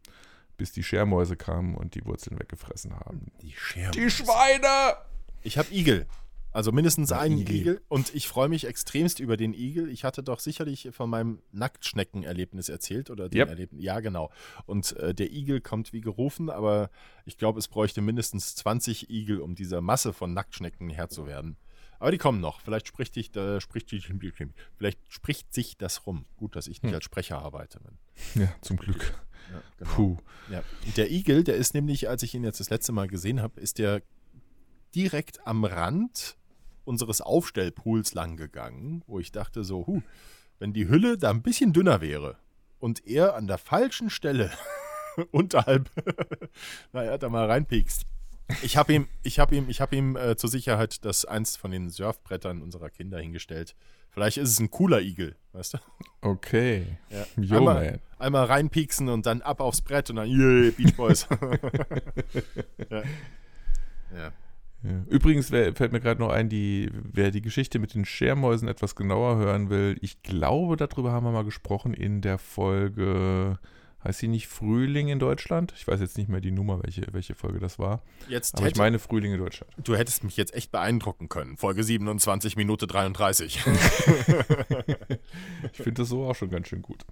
bis 0.58 0.72
die 0.72 0.84
Schermäuse 0.84 1.36
kamen 1.36 1.74
und 1.74 1.96
die 1.96 2.06
Wurzeln 2.06 2.40
weggefressen 2.40 2.94
haben. 2.94 3.32
Die 3.42 3.54
Scherben. 3.54 3.94
Die 3.94 4.12
Schweine! 4.12 4.98
Ich 5.42 5.58
habe 5.58 5.74
Igel. 5.74 6.06
Also 6.54 6.72
mindestens 6.72 7.12
einen 7.12 7.38
Igel. 7.38 7.56
Igel. 7.56 7.82
Und 7.88 8.14
ich 8.14 8.28
freue 8.28 8.50
mich 8.50 8.66
extremst 8.66 9.20
über 9.20 9.38
den 9.38 9.54
Igel. 9.54 9.90
Ich 9.90 10.04
hatte 10.04 10.22
doch 10.24 10.40
sicherlich 10.40 10.90
von 10.92 11.10
meinem 11.10 11.42
Nacktschnecken-Erlebnis 11.54 12.68
erzählt. 12.70 13.10
Oder 13.10 13.30
dem 13.30 13.40
Yep. 13.40 13.50
Erlebnis. 13.50 13.84
Ja, 13.84 14.00
genau. 14.02 14.32
Und 14.66 14.96
äh, 14.98 15.14
der 15.14 15.32
Igel 15.32 15.62
kommt 15.62 15.94
wie 15.94 16.02
gerufen, 16.02 16.50
aber 16.50 16.90
ich 17.26 17.38
glaube, 17.38 17.60
es 17.60 17.68
bräuchte 17.68 18.02
mindestens 18.02 18.56
20 18.56 19.10
Igel, 19.10 19.40
um 19.40 19.56
dieser 19.56 19.82
Masse 19.82 20.12
von 20.14 20.34
Nacktschnecken 20.34 20.90
Herr 20.90 21.10
zu 21.10 21.26
werden. 21.26 21.56
Aber 22.00 22.12
die 22.12 22.18
kommen 22.18 22.42
noch. 22.42 22.62
Vielleicht 22.62 22.88
spricht, 22.88 23.16
dich, 23.16 23.32
da, 23.32 23.62
spricht, 23.62 23.92
dich- 23.92 24.12
vielleicht 24.76 25.00
spricht 25.08 25.54
sich 25.54 25.78
das 25.78 26.06
rum. 26.08 26.26
Gut, 26.36 26.56
dass 26.56 26.68
ich 26.68 26.82
nicht 26.82 26.90
Hm. 26.92 26.96
als 26.96 27.06
Sprecher 27.06 27.40
arbeite. 27.40 27.80
Ja, 28.36 28.54
zum 28.62 28.78
Glück. 28.78 29.14
Ja, 29.52 29.62
genau. 29.78 29.92
Puh. 29.92 30.18
Ja. 30.50 30.64
Der 30.98 31.12
Igel, 31.12 31.44
der 31.44 31.56
ist 31.56 31.74
nämlich, 31.76 32.10
als 32.10 32.24
ich 32.24 32.34
ihn 32.34 32.44
jetzt 32.44 32.60
das 32.60 32.70
letzte 32.70 32.92
Mal 32.92 33.08
gesehen 33.08 33.42
habe, 33.42 33.60
ist 33.62 33.78
der 33.78 34.02
direkt 34.96 35.46
am 35.48 35.64
Rand 35.64 36.38
unseres 36.92 37.22
Aufstellpools 37.22 38.14
lang 38.14 38.36
gegangen, 38.36 39.02
wo 39.08 39.18
ich 39.18 39.32
dachte 39.32 39.64
so, 39.64 39.88
huh, 39.88 40.02
wenn 40.60 40.74
die 40.74 40.90
Hülle 40.90 41.18
da 41.18 41.30
ein 41.30 41.42
bisschen 41.42 41.72
dünner 41.72 42.02
wäre 42.02 42.36
und 42.80 43.08
er 43.08 43.36
an 43.36 43.48
der 43.48 43.58
falschen 43.58 44.10
Stelle 44.10 44.52
unterhalb, 45.32 45.90
naja, 46.92 47.18
da 47.18 47.30
mal 47.30 47.46
reinpiekst. 47.46 48.04
Ich 48.62 48.76
habe 48.76 48.92
ihm, 48.92 49.08
ich 49.24 49.40
habe 49.40 49.56
ihm, 49.56 49.70
ich 49.70 49.80
habe 49.80 49.96
ihm 49.96 50.18
äh, 50.18 50.36
zur 50.36 50.50
Sicherheit 50.50 51.06
das 51.06 51.24
eins 51.24 51.56
von 51.56 51.72
den 51.72 51.90
Surfbrettern 51.90 52.62
unserer 52.62 52.90
Kinder 52.90 53.18
hingestellt. 53.20 53.74
Vielleicht 54.10 54.36
ist 54.36 54.50
es 54.50 54.60
ein 54.60 54.70
cooler 54.70 55.00
Igel, 55.00 55.38
weißt 55.54 55.76
du? 55.76 55.78
Okay. 56.20 56.98
Ja. 57.10 57.26
Yo, 57.42 57.58
einmal, 57.60 57.86
man. 57.92 58.00
einmal 58.20 58.46
reinpieksen 58.48 59.08
und 59.08 59.26
dann 59.26 59.42
ab 59.42 59.62
aufs 59.62 59.82
Brett 59.82 60.10
und 60.10 60.18
dann, 60.18 60.30
yeah, 60.30 60.72
Beach 60.72 60.94
Boys. 60.98 61.26
ja. 62.90 63.04
Ja. 64.14 64.34
Ja. 64.84 65.04
Übrigens 65.10 65.52
wer, 65.52 65.76
fällt 65.76 65.92
mir 65.92 66.00
gerade 66.00 66.20
noch 66.20 66.30
ein, 66.30 66.50
die, 66.50 66.90
wer 66.94 67.32
die 67.32 67.42
Geschichte 67.42 67.78
mit 67.78 67.94
den 67.94 68.06
Schermäusen 68.06 68.68
etwas 68.68 68.96
genauer 68.96 69.38
hören 69.38 69.70
will, 69.70 69.98
ich 70.02 70.24
glaube, 70.24 70.76
darüber 70.76 71.12
haben 71.12 71.26
wir 71.26 71.32
mal 71.32 71.44
gesprochen 71.44 71.94
in 71.94 72.22
der 72.22 72.38
Folge, 72.38 73.60
heißt 74.04 74.20
sie 74.20 74.28
nicht 74.28 74.48
Frühling 74.48 75.10
in 75.10 75.20
Deutschland? 75.20 75.74
Ich 75.78 75.88
weiß 75.88 76.00
jetzt 76.00 76.18
nicht 76.18 76.30
mehr 76.30 76.42
die 76.42 76.52
Nummer, 76.52 76.82
welche, 76.84 77.06
welche 77.12 77.36
Folge 77.36 77.60
das 77.60 77.78
war. 77.80 78.02
Jetzt 78.28 78.56
Aber 78.56 78.64
ich 78.64 78.70
hätte, 78.72 78.80
meine 78.80 79.00
Frühling 79.00 79.34
in 79.34 79.40
Deutschland. 79.40 79.72
du 79.84 79.96
hättest 79.96 80.24
mich 80.24 80.38
jetzt 80.38 80.54
echt 80.56 80.72
beeindrucken 80.72 81.30
können. 81.30 81.58
Folge 81.58 81.84
27, 81.84 82.56
Minute 82.56 82.88
33. 82.88 83.60
Ich 85.74 85.78
finde 85.78 86.02
das 86.02 86.10
so 86.10 86.26
auch 86.26 86.36
schon 86.36 86.50
ganz 86.50 86.68
schön 86.68 86.82
gut. 86.82 87.04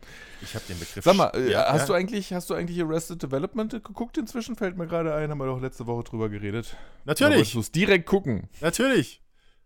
ich 0.42 0.54
habe 0.56 0.66
den 0.68 0.80
Begriff. 0.80 1.04
Sag 1.04 1.16
mal, 1.16 1.28
äh, 1.36 1.52
Ja, 1.52 1.68
hast, 1.72 1.82
ja. 1.82 1.86
Du 1.88 1.94
eigentlich, 1.94 2.34
hast 2.34 2.50
du 2.50 2.54
eigentlich 2.54 2.82
Arrested 2.82 3.22
Development 3.22 3.72
geguckt 3.72 4.18
inzwischen? 4.18 4.56
Fällt 4.56 4.78
mir 4.78 4.88
gerade 4.88 5.14
ein, 5.14 5.30
haben 5.30 5.38
wir 5.38 5.46
doch 5.46 5.62
letzte 5.62 5.86
Woche 5.88 6.04
drüber 6.04 6.30
geredet. 6.30 6.76
Natürlich, 7.06 7.52
Du 7.54 7.60
es 7.60 7.72
direkt 7.72 8.06
gucken. 8.06 8.50
natürlich. 8.62 9.22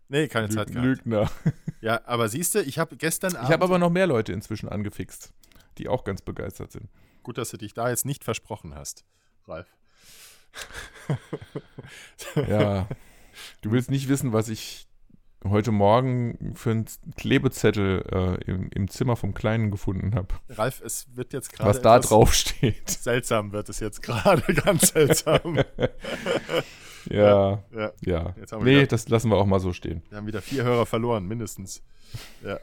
Nee, 0.08 0.28
keine 0.28 0.48
Zeit 0.50 0.68
gehabt. 0.68 0.84
Lügner. 0.84 1.30
Ja, 1.80 2.00
aber 2.04 2.28
siehst 2.28 2.54
du, 2.54 2.60
ich 2.60 2.78
habe 2.78 2.96
gestern 2.96 3.32
Ich 3.32 3.38
Abend. 3.38 3.50
habe 3.50 3.64
aber 3.64 3.78
noch 3.78 3.90
mehr 3.90 4.06
Leute 4.06 4.32
inzwischen 4.32 4.68
angefixt, 4.68 5.32
die 5.78 5.88
auch 5.88 6.04
ganz 6.04 6.20
begeistert 6.22 6.72
sind. 6.72 6.88
Gut, 7.24 7.38
dass 7.38 7.50
du 7.50 7.56
dich 7.56 7.74
da 7.74 7.88
jetzt 7.90 8.04
nicht 8.06 8.22
versprochen 8.22 8.74
hast, 8.76 9.04
Ralf. 9.48 9.66
Ja. 12.48 12.88
Du 13.62 13.72
willst 13.72 13.90
nicht 13.90 14.08
wissen, 14.08 14.32
was 14.32 14.48
ich 14.48 14.86
heute 15.46 15.72
Morgen 15.72 16.54
für 16.54 16.70
einen 16.70 16.86
Klebezettel 17.16 18.04
äh, 18.10 18.50
im, 18.50 18.70
im 18.70 18.88
Zimmer 18.88 19.16
vom 19.16 19.34
Kleinen 19.34 19.70
gefunden 19.70 20.14
habe. 20.14 20.28
Ralf, 20.48 20.80
es 20.80 21.06
wird 21.16 21.32
jetzt 21.32 21.52
gerade. 21.52 21.68
Was 21.70 21.82
da 21.82 21.98
drauf 21.98 22.32
steht. 22.32 22.88
Seltsam 22.90 23.52
wird 23.52 23.68
es 23.68 23.80
jetzt 23.80 24.02
gerade, 24.02 24.42
ganz 24.64 24.88
seltsam. 24.88 25.56
Ja, 27.10 27.64
ja. 27.72 27.92
ja. 28.02 28.34
Wir 28.36 28.58
Nee, 28.60 28.76
wieder- 28.76 28.86
das 28.86 29.08
lassen 29.08 29.30
wir 29.30 29.36
auch 29.36 29.46
mal 29.46 29.60
so 29.60 29.72
stehen. 29.72 30.02
Wir 30.08 30.18
haben 30.18 30.26
wieder 30.26 30.40
vier 30.40 30.64
Hörer 30.64 30.86
verloren, 30.86 31.26
mindestens. 31.26 31.82
Ja. 32.44 32.58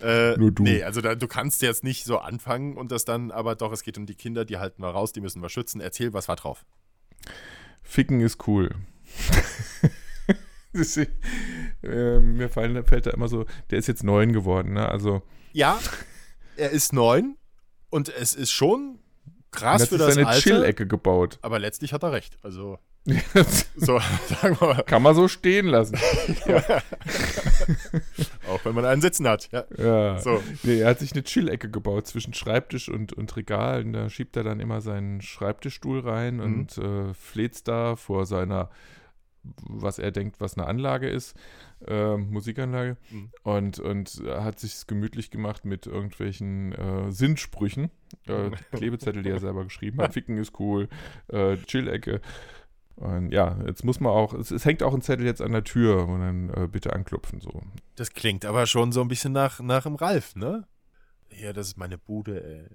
Äh, 0.00 0.36
Nur 0.36 0.52
du. 0.52 0.62
Nee, 0.62 0.82
also 0.82 1.00
da, 1.00 1.14
du 1.14 1.26
kannst 1.26 1.62
jetzt 1.62 1.84
nicht 1.84 2.04
so 2.04 2.18
anfangen 2.18 2.76
und 2.76 2.92
das 2.92 3.04
dann, 3.04 3.30
aber 3.30 3.54
doch, 3.54 3.72
es 3.72 3.82
geht 3.82 3.98
um 3.98 4.06
die 4.06 4.14
Kinder, 4.14 4.44
die 4.44 4.58
halten 4.58 4.82
wir 4.82 4.88
raus, 4.88 5.12
die 5.12 5.20
müssen 5.20 5.42
wir 5.42 5.48
schützen. 5.48 5.80
Erzähl, 5.80 6.12
was 6.12 6.28
war 6.28 6.36
drauf? 6.36 6.64
Ficken 7.82 8.20
ist 8.20 8.46
cool. 8.46 8.70
Ist, 10.72 10.98
äh, 10.98 12.20
mir 12.20 12.50
fallen, 12.50 12.84
fällt 12.84 13.06
da 13.06 13.10
immer 13.12 13.28
so, 13.28 13.46
der 13.70 13.78
ist 13.78 13.86
jetzt 13.86 14.04
neun 14.04 14.34
geworden, 14.34 14.74
ne? 14.74 14.86
Also 14.86 15.22
Ja, 15.52 15.78
er 16.56 16.70
ist 16.70 16.92
neun 16.92 17.38
und 17.88 18.10
es 18.10 18.34
ist 18.34 18.50
schon 18.50 18.98
krass 19.50 19.82
hat 19.82 19.88
für 19.88 19.96
sich 19.98 20.06
das 20.06 20.14
seine 20.14 20.26
Alter. 20.28 20.40
Chill-Ecke 20.40 20.86
gebaut. 20.86 21.38
Aber 21.42 21.58
letztlich 21.58 21.92
hat 21.92 22.02
er 22.02 22.12
recht. 22.12 22.38
Also, 22.42 22.78
So, 23.76 23.98
sagen 24.40 24.56
wir 24.60 24.66
mal. 24.74 24.82
Kann 24.84 25.02
man 25.02 25.14
so 25.14 25.28
stehen 25.28 25.66
lassen. 25.66 25.96
Auch 28.48 28.64
wenn 28.64 28.74
man 28.74 28.84
einen 28.84 29.00
Sitzen 29.00 29.28
hat. 29.28 29.48
Ja. 29.52 29.64
Ja. 29.76 30.18
So. 30.18 30.42
Nee, 30.62 30.80
er 30.80 30.90
hat 30.90 30.98
sich 31.00 31.12
eine 31.12 31.22
Chill-Ecke 31.24 31.70
gebaut 31.70 32.06
zwischen 32.06 32.34
Schreibtisch 32.34 32.88
und, 32.88 33.12
und 33.12 33.36
Regal. 33.36 33.82
Und 33.84 33.92
da 33.92 34.08
schiebt 34.10 34.36
er 34.36 34.44
dann 34.44 34.60
immer 34.60 34.80
seinen 34.80 35.20
Schreibtischstuhl 35.20 36.00
rein 36.00 36.36
Mhm. 36.36 36.42
und 36.42 36.78
äh, 36.78 37.14
fleht 37.14 37.66
da 37.68 37.96
vor 37.96 38.26
seiner, 38.26 38.70
was 39.68 39.98
er 39.98 40.10
denkt, 40.10 40.40
was 40.40 40.56
eine 40.56 40.66
Anlage 40.66 41.08
ist, 41.08 41.34
äh, 41.86 42.16
Musikanlage. 42.16 42.96
Mhm. 43.10 43.30
Und, 43.42 43.78
und 43.78 44.22
hat 44.28 44.58
sich 44.58 44.86
gemütlich 44.86 45.30
gemacht 45.30 45.64
mit 45.64 45.86
irgendwelchen 45.86 46.72
äh, 46.72 47.10
Sinnsprüchen. 47.12 47.90
Äh, 48.26 48.50
Klebezettel, 48.72 49.22
die 49.22 49.30
er 49.30 49.40
selber 49.40 49.64
geschrieben 49.64 50.00
hat. 50.00 50.14
Ficken 50.14 50.38
ist 50.38 50.58
cool, 50.58 50.88
äh, 51.28 51.56
Chill-Ecke. 51.56 52.20
Und 52.96 53.30
ja, 53.30 53.58
jetzt 53.66 53.84
muss 53.84 54.00
man 54.00 54.12
auch, 54.12 54.32
es, 54.32 54.50
es 54.50 54.64
hängt 54.64 54.82
auch 54.82 54.94
ein 54.94 55.02
Zettel 55.02 55.26
jetzt 55.26 55.42
an 55.42 55.52
der 55.52 55.64
Tür 55.64 56.08
und 56.08 56.20
dann 56.20 56.50
äh, 56.50 56.66
bitte 56.66 56.94
anklopfen 56.94 57.40
so. 57.40 57.62
Das 57.94 58.10
klingt 58.12 58.46
aber 58.46 58.66
schon 58.66 58.90
so 58.90 59.02
ein 59.02 59.08
bisschen 59.08 59.32
nach, 59.32 59.60
nach 59.60 59.82
dem 59.82 59.96
Ralf, 59.96 60.34
ne? 60.34 60.66
Ja, 61.30 61.52
das 61.52 61.68
ist 61.68 61.76
meine 61.76 61.98
Bude, 61.98 62.42
ey. 62.42 62.66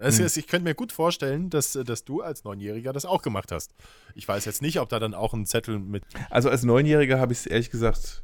Das 0.00 0.18
Hm. 0.18 0.26
ich 0.34 0.46
könnte 0.46 0.64
mir 0.64 0.74
gut 0.74 0.92
vorstellen, 0.92 1.50
dass, 1.50 1.72
dass 1.72 2.04
du 2.04 2.22
als 2.22 2.42
Neunjähriger 2.44 2.92
das 2.92 3.04
auch 3.04 3.20
gemacht 3.22 3.52
hast. 3.52 3.74
Ich 4.14 4.26
weiß 4.26 4.46
jetzt 4.46 4.62
nicht, 4.62 4.80
ob 4.80 4.88
da 4.88 4.98
dann 4.98 5.14
auch 5.14 5.34
ein 5.34 5.44
Zettel 5.46 5.78
mit. 5.78 6.04
Also 6.30 6.48
als 6.50 6.62
Neunjähriger 6.64 7.20
habe 7.20 7.32
ich 7.34 7.40
es 7.40 7.46
ehrlich 7.46 7.70
gesagt, 7.70 8.22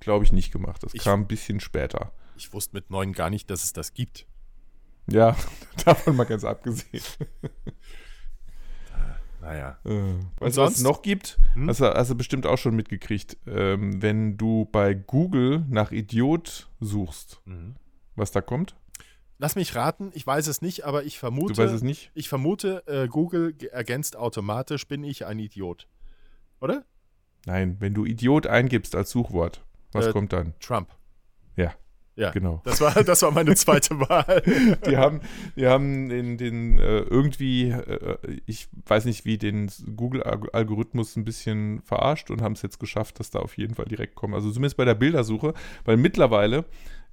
glaube 0.00 0.24
ich, 0.24 0.32
nicht 0.32 0.52
gemacht. 0.52 0.82
Das 0.82 0.94
Ich- 0.94 1.02
kam 1.04 1.20
ein 1.20 1.26
bisschen 1.28 1.60
später. 1.60 2.12
Ich 2.36 2.52
wusste 2.54 2.74
mit 2.74 2.90
neun 2.90 3.12
gar 3.12 3.28
nicht, 3.28 3.50
dass 3.50 3.62
es 3.64 3.72
das 3.74 3.92
gibt. 3.92 4.26
Ja, 5.06 5.36
davon 5.84 6.16
mal 6.16 6.24
ganz 6.24 6.44
abgesehen. 6.44 7.02
Naja. 9.40 9.78
Äh, 9.84 10.14
weißt 10.38 10.58
du, 10.58 10.60
was 10.62 10.76
es 10.76 10.82
noch 10.82 11.00
gibt? 11.02 11.38
Hm? 11.54 11.68
Hast, 11.68 11.80
du, 11.80 11.86
hast 11.86 12.10
du 12.10 12.14
bestimmt 12.14 12.46
auch 12.46 12.58
schon 12.58 12.76
mitgekriegt. 12.76 13.38
Ähm, 13.46 14.02
wenn 14.02 14.36
du 14.36 14.66
bei 14.70 14.92
Google 14.94 15.64
nach 15.68 15.92
Idiot 15.92 16.68
suchst, 16.80 17.40
Mhm. 17.46 17.76
was 18.16 18.32
da 18.32 18.42
kommt? 18.42 18.76
Lass 19.42 19.56
mich 19.56 19.74
raten, 19.74 20.10
ich 20.12 20.26
weiß 20.26 20.48
es 20.48 20.60
nicht, 20.60 20.84
aber 20.84 21.04
ich 21.04 21.18
vermute. 21.18 21.54
Du 21.54 21.62
weißt 21.62 21.72
es 21.72 21.82
nicht? 21.82 22.10
Ich 22.12 22.28
vermute, 22.28 22.86
äh, 22.86 23.08
Google 23.08 23.54
ergänzt 23.72 24.14
automatisch, 24.14 24.86
bin 24.86 25.02
ich 25.02 25.24
ein 25.24 25.38
Idiot. 25.38 25.88
Oder? 26.60 26.84
Nein, 27.46 27.76
wenn 27.80 27.94
du 27.94 28.04
Idiot 28.04 28.46
eingibst 28.46 28.94
als 28.94 29.10
Suchwort, 29.10 29.64
was 29.92 30.08
Äh, 30.08 30.12
kommt 30.12 30.34
dann? 30.34 30.52
Trump. 30.60 30.90
Ja. 31.56 31.72
Ja. 32.16 32.32
Genau. 32.32 32.60
Das 32.64 32.82
war, 32.82 32.92
das 33.02 33.22
war 33.22 33.30
meine 33.30 33.54
zweite 33.54 33.98
Wahl. 34.10 34.42
Die 34.86 34.98
haben, 34.98 35.20
die 35.56 35.66
haben 35.66 36.10
den, 36.10 36.36
den 36.36 36.78
äh, 36.78 36.98
irgendwie, 36.98 37.70
äh, 37.70 38.18
ich 38.44 38.68
weiß 38.84 39.06
nicht, 39.06 39.24
wie 39.24 39.38
den 39.38 39.70
Google-Algorithmus 39.96 41.16
ein 41.16 41.24
bisschen 41.24 41.80
verarscht 41.80 42.30
und 42.30 42.42
haben 42.42 42.52
es 42.52 42.60
jetzt 42.60 42.78
geschafft, 42.78 43.20
dass 43.20 43.30
da 43.30 43.38
auf 43.38 43.56
jeden 43.56 43.74
Fall 43.74 43.86
direkt 43.86 44.16
kommen. 44.16 44.34
Also 44.34 44.50
zumindest 44.50 44.76
bei 44.76 44.84
der 44.84 44.96
Bildersuche, 44.96 45.54
weil 45.86 45.96
mittlerweile 45.96 46.66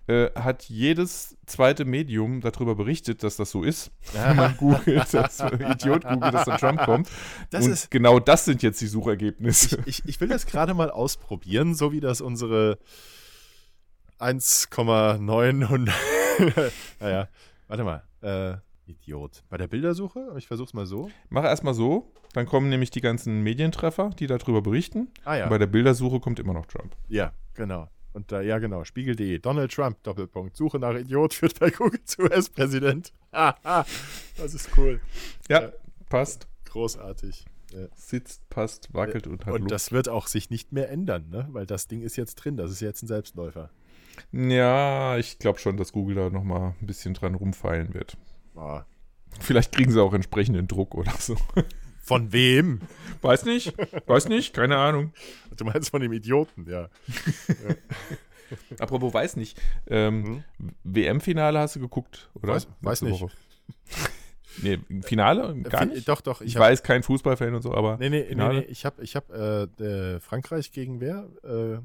äh, 0.07 0.31
hat 0.35 0.63
jedes 0.63 1.37
zweite 1.45 1.85
Medium 1.85 2.41
darüber 2.41 2.75
berichtet, 2.75 3.23
dass 3.23 3.35
das 3.35 3.51
so 3.51 3.63
ist. 3.63 3.91
Wenn 4.13 4.35
man 4.35 4.57
googelt, 4.57 5.13
dass 5.13 5.39
Idiot 5.39 6.03
googelt, 6.03 6.33
dass 6.33 6.45
da 6.45 6.57
Trump 6.57 6.81
kommt. 6.81 7.09
Das 7.49 7.65
und 7.65 7.71
ist, 7.71 7.91
genau 7.91 8.19
das 8.19 8.45
sind 8.45 8.63
jetzt 8.63 8.79
die 8.81 8.87
Suchergebnisse. 8.87 9.83
ich, 9.85 10.03
ich 10.05 10.19
will 10.21 10.29
das 10.29 10.45
gerade 10.45 10.73
mal 10.73 10.89
ausprobieren, 10.89 11.75
so 11.75 11.91
wie 11.91 11.99
das 11.99 12.21
unsere 12.21 12.79
1,9 14.19 15.67
und 15.67 15.91
naja, 16.99 17.27
warte 17.67 17.83
mal. 17.83 18.03
Äh, 18.21 18.57
Idiot. 18.89 19.43
Bei 19.49 19.57
der 19.57 19.67
Bildersuche, 19.67 20.33
ich 20.37 20.47
versuch's 20.47 20.73
mal 20.73 20.85
so. 20.85 21.11
Mach 21.29 21.43
erstmal 21.43 21.73
so, 21.73 22.13
dann 22.33 22.45
kommen 22.45 22.69
nämlich 22.69 22.89
die 22.89 23.01
ganzen 23.01 23.41
Medientreffer, 23.41 24.11
die 24.17 24.27
darüber 24.27 24.61
berichten. 24.61 25.09
Ah 25.25 25.35
ja. 25.35 25.43
Und 25.43 25.49
bei 25.49 25.57
der 25.57 25.67
Bildersuche 25.67 26.21
kommt 26.21 26.39
immer 26.39 26.53
noch 26.53 26.65
Trump. 26.65 26.95
Ja, 27.09 27.33
genau. 27.53 27.89
Und 28.17 28.31
da, 28.31 28.41
ja, 28.41 28.57
genau. 28.57 28.83
Spiegel.de. 28.83 29.37
Donald 29.37 29.71
Trump, 29.71 30.01
Doppelpunkt. 30.01 30.57
Suche 30.57 30.79
nach 30.79 30.95
Idiot 30.95 31.35
führt 31.35 31.59
bei 31.59 31.69
Google 31.69 32.03
zu 32.03 32.23
US-Präsident. 32.23 33.13
Haha, 33.31 33.85
das 34.37 34.55
ist 34.55 34.69
cool. 34.75 34.99
Ja, 35.49 35.61
Ja. 35.61 35.71
passt. 36.09 36.47
Großartig. 36.65 37.45
Sitzt, 37.95 38.49
passt, 38.49 38.91
wackelt 38.95 39.27
und 39.27 39.45
hat 39.45 39.53
Und 39.53 39.59
Luft. 39.61 39.71
das 39.71 39.91
wird 39.91 40.09
auch 40.09 40.25
sich 40.25 40.49
nicht 40.49 40.71
mehr 40.71 40.89
ändern, 40.89 41.29
ne? 41.29 41.47
Weil 41.51 41.67
das 41.67 41.87
Ding 41.87 42.01
ist 42.01 42.15
jetzt 42.15 42.35
drin. 42.35 42.57
Das 42.57 42.71
ist 42.71 42.79
jetzt 42.79 43.03
ein 43.03 43.07
Selbstläufer. 43.07 43.69
Ja, 44.31 45.17
ich 45.17 45.37
glaube 45.37 45.59
schon, 45.59 45.77
dass 45.77 45.91
Google 45.91 46.15
da 46.15 46.29
nochmal 46.31 46.73
ein 46.81 46.87
bisschen 46.87 47.13
dran 47.13 47.35
rumfeilen 47.35 47.93
wird. 47.93 48.17
Ah. 48.55 48.83
Vielleicht 49.39 49.73
kriegen 49.75 49.91
sie 49.91 50.01
auch 50.01 50.13
entsprechenden 50.15 50.67
Druck 50.67 50.95
oder 50.95 51.11
so. 51.19 51.37
Von 52.07 52.31
wem? 52.31 52.79
Weiß 53.21 53.43
nicht, 53.45 53.73
weiß 54.07 54.29
nicht, 54.29 54.53
keine 54.53 54.77
Ahnung. 54.77 55.13
Du 55.57 55.65
meinst 55.65 55.89
von 55.89 56.01
dem 56.01 56.13
Idioten, 56.13 56.65
ja. 56.69 56.87
Apropos 58.79 59.13
weiß 59.13 59.35
nicht, 59.35 59.59
ähm, 59.87 60.43
WM-Finale 60.85 61.59
hast 61.59 61.75
du 61.75 61.81
geguckt, 61.81 62.29
oder? 62.35 62.53
Hm? 62.53 62.59
Weiß- 62.59 62.67
weiß 62.81 63.01
nicht. 63.01 63.19
Woche. 63.21 63.31
nee, 64.61 64.79
Finale? 65.01 65.53
Gar 65.63 65.81
Äh, 65.81 65.85
nicht? 65.87 66.07
Doch, 66.07 66.21
doch. 66.21 66.39
Ich, 66.41 66.55
hab- 66.55 66.61
weiß, 66.61 66.81
kein 66.83 67.03
Fußballfan 67.03 67.53
und 67.55 67.61
so, 67.61 67.73
aber 67.73 67.97
Nee, 67.97 68.09
nee, 68.09 68.19
nee, 68.21 68.27
Finale? 68.29 68.59
nee. 68.61 68.65
Ich 68.69 68.85
habe 68.85 69.03
ich 69.03 69.15
hab, 69.17 69.29
äh, 69.31 70.19
Frankreich 70.21 70.71
gegen 70.71 71.01
wer? 71.01 71.27
Äh, 71.43 71.79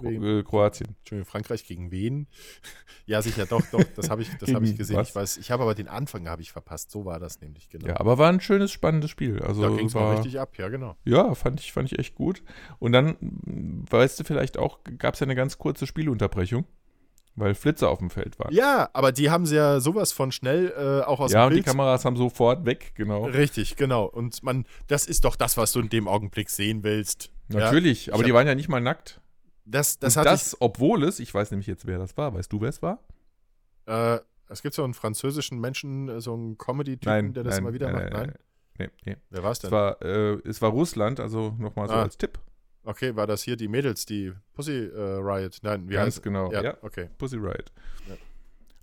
Kro- 0.00 0.38
äh, 0.40 0.42
Kroatien. 0.42 0.96
Entschuldigung, 0.98 1.30
Frankreich 1.30 1.64
gegen 1.66 1.90
wen? 1.90 2.26
ja, 3.06 3.22
sicher, 3.22 3.46
doch, 3.46 3.62
doch, 3.72 3.84
das 3.96 4.10
habe 4.10 4.22
ich, 4.22 4.28
das 4.38 4.52
hab 4.52 4.62
ich 4.62 4.76
gesehen. 4.76 4.96
was? 4.96 5.08
Ich 5.10 5.14
weiß, 5.14 5.36
ich 5.38 5.50
habe 5.50 5.62
aber 5.62 5.74
den 5.74 5.88
Anfang 5.88 6.28
habe 6.28 6.42
ich 6.42 6.52
verpasst. 6.52 6.90
So 6.90 7.04
war 7.04 7.18
das 7.20 7.40
nämlich, 7.40 7.68
genau. 7.70 7.86
Ja, 7.88 8.00
aber 8.00 8.18
war 8.18 8.28
ein 8.28 8.40
schönes, 8.40 8.70
spannendes 8.72 9.10
Spiel. 9.10 9.40
Also 9.42 9.62
da 9.62 9.74
ging 9.76 9.86
es 9.86 9.94
mal 9.94 10.16
richtig 10.16 10.38
ab, 10.40 10.56
ja, 10.58 10.68
genau. 10.68 10.96
Ja, 11.04 11.34
fand 11.34 11.60
ich, 11.60 11.72
fand 11.72 11.92
ich 11.92 11.98
echt 11.98 12.14
gut. 12.14 12.42
Und 12.78 12.92
dann, 12.92 13.16
weißt 13.90 14.18
du 14.20 14.24
vielleicht 14.24 14.58
auch, 14.58 14.80
gab 14.98 15.14
es 15.14 15.20
ja 15.20 15.24
eine 15.24 15.34
ganz 15.34 15.58
kurze 15.58 15.86
Spielunterbrechung, 15.86 16.64
weil 17.36 17.54
Flitzer 17.54 17.88
auf 17.88 17.98
dem 18.00 18.10
Feld 18.10 18.38
waren. 18.40 18.52
Ja, 18.52 18.90
aber 18.92 19.12
die 19.12 19.30
haben 19.30 19.46
sie 19.46 19.54
ja 19.56 19.78
sowas 19.80 20.10
von 20.12 20.32
schnell 20.32 20.72
äh, 20.76 21.04
auch 21.06 21.20
aus 21.20 21.32
ja, 21.32 21.44
dem 21.46 21.50
und 21.50 21.56
die. 21.56 21.62
Kameras 21.62 22.04
haben 22.04 22.16
sofort 22.16 22.66
weg, 22.66 22.92
genau. 22.96 23.26
Richtig, 23.26 23.76
genau. 23.76 24.04
Und 24.06 24.42
man, 24.42 24.64
das 24.88 25.06
ist 25.06 25.24
doch 25.24 25.36
das, 25.36 25.56
was 25.56 25.70
du 25.72 25.80
in 25.80 25.88
dem 25.88 26.08
Augenblick 26.08 26.50
sehen 26.50 26.82
willst. 26.82 27.30
Natürlich, 27.48 28.12
aber 28.12 28.22
Ich 28.22 28.26
die 28.26 28.34
waren 28.34 28.46
ja 28.46 28.54
nicht 28.54 28.68
mal 28.68 28.80
nackt. 28.80 29.20
Das, 29.70 29.98
das 29.98 30.16
und 30.16 30.24
das, 30.24 30.56
obwohl 30.60 31.04
es, 31.04 31.20
ich 31.20 31.32
weiß 31.32 31.50
nämlich 31.50 31.66
jetzt, 31.66 31.86
wer 31.86 31.98
das 31.98 32.16
war. 32.16 32.32
Weißt 32.34 32.52
du, 32.52 32.60
wer 32.60 32.70
es 32.70 32.80
war? 32.82 33.00
Äh, 33.86 34.18
es 34.48 34.62
gibt 34.62 34.74
so 34.74 34.82
einen 34.84 34.94
französischen 34.94 35.60
Menschen, 35.60 36.20
so 36.20 36.32
einen 36.34 36.56
Comedy-Typen, 36.56 37.34
der 37.34 37.44
das 37.44 37.54
nein, 37.56 37.64
immer 37.64 37.74
wieder 37.74 37.90
nein, 37.92 38.02
macht. 38.04 38.12
nein, 38.12 38.26
Nein? 38.78 38.90
Nee, 39.04 39.12
nee. 39.12 39.16
Wer 39.30 39.42
war 39.42 39.50
es 39.50 39.58
Es 39.58 39.62
denn? 39.62 39.70
war, 39.72 40.00
äh, 40.02 40.38
es 40.48 40.62
war 40.62 40.70
Russland, 40.70 41.20
also 41.20 41.54
nochmal 41.58 41.88
so 41.88 41.94
Ah. 41.94 42.02
als 42.02 42.16
Tipp. 42.16 42.38
Okay, 42.84 43.14
war 43.16 43.26
das 43.26 43.42
hier 43.42 43.56
die 43.56 43.68
Mädels, 43.68 44.06
die 44.06 44.32
Pussy 44.54 44.72
äh, 44.86 45.00
Riot? 45.18 45.58
Nein, 45.62 45.88
wie 45.88 45.94
Ganz 45.94 46.14
heißt 46.16 46.22
genau. 46.22 46.50
Ja, 46.52 46.62
Ja, 46.62 46.78
okay. 46.82 47.10
Pussy 47.18 47.36
Riot. 47.36 47.70
Ja. 48.08 48.14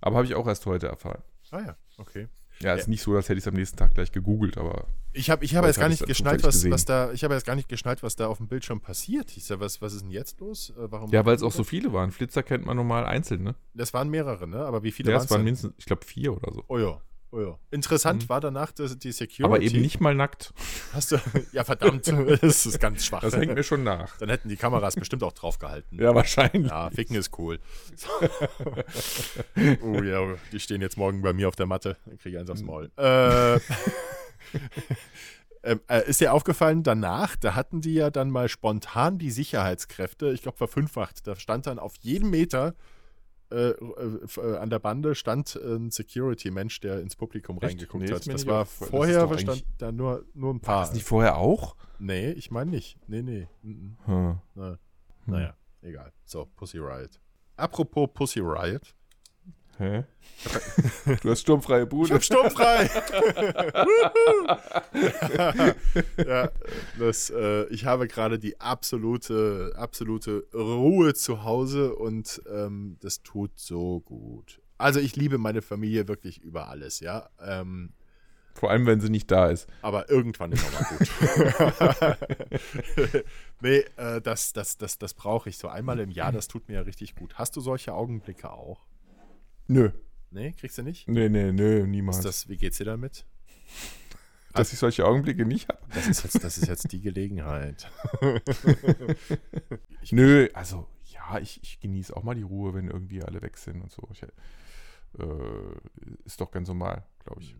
Aber 0.02 0.16
habe 0.16 0.26
ich 0.26 0.34
auch 0.34 0.46
erst 0.46 0.66
heute 0.66 0.86
erfahren. 0.86 1.22
Ah 1.50 1.60
ja, 1.60 1.76
okay. 1.98 2.28
Ja, 2.60 2.74
ist 2.74 2.88
nicht 2.88 3.02
so, 3.02 3.14
als 3.14 3.28
hätte 3.28 3.38
ich 3.38 3.44
es 3.44 3.48
am 3.48 3.54
nächsten 3.54 3.76
Tag 3.76 3.94
gleich 3.94 4.12
gegoogelt, 4.12 4.56
aber 4.56 4.86
Ich 5.12 5.30
habe 5.30 5.44
ich 5.44 5.54
hab 5.54 5.64
jetzt 5.66 5.78
gar 5.78 5.88
nicht 5.88 6.06
geschnallt, 6.06 6.42
was, 6.42 6.68
was 6.70 6.84
da, 6.84 7.12
ich 7.12 7.22
habe 7.24 7.34
jetzt 7.34 7.44
gar 7.46 7.54
nicht 7.54 7.68
geschnallt, 7.68 8.02
was 8.02 8.16
da 8.16 8.28
auf 8.28 8.38
dem 8.38 8.48
Bildschirm 8.48 8.80
passiert. 8.80 9.36
Ich 9.36 9.44
sag, 9.44 9.60
was, 9.60 9.82
was 9.82 9.92
ist 9.94 10.02
denn 10.02 10.10
jetzt 10.10 10.40
los? 10.40 10.70
Äh, 10.70 10.90
warum 10.90 11.10
ja, 11.10 11.24
weil 11.26 11.36
es 11.36 11.42
auch 11.42 11.52
so 11.52 11.64
viele 11.64 11.92
waren. 11.92 12.12
Flitzer 12.12 12.42
kennt 12.42 12.64
man 12.64 12.76
normal 12.76 13.04
einzeln, 13.04 13.42
ne? 13.42 13.54
Das 13.74 13.92
waren 13.94 14.08
mehrere, 14.08 14.46
ne? 14.48 14.58
Aber 14.64 14.82
wie 14.82 14.92
viele 14.92 15.10
Ja, 15.10 15.16
waren 15.16 15.24
es 15.24 15.30
waren 15.30 15.44
mindestens, 15.44 15.74
ich 15.76 15.84
glaube, 15.84 16.04
vier 16.04 16.34
oder 16.34 16.52
so. 16.52 16.64
Oh 16.68 16.78
ja, 16.78 17.00
oh 17.30 17.40
ja. 17.40 17.58
Interessant 17.70 18.24
Mhm. 18.24 18.28
war 18.28 18.40
danach 18.40 18.72
das, 18.72 18.98
die 18.98 19.12
Security. 19.12 19.44
Aber 19.44 19.60
eben 19.60 19.80
nicht 19.80 20.00
mal 20.00 20.14
nackt. 20.14 20.52
Hast 20.92 21.12
du, 21.12 21.18
ja, 21.52 21.64
verdammt, 21.64 22.06
das 22.42 22.66
ist 22.66 22.80
ganz 22.80 23.04
schwach. 23.04 23.20
Das 23.20 23.36
hängt 23.36 23.54
mir 23.54 23.62
schon 23.62 23.84
nach. 23.84 24.16
Dann 24.18 24.28
hätten 24.28 24.48
die 24.48 24.56
Kameras 24.56 24.94
bestimmt 24.96 25.22
auch 25.22 25.32
drauf 25.32 25.58
gehalten. 25.58 25.96
Ja, 26.00 26.14
wahrscheinlich. 26.14 26.70
Ja, 26.70 26.90
ficken 26.90 27.16
ist 27.16 27.36
cool. 27.38 27.58
oh 29.82 30.02
ja, 30.02 30.34
die 30.52 30.60
stehen 30.60 30.80
jetzt 30.80 30.96
morgen 30.96 31.22
bei 31.22 31.32
mir 31.32 31.48
auf 31.48 31.56
der 31.56 31.66
Matte. 31.66 31.96
Dann 32.06 32.18
kriege 32.18 32.36
ich 32.36 32.40
eins 32.40 32.50
aufs 32.50 32.62
Maul. 32.62 32.90
Äh, 32.96 33.56
ähm, 35.62 35.80
äh, 35.88 36.08
ist 36.08 36.20
dir 36.20 36.32
aufgefallen, 36.32 36.82
danach, 36.82 37.36
da 37.36 37.54
hatten 37.54 37.80
die 37.80 37.94
ja 37.94 38.10
dann 38.10 38.30
mal 38.30 38.48
spontan 38.48 39.18
die 39.18 39.30
Sicherheitskräfte, 39.30 40.30
ich 40.30 40.42
glaube, 40.42 40.58
verfünffacht. 40.58 41.26
Da 41.26 41.36
stand 41.36 41.66
dann 41.66 41.78
auf 41.78 41.94
jedem 42.00 42.30
Meter 42.30 42.74
äh, 43.50 43.70
äh, 43.70 43.74
äh, 44.38 44.56
an 44.56 44.70
der 44.70 44.78
Bande 44.78 45.14
stand 45.14 45.54
ein 45.56 45.90
Security-Mensch, 45.90 46.80
der 46.80 47.00
ins 47.00 47.16
Publikum 47.16 47.56
Echt? 47.56 47.64
reingeguckt 47.64 48.04
Nee, 48.04 48.12
hat. 48.14 48.26
Das 48.26 48.46
war. 48.46 48.64
Das 48.64 48.80
ist 48.82 48.88
vorher, 48.90 49.30
was 49.30 49.40
stand 49.42 49.64
da 49.78 49.92
nur, 49.92 50.24
nur 50.34 50.52
ein 50.54 50.62
War 50.62 50.74
paar. 50.74 50.80
das 50.86 50.94
nicht 50.94 51.04
vorher 51.06 51.36
auch? 51.38 51.76
Nee, 51.98 52.30
ich 52.32 52.50
meine 52.50 52.70
nicht. 52.70 52.98
Nee, 53.08 53.22
nee. 53.22 53.48
Mhm. 53.62 53.96
Hm. 54.04 54.38
Na, 54.54 54.78
Hm. 55.24 55.32
naja, 55.32 55.54
egal. 55.82 56.12
So, 56.24 56.46
Pussy 56.56 56.78
Riot. 56.78 57.20
Apropos 57.56 58.08
Pussy 58.12 58.40
Riot. 58.40 58.94
Hä? 59.78 60.04
Du 61.22 61.30
hast 61.30 61.40
sturmfreie 61.40 61.84
Ich 61.84 61.88
Bude. 61.88 62.14
hab 62.14 62.22
sturmfrei. 62.22 62.88
ja, 66.26 66.50
das, 66.98 67.30
äh, 67.30 67.64
ich 67.68 67.84
habe 67.84 68.06
gerade 68.06 68.38
die 68.38 68.60
absolute, 68.60 69.72
absolute 69.76 70.46
Ruhe 70.54 71.14
zu 71.14 71.42
Hause 71.44 71.96
und 71.96 72.42
ähm, 72.52 72.96
das 73.00 73.22
tut 73.22 73.58
so 73.58 74.00
gut. 74.00 74.60
Also 74.78 75.00
ich 75.00 75.16
liebe 75.16 75.38
meine 75.38 75.62
Familie 75.62 76.06
wirklich 76.06 76.38
über 76.38 76.68
alles, 76.68 77.00
ja. 77.00 77.30
Ähm, 77.40 77.94
Vor 78.54 78.70
allem, 78.70 78.86
wenn 78.86 79.00
sie 79.00 79.08
nicht 79.10 79.30
da 79.30 79.48
ist. 79.48 79.66
Aber 79.80 80.10
irgendwann 80.10 80.52
ist 80.52 80.66
auch 80.66 80.72
mal 80.72 80.84
gut. 80.96 81.08
nee, 83.62 83.84
äh, 83.96 84.20
das, 84.20 84.52
das, 84.52 84.76
das, 84.76 84.98
das 84.98 85.14
brauche 85.14 85.48
ich 85.48 85.56
so 85.56 85.68
einmal 85.68 85.98
im 85.98 86.10
Jahr. 86.10 86.30
Das 86.30 86.46
tut 86.46 86.68
mir 86.68 86.74
ja 86.74 86.82
richtig 86.82 87.14
gut. 87.14 87.36
Hast 87.36 87.56
du 87.56 87.60
solche 87.60 87.94
Augenblicke 87.94 88.50
auch? 88.50 88.84
Nö. 89.68 89.90
Nee, 90.30 90.52
kriegst 90.52 90.78
du 90.78 90.82
nicht? 90.82 91.08
Nee, 91.08 91.28
nee, 91.28 91.52
nö, 91.52 91.86
niemals. 91.86 92.18
Ist 92.18 92.24
das, 92.24 92.48
wie 92.48 92.56
geht's 92.56 92.78
dir 92.78 92.84
damit? 92.84 93.24
Dass 94.52 94.72
ich 94.72 94.78
solche 94.78 95.04
Augenblicke 95.06 95.44
nicht 95.44 95.68
habe? 95.68 95.80
Das 95.94 96.06
ist 96.08 96.24
jetzt, 96.24 96.42
das 96.42 96.58
ist 96.58 96.68
jetzt 96.68 96.90
die 96.92 97.00
Gelegenheit. 97.00 97.90
Nö, 100.10 100.48
also 100.54 100.88
ja, 101.04 101.38
ich, 101.38 101.62
ich 101.62 101.80
genieße 101.80 102.16
auch 102.16 102.22
mal 102.22 102.34
die 102.34 102.42
Ruhe, 102.42 102.74
wenn 102.74 102.88
irgendwie 102.88 103.22
alle 103.22 103.42
weg 103.42 103.58
sind 103.58 103.82
und 103.82 103.92
so. 103.92 104.08
Ich, 104.12 104.22
äh, 104.22 104.28
ist 106.24 106.40
doch 106.40 106.50
ganz 106.50 106.68
normal, 106.68 107.06
glaube 107.24 107.42
ich. 107.42 107.54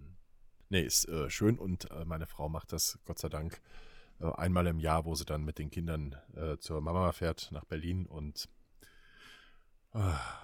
Nee, 0.69 0.83
ist 0.83 1.09
äh, 1.09 1.31
schön 1.31 1.59
und 1.59 1.91
äh, 1.91 2.05
meine 2.05 2.27
Frau 2.27 2.49
macht 2.49 2.73
das 2.73 2.99
Gott 3.05 3.19
sei 3.19 3.29
Dank 3.29 3.61
äh, 4.21 4.31
einmal 4.33 4.67
im 4.67 4.81
Jahr, 4.81 5.05
wo 5.05 5.15
sie 5.15 5.25
dann 5.25 5.45
mit 5.45 5.59
den 5.59 5.71
Kindern 5.71 6.17
äh, 6.35 6.57
zur 6.59 6.81
Mama 6.81 7.13
fährt 7.13 7.51
nach 7.53 7.65
Berlin 7.65 8.07
und 8.07 8.49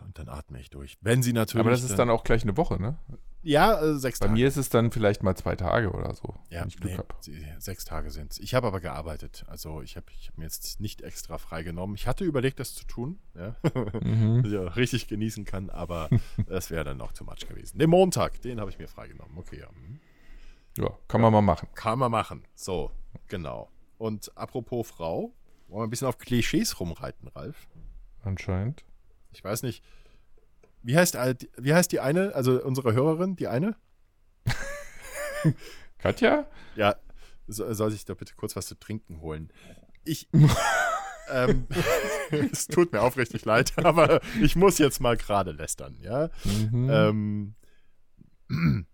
und 0.05 0.19
dann 0.19 0.29
atme 0.29 0.61
ich 0.61 0.71
durch. 0.71 0.99
Wenn 1.01 1.23
sie 1.23 1.33
natürlich. 1.33 1.61
Aber 1.61 1.71
das 1.71 1.83
ist 1.83 1.99
dann 1.99 2.11
auch 2.11 2.25
gleich 2.25 2.43
eine 2.43 2.57
Woche, 2.57 2.81
ne? 2.81 2.97
Ja, 3.43 3.81
äh, 3.81 3.97
sechs 3.97 4.21
Bei 4.21 4.27
Tage. 4.27 4.39
mir 4.39 4.47
ist 4.47 4.57
es 4.57 4.69
dann 4.69 4.93
vielleicht 4.93 5.23
mal 5.23 5.35
zwei 5.37 5.57
Tage 5.57 5.91
oder 5.91 6.15
so, 6.15 6.37
ja, 6.49 6.61
wenn 6.61 6.69
ich 6.69 6.77
Glück 6.77 6.93
nee, 6.93 6.99
habe. 6.99 7.61
sechs 7.61 7.85
Tage 7.85 8.11
sind 8.11 8.33
es. 8.33 8.39
Ich 8.39 8.55
habe 8.55 8.69
aber 8.69 8.81
gearbeitet. 8.81 9.45
Also 9.49 9.83
ich 9.83 9.97
habe 9.97 10.07
ich 10.17 10.29
hab 10.29 10.39
mir 10.39 10.45
jetzt 10.45 10.81
nicht 10.81 11.03
extra 11.03 11.39
freigenommen. 11.39 11.97
Ich 11.97 12.07
hatte 12.07 12.25
überlegt, 12.25 12.61
das 12.61 12.75
zu 12.75 12.87
tun, 12.87 13.19
ja. 13.35 13.57
Mhm. 14.01 14.43
dass 14.43 14.53
ich 14.53 14.59
auch 14.59 14.77
richtig 14.77 15.09
genießen 15.09 15.45
kann, 15.45 15.71
aber 15.71 16.09
das 16.47 16.71
wäre 16.71 16.85
dann 16.85 16.99
noch 16.99 17.13
too 17.13 17.25
much 17.25 17.49
gewesen. 17.49 17.79
Den 17.79 17.91
Montag, 17.91 18.41
den 18.43 18.61
habe 18.61 18.71
ich 18.71 18.79
mir 18.79 18.89
freigenommen. 18.89 19.37
Okay, 19.37 19.61
ja. 19.61 19.69
hm. 19.69 20.01
Ja, 20.79 20.91
kann 21.09 21.21
man 21.21 21.33
mal 21.33 21.43
machen. 21.43 21.69
Kann 21.75 21.99
man 21.99 22.11
machen. 22.11 22.45
So, 22.55 22.93
genau. 23.29 23.71
Und 23.99 24.37
apropos 24.37 24.89
Frau, 24.89 25.35
wollen 25.69 25.81
wir 25.81 25.87
ein 25.87 25.91
bisschen 25.91 26.09
auf 26.09 26.19
Klischees 26.19 26.79
rumreiten, 26.81 27.29
Ralf? 27.29 27.67
Anscheinend. 28.23 28.85
Ich 29.33 29.43
weiß 29.43 29.63
nicht. 29.63 29.85
Wie 30.83 30.97
heißt, 30.97 31.17
wie 31.59 31.75
heißt 31.75 31.93
die 31.93 32.01
eine, 32.01 32.35
also 32.35 32.63
unsere 32.63 32.93
Hörerin, 32.93 33.37
die 33.37 33.47
eine? 33.47 33.77
Katja? 35.99 36.47
Ja, 36.75 36.97
so, 37.47 37.73
soll 37.73 37.91
sich 37.91 38.05
da 38.05 38.15
bitte 38.15 38.35
kurz 38.35 38.57
was 38.57 38.67
zu 38.67 38.75
trinken 38.75 39.21
holen. 39.21 39.53
Ich. 40.05 40.29
ähm, 41.31 41.69
es 42.53 42.67
tut 42.67 42.93
mir 42.93 43.03
aufrichtig 43.03 43.45
leid, 43.45 43.73
aber 43.77 44.21
ich 44.41 44.57
muss 44.57 44.79
jetzt 44.79 45.01
mal 45.01 45.17
gerade 45.17 45.53
lästern, 45.53 45.97
ja. 46.01 46.31
Mhm. 46.45 47.55
Ähm, 48.51 48.85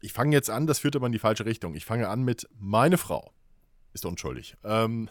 ich 0.00 0.12
fange 0.12 0.34
jetzt 0.34 0.50
an, 0.50 0.66
das 0.66 0.78
führt 0.78 0.96
aber 0.96 1.06
in 1.06 1.12
die 1.12 1.18
falsche 1.18 1.44
Richtung. 1.44 1.74
Ich 1.74 1.84
fange 1.84 2.08
an 2.08 2.22
mit 2.22 2.48
meine 2.58 2.96
Frau 2.96 3.34
ist 3.94 4.04
unschuldig. 4.04 4.56
Ähm, 4.64 5.08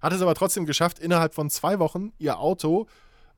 hat 0.00 0.12
es 0.12 0.22
aber 0.22 0.34
trotzdem 0.34 0.66
geschafft, 0.66 0.98
innerhalb 0.98 1.34
von 1.34 1.50
zwei 1.50 1.78
Wochen 1.78 2.12
ihr 2.18 2.38
Auto 2.38 2.86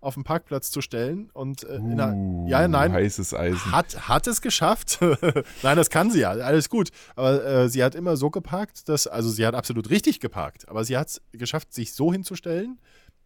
auf 0.01 0.15
den 0.15 0.25
Parkplatz 0.25 0.71
zu 0.71 0.81
stellen 0.81 1.31
und 1.33 1.65
äh, 1.65 1.79
Uh, 1.81 2.47
ja, 2.49 2.67
nein, 2.69 2.93
Heißes 2.93 3.35
Eisen. 3.35 3.73
hat, 3.73 4.09
hat 4.09 4.27
es 4.27 4.41
geschafft. 4.41 4.99
Nein, 5.63 5.77
das 5.77 5.91
kann 5.91 6.11
sie 6.11 6.21
ja, 6.21 6.31
alles 6.31 6.69
gut. 6.69 6.91
Aber 7.17 7.45
äh, 7.45 7.69
sie 7.69 7.83
hat 7.85 7.95
immer 7.95 8.17
so 8.17 8.31
geparkt, 8.31 8.89
dass, 8.89 9.07
also 9.07 9.29
sie 9.29 9.47
hat 9.47 9.55
absolut 9.55 9.91
richtig 9.91 10.21
geparkt, 10.21 10.69
aber 10.69 10.85
sie 10.85 10.97
hat 10.97 11.09
es 11.09 11.23
geschafft, 11.33 11.73
sich 11.75 11.93
so 11.93 12.13
hinzustellen, 12.13 12.79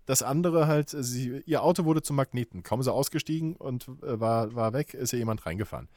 dass 0.07 0.23
andere 0.23 0.67
halt, 0.67 0.95
äh, 0.95 1.03
sie, 1.03 1.43
ihr 1.47 1.63
Auto 1.63 1.85
wurde 1.85 2.03
zum 2.03 2.17
Magneten. 2.17 2.63
Kaum 2.63 2.81
ist 2.81 2.87
er 2.87 2.95
ausgestiegen 2.95 3.57
und 3.57 3.89
äh, 4.03 4.19
war, 4.21 4.55
war 4.55 4.73
weg, 4.73 4.95
ist 4.95 5.13
ihr 5.13 5.19
jemand 5.19 5.47
reingefahren. 5.47 5.89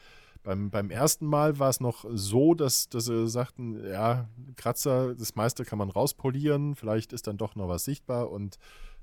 Beim, 0.44 0.70
beim 0.70 0.90
ersten 0.90 1.26
Mal 1.26 1.60
war 1.60 1.70
es 1.70 1.80
noch 1.80 2.06
so, 2.10 2.54
dass, 2.54 2.90
dass 2.90 3.06
sie 3.06 3.28
sagten, 3.28 3.84
ja, 3.86 4.30
Kratzer, 4.56 5.16
das 5.16 5.36
meiste 5.36 5.66
kann 5.66 5.78
man 5.78 5.90
rauspolieren, 5.90 6.76
vielleicht 6.76 7.12
ist 7.12 7.28
dann 7.28 7.38
doch 7.38 7.56
noch 7.56 7.68
was 7.68 7.84
sichtbar 7.86 8.30
und 8.32 8.56
sie, 8.56 8.60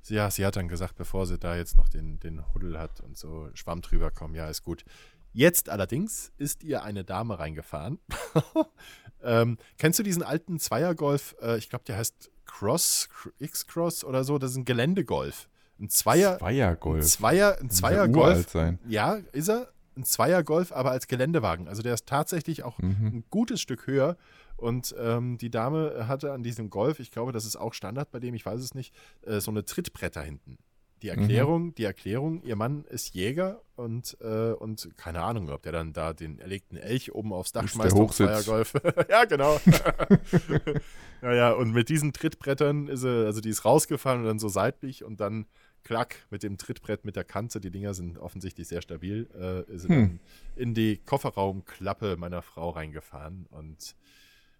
ja, 0.08 0.30
sie 0.30 0.44
hat 0.44 0.56
dann 0.56 0.68
gesagt, 0.68 0.96
bevor 0.96 1.26
sie 1.26 1.38
da 1.38 1.56
jetzt 1.56 1.76
noch 1.76 1.88
den, 1.88 2.20
den 2.20 2.42
Huddel 2.54 2.78
hat 2.78 3.00
und 3.00 3.16
so 3.16 3.48
Schwamm 3.54 3.80
drüber 3.82 4.10
kommen, 4.10 4.34
ja, 4.34 4.48
ist 4.48 4.62
gut. 4.62 4.84
Jetzt 5.32 5.68
allerdings 5.68 6.32
ist 6.38 6.62
ihr 6.62 6.84
eine 6.84 7.04
Dame 7.04 7.38
reingefahren. 7.38 7.98
ähm, 9.22 9.58
kennst 9.78 9.98
du 9.98 10.02
diesen 10.02 10.22
alten 10.22 10.58
Zweiergolf? 10.60 11.34
Äh, 11.42 11.58
ich 11.58 11.68
glaube, 11.70 11.84
der 11.86 11.96
heißt 11.96 12.30
Cross, 12.46 13.08
X-Cross 13.38 14.04
oder 14.04 14.22
so. 14.24 14.38
Das 14.38 14.52
ist 14.52 14.56
ein 14.58 14.64
Geländegolf. 14.64 15.48
Ein 15.80 15.88
Zweier, 15.88 16.34
ein 16.34 16.38
Zweiergolf. 16.38 17.04
Zweier, 17.06 17.58
ein 17.60 17.68
ja 17.68 17.72
uralt 17.72 17.72
Zweiergolf. 17.72 18.50
sein. 18.50 18.78
Ja, 18.86 19.14
ist 19.32 19.48
er. 19.48 19.70
Ein 19.96 20.04
Zweiergolf, 20.04 20.72
aber 20.72 20.90
als 20.90 21.06
Geländewagen. 21.06 21.68
Also 21.68 21.82
der 21.82 21.94
ist 21.94 22.06
tatsächlich 22.06 22.62
auch 22.64 22.78
Mhm. 22.80 23.06
ein 23.06 23.24
gutes 23.30 23.60
Stück 23.60 23.86
höher. 23.86 24.16
Und 24.64 24.94
ähm, 24.98 25.36
die 25.36 25.50
Dame 25.50 26.08
hatte 26.08 26.32
an 26.32 26.42
diesem 26.42 26.70
Golf, 26.70 26.98
ich 26.98 27.10
glaube, 27.10 27.32
das 27.32 27.44
ist 27.44 27.56
auch 27.56 27.74
Standard 27.74 28.10
bei 28.10 28.18
dem, 28.18 28.34
ich 28.34 28.46
weiß 28.46 28.60
es 28.60 28.74
nicht, 28.74 28.94
äh, 29.26 29.38
so 29.40 29.50
eine 29.50 29.64
Trittbretter 29.66 30.22
hinten. 30.22 30.56
Die 31.02 31.10
Mhm. 31.10 31.18
Erklärung, 31.18 31.74
die 31.74 31.84
Erklärung, 31.84 32.42
ihr 32.44 32.56
Mann 32.56 32.84
ist 32.88 33.14
Jäger 33.14 33.60
und, 33.76 34.16
äh, 34.22 34.52
und 34.52 34.88
keine 34.96 35.20
Ahnung, 35.20 35.50
ob 35.50 35.62
der 35.62 35.72
dann 35.72 35.92
da 35.92 36.14
den 36.14 36.38
erlegten 36.38 36.78
Elch 36.78 37.14
oben 37.14 37.34
aufs 37.34 37.52
Dach 37.52 37.64
Ist 37.64 37.72
schmeißt. 37.72 37.94
auf. 37.94 38.14
Zweiergolf. 38.16 38.72
ja, 39.10 39.26
genau. 39.26 39.60
ja, 41.22 41.32
ja, 41.34 41.52
und 41.52 41.72
mit 41.72 41.90
diesen 41.90 42.14
Trittbrettern 42.14 42.88
ist 42.88 43.04
er, 43.04 43.26
also 43.26 43.42
die 43.42 43.50
ist 43.50 43.66
rausgefahren 43.66 44.20
und 44.20 44.26
dann 44.26 44.38
so 44.38 44.48
seitlich 44.48 45.04
und 45.04 45.20
dann 45.20 45.44
klack 45.82 46.24
mit 46.30 46.42
dem 46.42 46.56
Trittbrett 46.56 47.04
mit 47.04 47.16
der 47.16 47.24
Kante, 47.24 47.60
die 47.60 47.70
Dinger 47.70 47.92
sind 47.92 48.16
offensichtlich 48.18 48.68
sehr 48.68 48.80
stabil, 48.80 49.28
äh, 49.38 49.70
ist 49.70 49.86
Hm. 49.86 49.90
dann 49.90 50.20
in 50.56 50.72
die 50.72 50.96
Kofferraumklappe 51.04 52.16
meiner 52.16 52.40
Frau 52.40 52.70
reingefahren 52.70 53.44
und 53.50 53.94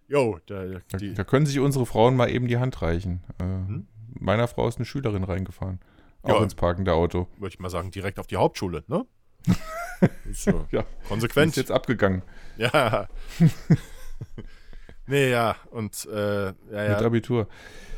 jo, 0.09 0.39
da, 0.47 0.65
Da, 0.89 0.99
da 0.99 1.25
können 1.25 1.47
sich 1.47 1.59
unsere 1.61 1.87
Frauen 1.87 2.17
mal 2.17 2.31
eben 2.31 2.47
die 2.49 2.59
Hand 2.59 2.81
reichen. 2.83 3.23
Äh, 3.39 3.45
Hm? 3.45 3.87
Meiner 4.19 4.47
Frau 4.49 4.69
ist 4.69 4.77
eine 4.77 4.85
Schülerin 4.85 5.25
reingefahren. 5.25 5.81
Auch 6.23 6.29
Ja. 6.39 6.43
ins 6.43 6.55
parkende 6.55 6.93
Auto. 6.93 7.29
würde 7.39 7.49
ich 7.53 7.59
mal 7.59 7.69
sagen, 7.71 7.91
direkt 7.91 8.19
auf 8.19 8.27
die 8.27 8.37
Hauptschule, 8.37 8.85
ne? 8.87 9.05
ist 10.31 10.45
so 10.45 10.67
Ja. 10.71 10.85
konsequent. 11.09 11.51
Ist 11.51 11.57
jetzt 11.57 11.71
abgegangen. 11.73 12.23
Ja. 12.57 13.09
nee, 15.07 15.31
ja, 15.31 15.57
und 15.71 16.07
äh, 16.11 16.45
ja, 16.47 16.53
Mit 16.71 16.73
ja. 16.73 16.99
Abitur. 17.01 17.49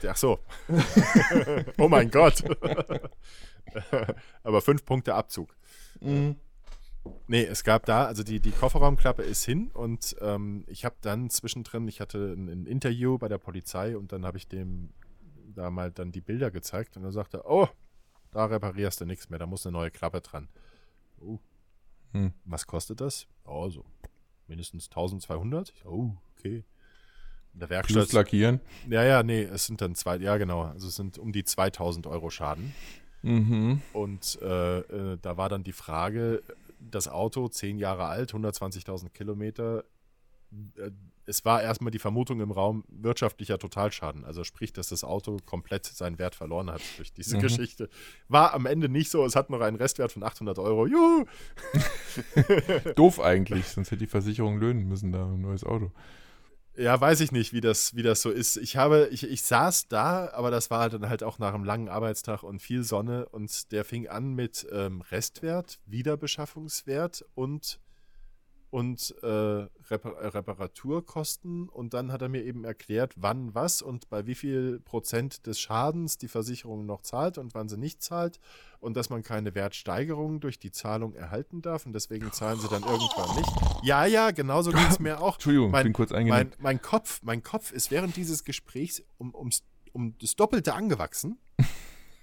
Ach 0.09 0.17
so. 0.17 0.39
oh 1.79 1.89
mein 1.89 2.11
Gott. 2.11 2.43
Aber 4.43 4.61
fünf 4.63 4.85
Punkte 4.85 5.15
Abzug. 5.15 5.55
Nee, 7.27 7.45
es 7.45 7.65
gab 7.65 7.87
da, 7.87 8.07
also 8.07 8.23
die, 8.23 8.41
die 8.41 8.51
Kofferraumklappe 8.51 9.23
ist 9.23 9.45
hin 9.45 9.71
und 9.73 10.17
ähm, 10.21 10.65
ich 10.69 10.85
habe 10.85 10.97
dann 11.01 11.31
zwischendrin, 11.31 11.89
ich 11.89 12.01
hatte 12.01 12.35
ein, 12.37 12.49
ein 12.49 12.67
Interview 12.67 13.19
bei 13.19 13.29
der 13.29 13.39
Polizei 13.39 13.97
und 13.97 14.13
dann 14.13 14.25
habe 14.25 14.39
ich 14.39 14.49
dem 14.49 14.91
da 15.55 15.71
mal 15.71 15.91
dann 15.91 16.13
die 16.13 16.21
Bilder 16.21 16.51
gezeigt 16.51 16.97
und 16.97 17.05
er 17.05 17.13
sagte, 17.13 17.43
oh, 17.47 17.69
da 18.31 18.45
reparierst 18.47 19.01
du 19.01 19.07
nichts 19.07 19.31
mehr, 19.31 19.39
da 19.39 19.47
muss 19.47 19.67
eine 19.67 19.73
neue 19.73 19.91
Klappe 19.91 20.21
dran. 20.21 20.49
Oh. 21.21 21.39
Hm. 22.13 22.33
Was 22.45 22.67
kostet 22.67 23.01
das? 23.01 23.27
Oh, 23.45 23.69
so 23.71 23.85
mindestens 24.49 24.89
1200. 24.89 25.73
Ich, 25.75 25.85
Oh, 25.85 26.15
okay. 26.37 26.65
In 27.53 27.61
der 27.61 27.71
Werkstatt. 27.71 27.95
Plus 27.95 28.13
lackieren. 28.13 28.61
Ja, 28.89 29.03
ja, 29.03 29.23
nee, 29.23 29.43
es 29.43 29.67
sind 29.67 29.81
dann 29.81 29.95
zwei, 29.95 30.17
ja 30.19 30.37
genau, 30.37 30.63
also 30.63 30.89
es 30.89 30.97
sind 30.97 31.19
um 31.19 31.33
die 31.33 31.45
2000 31.45 32.07
Euro 32.07 32.31
Schaden. 32.31 32.75
Mhm. 33.23 33.81
Und 33.93 34.39
äh, 34.43 34.79
äh, 34.81 35.19
da 35.21 35.37
war 35.37 35.49
dann 35.49 35.65
die 35.65 35.73
Frage, 35.73 36.43
das 36.91 37.09
Auto, 37.09 37.49
zehn 37.49 37.79
Jahre 37.79 38.07
alt, 38.07 38.33
120.000 38.33 39.11
Kilometer, 39.11 39.85
äh, 40.77 40.91
es 41.29 41.45
war 41.45 41.61
erstmal 41.61 41.91
die 41.91 41.99
Vermutung 41.99 42.41
im 42.41 42.53
Raum 42.53 42.85
wirtschaftlicher 42.89 43.59
Totalschaden. 43.59 44.25
Also 44.25 44.45
sprich, 44.45 44.73
dass 44.73 44.91
das 44.91 45.03
Auto 45.03 45.39
komplett 45.45 45.85
seinen 45.85 46.21
Wert 46.21 46.37
verloren 46.37 46.71
hat 46.71 46.81
durch 46.99 47.13
diese 47.13 47.37
Mhm. 47.37 47.41
Geschichte. 47.41 47.89
War 48.29 48.55
am 48.55 48.65
Ende 48.67 48.89
nicht 48.89 49.11
so, 49.11 49.25
es 49.25 49.35
hat 49.35 49.51
noch 49.51 49.61
einen 49.61 49.77
Restwert 49.77 50.13
von 50.13 50.23
800 50.23 50.59
Euro. 50.61 50.87
Juhu! 50.87 51.25
Doof 52.95 53.21
eigentlich, 53.21 53.67
sonst 53.67 53.89
hätte 53.91 53.99
die 53.99 54.07
Versicherung 54.07 54.59
löhnen 54.59 54.87
müssen, 54.89 55.11
da 55.11 55.27
ein 55.27 55.41
neues 55.41 55.65
Auto. 55.65 55.91
Ja, 56.79 57.01
weiß 57.01 57.21
ich 57.21 57.33
nicht, 57.33 57.55
wie 57.55 57.63
das, 57.63 57.95
wie 57.97 58.03
das 58.03 58.21
so 58.21 58.31
ist. 58.31 58.59
Ich 58.59 58.77
habe, 58.77 59.09
ich, 59.11 59.23
ich 59.25 59.43
saß 59.43 59.89
da, 59.89 60.31
aber 60.33 60.51
das 60.51 60.71
war 60.71 60.91
dann 60.91 61.09
halt 61.09 61.23
auch 61.23 61.39
nach 61.39 61.55
einem 61.55 61.65
langen 61.65 61.89
Arbeitstag 61.89 62.43
und 62.43 62.61
viel 62.61 62.83
Sonne 62.83 63.27
und 63.31 63.73
der 63.73 63.83
fing 63.85 64.09
an 64.09 64.35
mit 64.35 64.67
ähm, 64.71 65.01
Restwert, 65.01 65.79
Wiederbeschaffungswert 65.87 67.25
und, 67.35 67.81
und 68.77 69.15
äh, 69.23 69.27
Repar 69.27 70.21
äh, 70.21 70.27
Reparaturkosten 70.27 71.67
und 71.71 71.95
dann 71.95 72.13
hat 72.13 72.21
er 72.21 72.29
mir 72.29 72.45
eben 72.45 72.65
erklärt, 72.65 73.15
wann 73.17 73.55
was 73.55 73.81
und 73.81 74.11
bei 74.11 74.27
wie 74.27 74.35
viel 74.35 74.81
Prozent 74.81 75.47
des 75.47 75.59
Schadens 75.59 76.19
die 76.19 76.29
Versicherung 76.29 76.85
noch 76.85 77.01
zahlt 77.01 77.39
und 77.39 77.55
wann 77.55 77.71
sie 77.71 77.79
nicht 77.79 78.03
zahlt 78.03 78.39
und 78.81 78.95
dass 78.95 79.09
man 79.09 79.23
keine 79.23 79.55
Wertsteigerung 79.55 80.41
durch 80.41 80.59
die 80.59 80.73
Zahlung 80.73 81.15
erhalten 81.15 81.63
darf 81.63 81.87
und 81.87 81.95
deswegen 81.95 82.31
zahlen 82.33 82.61
sie 82.61 82.69
dann 82.69 82.83
irgendwann 82.83 83.35
nicht. 83.37 83.51
Ja, 83.83 84.05
ja, 84.05 84.31
genauso 84.31 84.71
ging 84.73 84.87
es 84.91 84.99
mir 84.99 85.23
auch. 85.23 85.35
Entschuldigung, 85.37 85.71
Mein- 85.71 85.85
bin 85.85 85.93
kurz 85.95 86.11
Mein, 86.11 86.19
eingenickt. 86.31 86.61
mein, 86.63 86.83
Kopf, 86.83 87.21
mein 87.23 87.43
Kopf 87.43 87.73
ist 87.73 87.91
während 87.91 88.15
dieses 88.17 88.45
Gesprächs 88.45 89.03
um, 89.17 89.35
ums, 89.35 89.63
um 89.95 90.19
das 90.19 90.37
Doppelte 90.37 90.75
angewachsen. 90.75 91.39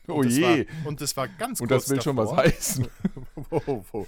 Oh 0.08 0.16
und 0.16 0.26
das 0.26 0.38
je. 0.38 0.68
War, 0.68 0.88
und 0.88 1.02
das 1.02 1.16
war 1.16 1.28
ganz 1.28 1.62
Und 1.62 1.70
kurz 1.70 1.84
das 1.86 1.92
will 1.92 2.02
schon 2.02 2.18
was 2.18 2.30
davor. 2.30 2.44
heißen. 2.44 2.88
Wo, 3.50 3.86
wo. 3.92 4.08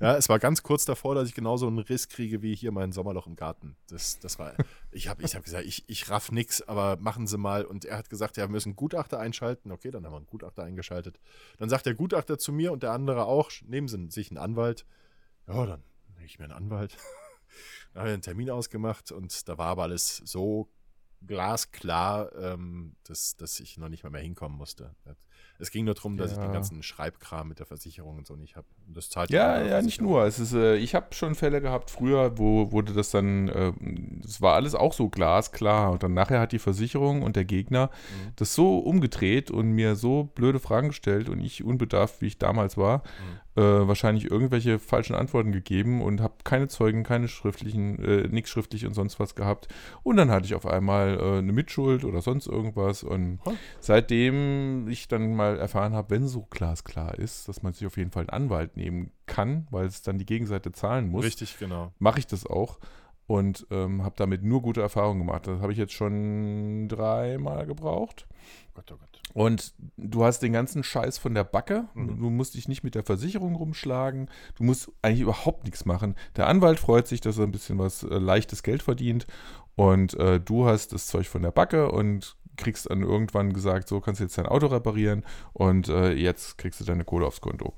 Ja, 0.00 0.16
es 0.16 0.28
war 0.28 0.38
ganz 0.38 0.62
kurz 0.62 0.84
davor, 0.84 1.14
dass 1.14 1.28
ich 1.28 1.34
genauso 1.34 1.66
einen 1.66 1.78
Riss 1.78 2.08
kriege 2.08 2.42
wie 2.42 2.54
hier 2.54 2.72
mein 2.72 2.92
Sommerloch 2.92 3.26
im 3.26 3.36
Garten. 3.36 3.76
Das, 3.88 4.18
das 4.18 4.38
war, 4.38 4.54
ich 4.90 5.08
habe 5.08 5.22
ich 5.22 5.34
hab 5.34 5.44
gesagt, 5.44 5.64
ich, 5.64 5.88
ich 5.88 6.10
raff 6.10 6.30
nix, 6.30 6.60
aber 6.62 6.96
machen 6.96 7.26
Sie 7.26 7.38
mal. 7.38 7.64
Und 7.64 7.84
er 7.86 7.96
hat 7.96 8.10
gesagt, 8.10 8.36
ja, 8.36 8.44
wir 8.44 8.50
müssen 8.50 8.70
einen 8.70 8.76
Gutachter 8.76 9.18
einschalten. 9.18 9.72
Okay, 9.72 9.90
dann 9.90 10.04
haben 10.04 10.12
wir 10.12 10.18
einen 10.18 10.26
Gutachter 10.26 10.62
eingeschaltet. 10.64 11.20
Dann 11.58 11.68
sagt 11.70 11.86
der 11.86 11.94
Gutachter 11.94 12.38
zu 12.38 12.52
mir 12.52 12.70
und 12.72 12.82
der 12.82 12.92
andere 12.92 13.24
auch, 13.24 13.50
nehmen 13.64 13.88
Sie 13.88 14.10
sich 14.10 14.30
einen 14.30 14.38
Anwalt. 14.38 14.84
Ja, 15.48 15.64
dann 15.64 15.82
nehme 16.14 16.26
ich 16.26 16.38
mir 16.38 16.44
einen 16.44 16.54
Anwalt. 16.54 16.96
Dann 17.92 18.00
haben 18.00 18.06
wir 18.08 18.14
einen 18.14 18.22
Termin 18.22 18.48
ausgemacht 18.48 19.12
und 19.12 19.48
da 19.48 19.58
war 19.58 19.66
aber 19.66 19.82
alles 19.82 20.16
so 20.24 20.70
glasklar, 21.26 22.34
ähm, 22.36 22.96
dass, 23.04 23.36
dass 23.36 23.60
ich 23.60 23.76
noch 23.76 23.90
nicht 23.90 24.02
mal 24.02 24.10
mehr 24.10 24.22
hinkommen 24.22 24.56
musste. 24.56 24.94
Es 25.58 25.70
ging 25.70 25.84
nur 25.84 25.94
darum, 25.94 26.16
dass 26.16 26.32
ich 26.32 26.38
Ja. 26.38 26.42
den 26.44 26.52
ganzen 26.52 26.82
Schreibkram 26.82 27.46
mit 27.48 27.60
der 27.60 27.66
Versicherung 27.66 28.18
und 28.18 28.26
so 28.26 28.34
nicht 28.34 28.56
habe. 28.56 28.66
Das 28.88 29.10
zahlt 29.10 29.30
Ja, 29.30 29.62
ja, 29.62 29.80
nicht 29.80 30.00
nur. 30.00 30.24
Es 30.24 30.40
ist, 30.40 30.54
äh, 30.54 30.74
ich 30.76 30.96
habe 30.96 31.14
schon 31.14 31.36
Fälle 31.36 31.60
gehabt 31.60 31.88
früher, 31.90 32.36
wo 32.36 32.72
wurde 32.72 32.92
das 32.92 33.10
dann, 33.12 33.48
äh, 33.48 33.72
das 34.22 34.40
war 34.42 34.54
alles 34.54 34.74
auch 34.74 34.92
so 34.92 35.08
glasklar. 35.08 35.92
Und 35.92 36.02
dann 36.02 36.14
nachher 36.14 36.40
hat 36.40 36.50
die 36.50 36.58
Versicherung 36.58 37.22
und 37.22 37.36
der 37.36 37.44
Gegner 37.44 37.86
Mhm. 37.88 38.32
das 38.36 38.54
so 38.56 38.78
umgedreht 38.78 39.52
und 39.52 39.70
mir 39.70 39.94
so 39.94 40.24
blöde 40.34 40.58
Fragen 40.58 40.88
gestellt 40.88 41.28
und 41.28 41.38
ich 41.40 41.62
unbedarft, 41.62 42.20
wie 42.22 42.26
ich 42.26 42.38
damals 42.38 42.76
war, 42.76 43.02
äh, 43.54 43.60
wahrscheinlich 43.60 44.30
irgendwelche 44.30 44.78
falschen 44.80 45.14
Antworten 45.14 45.52
gegeben 45.52 46.00
und 46.02 46.20
habe 46.22 46.34
keine 46.42 46.68
Zeugen, 46.68 47.04
keine 47.04 47.28
schriftlichen, 47.28 48.02
äh, 48.02 48.26
nichts 48.28 48.50
schriftlich 48.50 48.84
und 48.86 48.94
sonst 48.94 49.20
was 49.20 49.34
gehabt. 49.36 49.68
Und 50.02 50.16
dann 50.16 50.30
hatte 50.30 50.46
ich 50.46 50.54
auf 50.54 50.66
einmal 50.66 51.18
äh, 51.20 51.38
eine 51.38 51.52
Mitschuld 51.52 52.04
oder 52.04 52.20
sonst 52.22 52.46
irgendwas. 52.46 53.04
Und 53.04 53.40
seitdem 53.78 54.88
ich 54.88 55.06
dann 55.08 55.31
mal 55.34 55.58
erfahren 55.58 55.94
habe, 55.94 56.10
wenn 56.10 56.26
so 56.26 56.46
glasklar 56.50 57.18
ist, 57.18 57.48
dass 57.48 57.62
man 57.62 57.72
sich 57.72 57.86
auf 57.86 57.96
jeden 57.96 58.10
Fall 58.10 58.22
einen 58.22 58.44
Anwalt 58.44 58.76
nehmen 58.76 59.10
kann, 59.26 59.66
weil 59.70 59.86
es 59.86 60.02
dann 60.02 60.18
die 60.18 60.26
Gegenseite 60.26 60.72
zahlen 60.72 61.08
muss, 61.08 61.24
Richtig, 61.24 61.58
genau. 61.58 61.92
mache 61.98 62.18
ich 62.18 62.26
das 62.26 62.46
auch. 62.46 62.78
Und 63.26 63.66
ähm, 63.70 64.02
habe 64.02 64.14
damit 64.18 64.42
nur 64.42 64.60
gute 64.62 64.82
Erfahrungen 64.82 65.20
gemacht. 65.20 65.46
Das 65.46 65.60
habe 65.60 65.72
ich 65.72 65.78
jetzt 65.78 65.92
schon 65.94 66.88
dreimal 66.88 67.66
gebraucht. 67.66 68.26
Gott, 68.74 68.90
oh 68.92 68.96
Gott. 68.96 69.12
Und 69.34 69.72
du 69.96 70.24
hast 70.24 70.40
den 70.40 70.52
ganzen 70.52 70.84
Scheiß 70.84 71.18
von 71.18 71.34
der 71.34 71.44
Backe. 71.44 71.88
Mhm. 71.94 72.18
Du 72.18 72.30
musst 72.30 72.54
dich 72.54 72.68
nicht 72.68 72.84
mit 72.84 72.94
der 72.94 73.02
Versicherung 73.02 73.54
rumschlagen. 73.54 74.28
Du 74.56 74.64
musst 74.64 74.90
eigentlich 75.00 75.20
überhaupt 75.20 75.64
nichts 75.64 75.84
machen. 75.84 76.16
Der 76.36 76.48
Anwalt 76.48 76.78
freut 76.78 77.06
sich, 77.06 77.20
dass 77.20 77.38
er 77.38 77.44
ein 77.44 77.52
bisschen 77.52 77.78
was 77.78 78.02
äh, 78.02 78.18
leichtes 78.18 78.62
Geld 78.62 78.82
verdient. 78.82 79.26
Und 79.74 80.14
äh, 80.14 80.38
du 80.38 80.66
hast 80.66 80.92
das 80.92 81.06
Zeug 81.06 81.28
von 81.28 81.42
der 81.42 81.50
Backe 81.50 81.90
und 81.90 82.36
kriegst 82.56 82.90
dann 82.90 83.02
irgendwann 83.02 83.52
gesagt, 83.52 83.88
so 83.88 84.00
kannst 84.00 84.20
du 84.20 84.24
jetzt 84.24 84.38
dein 84.38 84.46
Auto 84.46 84.66
reparieren 84.66 85.24
und 85.52 85.88
äh, 85.88 86.12
jetzt 86.12 86.58
kriegst 86.58 86.80
du 86.80 86.84
deine 86.84 87.04
Kohle 87.04 87.26
aufs 87.26 87.40
Konto. 87.40 87.72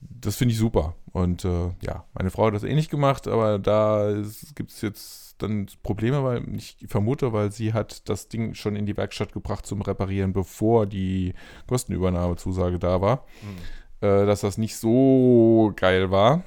Das 0.00 0.36
finde 0.36 0.52
ich 0.52 0.58
super. 0.58 0.94
Und 1.12 1.44
äh, 1.44 1.70
ja, 1.82 2.04
meine 2.14 2.30
Frau 2.30 2.46
hat 2.46 2.54
das 2.54 2.62
ähnlich 2.64 2.90
gemacht, 2.90 3.26
aber 3.26 3.58
da 3.58 4.14
gibt 4.54 4.70
es 4.70 4.80
jetzt 4.82 5.42
dann 5.42 5.66
Probleme, 5.82 6.22
weil 6.22 6.54
ich 6.54 6.76
vermute, 6.86 7.32
weil 7.32 7.50
sie 7.50 7.72
hat 7.72 8.08
das 8.08 8.28
Ding 8.28 8.54
schon 8.54 8.76
in 8.76 8.86
die 8.86 8.96
Werkstatt 8.96 9.32
gebracht 9.32 9.66
zum 9.66 9.82
Reparieren, 9.82 10.32
bevor 10.32 10.86
die 10.86 11.34
Kostenübernahmezusage 11.66 12.78
da 12.78 13.00
war, 13.00 13.24
Mhm. 13.42 14.06
äh, 14.06 14.26
dass 14.26 14.42
das 14.42 14.58
nicht 14.58 14.76
so 14.76 15.72
geil 15.76 16.10
war 16.10 16.42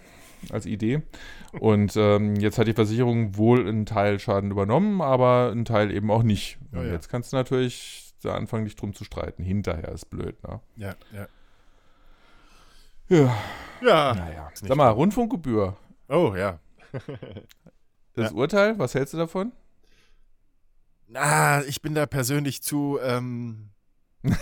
als 0.51 0.65
Idee. 0.65 1.01
Und 1.53 1.95
ähm, 1.95 2.35
jetzt 2.35 2.57
hat 2.59 2.67
die 2.67 2.73
Versicherung 2.73 3.35
wohl 3.37 3.67
einen 3.67 3.85
Teil 3.85 4.19
Schaden 4.19 4.51
übernommen, 4.51 5.01
aber 5.01 5.49
einen 5.51 5.65
Teil 5.65 5.91
eben 5.91 6.11
auch 6.11 6.23
nicht. 6.23 6.57
Ja, 6.71 6.79
Und 6.79 6.87
ja. 6.87 6.91
jetzt 6.93 7.09
kannst 7.09 7.31
du 7.33 7.37
natürlich 7.37 8.13
da 8.21 8.35
anfangen, 8.35 8.65
dich 8.65 8.75
drum 8.75 8.93
zu 8.93 9.03
streiten. 9.03 9.43
Hinterher 9.43 9.89
ist 9.89 10.05
blöd, 10.09 10.41
ne? 10.43 10.59
Ja, 10.75 10.95
ja. 11.11 11.27
Ja, 13.09 13.35
Ja. 13.81 14.13
naja. 14.13 14.49
ist 14.53 14.61
nicht 14.63 14.69
Sag 14.69 14.77
mal, 14.77 14.89
Rundfunkgebühr. 14.89 15.75
Oh, 16.09 16.33
ja. 16.35 16.59
Das 18.15 18.31
Ja. 18.31 18.35
Urteil, 18.37 18.77
was 18.79 18.95
hältst 18.95 19.13
du 19.13 19.17
davon? 19.17 19.53
Na, 21.07 21.63
ich 21.63 21.81
bin 21.81 21.95
da 21.95 22.05
persönlich 22.05 22.61
zu. 22.61 22.99
Ähm, 23.01 23.69
ich 24.21 24.33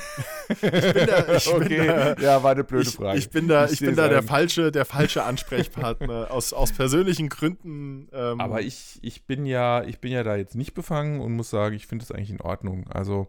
bin 0.61 1.07
da, 1.07 1.35
ich 1.35 1.53
bin 1.53 1.87
da, 1.87 2.15
ja, 2.15 2.41
war 2.41 2.51
eine 2.51 2.63
blöde 2.63 2.87
ich, 2.89 2.95
Frage. 2.95 3.19
ich 3.19 3.29
bin 3.29 3.47
da, 3.47 3.65
Ich 3.65 3.73
ich 3.73 3.79
bin 3.81 3.95
da 3.95 4.07
der 4.07 4.23
falsche, 4.23 4.71
der 4.71 4.85
falsche 4.85 5.23
Ansprechpartner 5.23 6.27
aus, 6.31 6.53
aus 6.53 6.71
persönlichen 6.71 7.29
Gründen. 7.29 8.07
Ähm, 8.11 8.41
Aber 8.41 8.61
ich, 8.61 8.97
ich 9.01 9.25
bin 9.25 9.45
ja, 9.45 9.83
ich 9.83 9.99
bin 9.99 10.11
ja 10.11 10.23
da 10.23 10.35
jetzt 10.35 10.55
nicht 10.55 10.73
befangen 10.73 11.19
und 11.19 11.33
muss 11.33 11.49
sagen, 11.49 11.75
ich 11.75 11.85
finde 11.87 12.03
es 12.03 12.11
eigentlich 12.11 12.31
in 12.31 12.41
Ordnung. 12.41 12.87
Also 12.89 13.27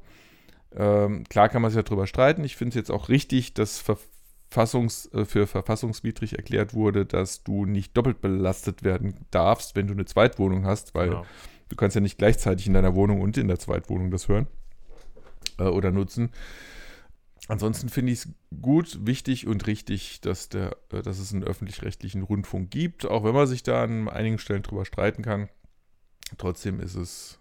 ähm, 0.74 1.24
klar 1.28 1.48
kann 1.48 1.60
man 1.62 1.70
sich 1.70 1.76
ja 1.76 1.82
drüber 1.82 2.06
streiten. 2.06 2.44
Ich 2.44 2.56
finde 2.56 2.70
es 2.70 2.74
jetzt 2.76 2.90
auch 2.90 3.08
richtig, 3.10 3.52
dass 3.54 3.78
Verfassungs, 3.78 5.10
äh, 5.12 5.24
für 5.26 5.46
verfassungswidrig 5.46 6.36
erklärt 6.36 6.72
wurde, 6.72 7.04
dass 7.04 7.44
du 7.44 7.66
nicht 7.66 7.94
doppelt 7.96 8.20
belastet 8.22 8.84
werden 8.84 9.26
darfst, 9.30 9.76
wenn 9.76 9.86
du 9.86 9.92
eine 9.92 10.06
Zweitwohnung 10.06 10.64
hast, 10.64 10.94
weil 10.94 11.08
Genau. 11.10 11.26
du 11.68 11.76
kannst 11.76 11.94
ja 11.94 12.00
nicht 12.00 12.16
gleichzeitig 12.16 12.66
in 12.66 12.72
deiner 12.74 12.94
Wohnung 12.94 13.20
und 13.20 13.36
in 13.36 13.48
der 13.48 13.58
Zweitwohnung 13.58 14.10
das 14.10 14.28
hören 14.28 14.46
äh, 15.58 15.64
oder 15.64 15.90
nutzen. 15.90 16.30
Ansonsten 17.48 17.88
finde 17.88 18.12
ich 18.12 18.20
es 18.20 18.28
gut, 18.60 19.06
wichtig 19.06 19.46
und 19.46 19.66
richtig, 19.66 20.20
dass, 20.20 20.48
der, 20.48 20.76
äh, 20.92 21.02
dass 21.02 21.18
es 21.18 21.32
einen 21.32 21.44
öffentlich-rechtlichen 21.44 22.22
Rundfunk 22.22 22.70
gibt, 22.70 23.06
auch 23.06 23.24
wenn 23.24 23.34
man 23.34 23.46
sich 23.46 23.62
da 23.62 23.82
an 23.82 24.08
einigen 24.08 24.38
Stellen 24.38 24.62
drüber 24.62 24.84
streiten 24.84 25.22
kann. 25.22 25.48
Trotzdem 26.36 26.78
ist 26.78 26.94
es 26.94 27.38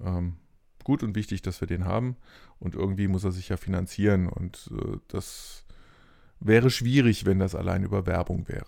ähm, 0.00 0.36
gut 0.82 1.04
und 1.04 1.14
wichtig, 1.14 1.42
dass 1.42 1.60
wir 1.60 1.68
den 1.68 1.84
haben 1.84 2.16
und 2.58 2.74
irgendwie 2.74 3.06
muss 3.06 3.22
er 3.22 3.30
sich 3.30 3.48
ja 3.48 3.56
finanzieren 3.56 4.28
und 4.28 4.70
äh, 4.72 4.96
das 5.06 5.64
wäre 6.40 6.70
schwierig, 6.70 7.24
wenn 7.24 7.38
das 7.38 7.54
allein 7.54 7.84
über 7.84 8.06
Werbung 8.06 8.48
wäre. 8.48 8.66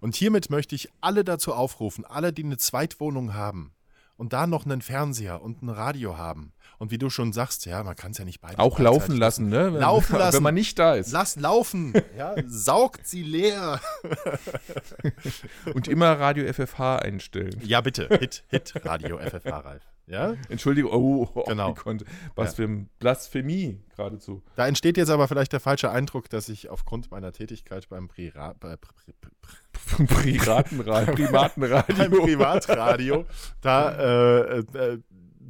Und 0.00 0.14
hiermit 0.14 0.50
möchte 0.50 0.74
ich 0.74 0.88
alle 1.00 1.24
dazu 1.24 1.52
aufrufen, 1.52 2.04
alle, 2.04 2.32
die 2.32 2.44
eine 2.44 2.56
Zweitwohnung 2.56 3.34
haben 3.34 3.75
und 4.16 4.32
da 4.32 4.46
noch 4.46 4.64
einen 4.64 4.80
Fernseher 4.82 5.42
und 5.42 5.62
ein 5.62 5.68
Radio 5.68 6.16
haben. 6.16 6.52
Und 6.78 6.90
wie 6.90 6.98
du 6.98 7.08
schon 7.10 7.32
sagst, 7.32 7.64
ja, 7.66 7.82
man 7.82 7.96
kann 7.96 8.10
es 8.10 8.18
ja 8.18 8.24
nicht 8.24 8.40
beide. 8.40 8.58
Auch 8.58 8.78
laufen 8.78 9.16
lassen, 9.16 9.48
ne? 9.48 9.72
Wenn, 9.72 9.80
Laufen 9.80 10.16
lassen. 10.18 10.36
Wenn 10.36 10.42
man 10.42 10.54
nicht 10.54 10.78
da 10.78 10.94
ist. 10.94 11.12
Lass 11.12 11.36
laufen. 11.36 11.94
Ja, 12.16 12.34
saugt 12.46 13.06
sie 13.06 13.22
leer. 13.22 13.80
Und 15.74 15.88
immer 15.88 16.18
Radio 16.18 16.52
FFH 16.52 16.96
einstellen. 16.96 17.60
Ja, 17.62 17.80
bitte. 17.80 18.08
Hit, 18.08 18.44
Hit, 18.48 18.74
Radio, 18.84 19.18
FFH, 19.18 19.58
Ralf. 19.58 19.82
Ja? 20.06 20.36
Entschuldigung, 20.48 20.92
oh, 20.92 21.28
oh 21.34 21.42
Genau. 21.44 21.74
konnte, 21.74 22.04
was 22.34 22.54
für 22.54 22.64
ein 22.64 22.88
Blasphemie 22.98 23.80
geradezu. 23.96 24.42
Da 24.54 24.66
entsteht 24.68 24.96
jetzt 24.96 25.10
aber 25.10 25.26
vielleicht 25.28 25.52
der 25.52 25.60
falsche 25.60 25.90
Eindruck, 25.90 26.30
dass 26.30 26.48
ich 26.48 26.70
aufgrund 26.70 27.10
meiner 27.10 27.32
Tätigkeit 27.32 27.88
beim, 27.88 28.08
Prira 28.08 28.54
bei, 28.60 28.76
Piratenradio, 30.22 31.06
beim 31.06 31.14
Primatenradio. 31.14 32.22
Privatradio 32.22 33.24
da 33.60 34.54
äh, 34.54 34.58
äh, 34.58 34.98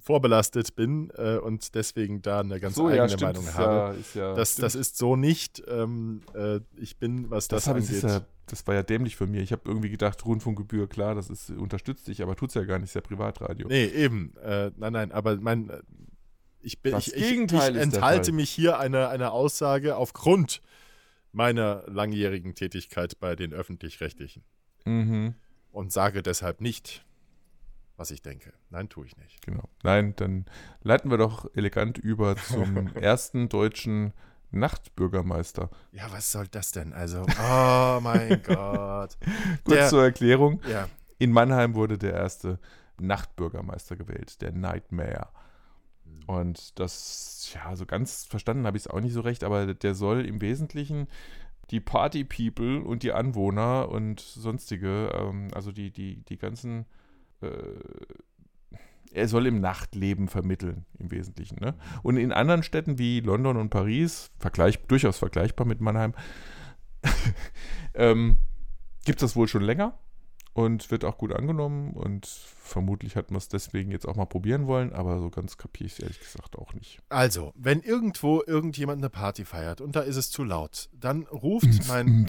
vorbelastet 0.06 0.76
bin 0.76 1.10
äh, 1.16 1.36
und 1.38 1.74
deswegen 1.74 2.22
da 2.22 2.38
eine 2.38 2.60
ganz 2.60 2.76
So, 2.76 2.86
eigene 2.86 3.08
ja. 3.08 3.16
Meinung 3.26 3.52
habe. 3.54 3.74
Ja, 3.74 3.90
ist 3.90 4.14
ja, 4.14 4.34
Das, 4.34 4.54
das 4.54 4.76
ist 4.76 4.96
so 4.96 5.16
nicht. 5.16 5.64
Ähm, 5.66 6.20
äh, 6.32 6.60
ich 6.76 6.96
bin, 6.98 7.28
was 7.28 7.48
das, 7.48 7.64
das, 7.64 7.90
ich, 7.90 8.04
angeht. 8.04 8.10
ja, 8.22 8.26
das 8.46 8.64
war 8.68 8.76
ja 8.76 8.84
dämlich 8.84 9.16
von 9.16 9.28
mir. 9.28 9.42
Ich 9.42 9.50
habe 9.50 9.62
irgendwie 9.64 9.90
gedacht, 9.90 10.24
Rundfunkgebühr, 10.24 10.88
klar, 10.88 11.16
das 11.16 11.28
ist, 11.28 11.50
unterstützt 11.50 12.06
dich, 12.06 12.22
aber 12.22 12.36
tut's 12.36 12.54
ja 12.54 12.62
gar 12.62 12.78
nicht, 12.78 12.90
ist 12.90 12.94
ja 12.94 13.00
Privatradio. 13.00 13.66
nee, 13.66 13.84
eben. 13.86 14.32
Äh, 14.44 14.70
nein, 14.76 14.92
nein, 14.92 15.10
aber 15.10 15.36
mein. 15.40 15.70
äh, 15.70 15.80
Ich, 16.62 16.80
bin, 16.82 16.92
Das 16.92 17.08
ich, 17.08 17.14
ich, 17.16 17.22
Gegenteil 17.28 17.70
ich 17.70 17.74
der 17.74 17.82
enthalte 17.82 18.30
mich 18.30 18.48
hier 18.50 18.78
einer 18.78 19.08
eine 19.08 19.32
Aussage 19.32 19.96
aufgrund 19.96 20.60
meiner 21.32 21.82
langjährigen 21.88 22.54
Tätigkeit 22.54 23.18
bei 23.18 23.34
den 23.34 23.52
Öffentlich-Rechtlichen 23.52 24.44
Mhm, 24.84 25.34
und 25.72 25.92
sage 25.92 26.22
deshalb 26.22 26.60
nicht, 26.60 27.04
was 27.96 28.10
ich 28.10 28.22
denke. 28.22 28.52
Nein, 28.70 28.88
tue 28.88 29.06
ich 29.06 29.16
nicht. 29.16 29.40
genau. 29.44 29.68
Nein, 29.82 30.14
dann 30.16 30.44
leiten 30.82 31.10
wir 31.10 31.18
doch 31.18 31.48
elegant 31.54 31.98
über 31.98 32.36
zum 32.48 32.88
ersten 32.96 33.48
deutschen 33.48 34.12
Nachtbürgermeister. 34.50 35.70
Ja, 35.92 36.10
was 36.12 36.30
soll 36.32 36.46
das 36.48 36.72
denn? 36.72 36.92
Also, 36.92 37.22
oh 37.22 38.00
mein 38.00 38.42
Gott. 38.46 39.16
Kurz 39.64 39.76
Der- 39.76 39.88
zur 39.88 40.02
Erklärung. 40.04 40.60
Ja, 40.68 40.88
In 41.18 41.32
Mannheim 41.32 41.74
wurde 41.74 41.98
der 41.98 42.12
erste 42.14 42.58
Nachtbürgermeister 43.00 43.96
gewählt, 43.96 44.40
der 44.42 44.52
Nightmare. 44.52 45.28
Und 46.26 46.78
das, 46.80 47.50
ja, 47.54 47.76
so 47.76 47.86
ganz 47.86 48.24
verstanden 48.24 48.66
habe 48.66 48.76
ich 48.76 48.84
es 48.84 48.88
auch 48.90 49.00
nicht 49.00 49.12
so 49.12 49.20
recht, 49.20 49.44
aber 49.44 49.74
der 49.74 49.94
soll 49.94 50.24
im 50.26 50.40
Wesentlichen 50.40 51.06
die 51.70 51.80
Party-People 51.80 52.80
und 52.82 53.02
die 53.02 53.12
Anwohner 53.12 53.88
und 53.88 54.20
sonstige, 54.20 55.10
ähm, 55.14 55.48
also 55.54 55.72
die, 55.72 55.90
die, 55.90 56.22
die 56.24 56.36
ganzen, 56.38 56.86
er 59.12 59.28
soll 59.28 59.46
im 59.46 59.60
Nachtleben 59.60 60.28
vermitteln, 60.28 60.84
im 60.98 61.10
Wesentlichen. 61.10 61.58
Ne? 61.60 61.74
Und 62.02 62.16
in 62.16 62.32
anderen 62.32 62.62
Städten 62.62 62.98
wie 62.98 63.20
London 63.20 63.56
und 63.56 63.70
Paris, 63.70 64.30
vergleich, 64.38 64.78
durchaus 64.86 65.18
vergleichbar 65.18 65.66
mit 65.66 65.80
Mannheim, 65.80 66.14
ähm, 67.94 68.36
gibt 69.04 69.22
es 69.22 69.30
das 69.30 69.36
wohl 69.36 69.48
schon 69.48 69.62
länger. 69.62 69.98
und 70.52 70.90
wird 70.90 71.04
auch 71.04 71.18
gut 71.18 71.32
angenommen 71.32 71.92
und 71.92 72.26
vermutlich 72.26 73.14
hat 73.14 73.30
man 73.30 73.36
es 73.36 73.48
deswegen 73.48 73.90
jetzt 73.90 74.08
auch 74.08 74.16
mal 74.16 74.24
probieren 74.24 74.66
wollen, 74.66 74.94
aber 74.94 75.20
so 75.20 75.28
ganz 75.28 75.58
kapiere 75.58 75.86
ich 75.86 75.92
es 75.92 75.98
ehrlich 75.98 76.18
gesagt 76.18 76.56
auch 76.56 76.72
nicht. 76.72 77.02
Also, 77.10 77.52
wenn 77.56 77.82
irgendwo 77.82 78.42
irgendjemand 78.46 79.02
eine 79.02 79.10
Party 79.10 79.44
feiert 79.44 79.82
und 79.82 79.96
da 79.96 80.00
ist 80.00 80.16
es 80.16 80.30
zu 80.30 80.44
laut, 80.44 80.88
dann 80.94 81.24
ruft 81.24 81.86
mein. 81.88 82.26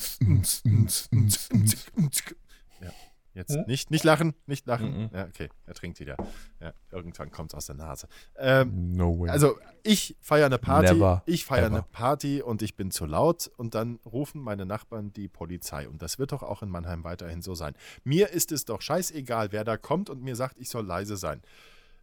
Ja, 2.82 2.92
jetzt 3.38 3.56
Hm? 3.56 3.64
nicht, 3.68 3.90
nicht 3.92 4.04
lachen, 4.04 4.34
nicht 4.46 4.68
lachen. 4.68 5.04
Mhm. 5.04 5.10
Ja, 5.14 5.26
okay, 5.26 5.48
er 5.66 5.74
trinkt 5.74 6.00
wieder. 6.00 6.18
Ja, 6.60 6.74
irgendwann 6.92 7.32
kommt 7.32 7.52
es 7.54 7.56
aus 7.56 7.66
der 7.68 7.76
Nase. 7.76 8.08
Ähm, 8.38 8.94
No 8.96 9.18
way. 9.20 9.30
also, 9.30 9.58
ich 9.84 10.18
feiere 10.20 10.48
eine 10.48 10.58
Party, 10.58 10.94
Never 10.96 11.24
ich 11.26 11.46
feiere 11.46 11.68
eine 11.68 11.84
Party 11.84 12.42
und 12.42 12.62
ich 12.62 12.76
bin 12.76 12.92
zu 12.92 13.06
laut 13.06 13.50
und 13.58 13.76
dann 13.76 14.00
rufen 14.06 14.42
meine 14.42 14.66
Nachbarn 14.66 15.14
die 15.14 15.28
Polizei. 15.30 15.88
Und 15.88 16.02
das 16.02 16.20
wird 16.20 16.32
doch 16.34 16.44
auch 16.44 16.62
in 16.64 16.70
Mannheim 16.70 17.04
weiterhin 17.04 17.42
so 17.42 17.56
sein. 17.56 17.74
Mir 18.04 18.32
ist 18.32 18.52
es 18.52 18.66
doch 18.66 18.82
scheißegal, 18.82 19.52
wer 19.52 19.64
da 19.64 19.78
kommt 19.78 20.10
und 20.10 20.22
mir 20.22 20.36
sagt, 20.36 20.58
ich 20.60 20.70
soll 20.70 20.86
leise 20.86 21.16
sein. 21.16 21.42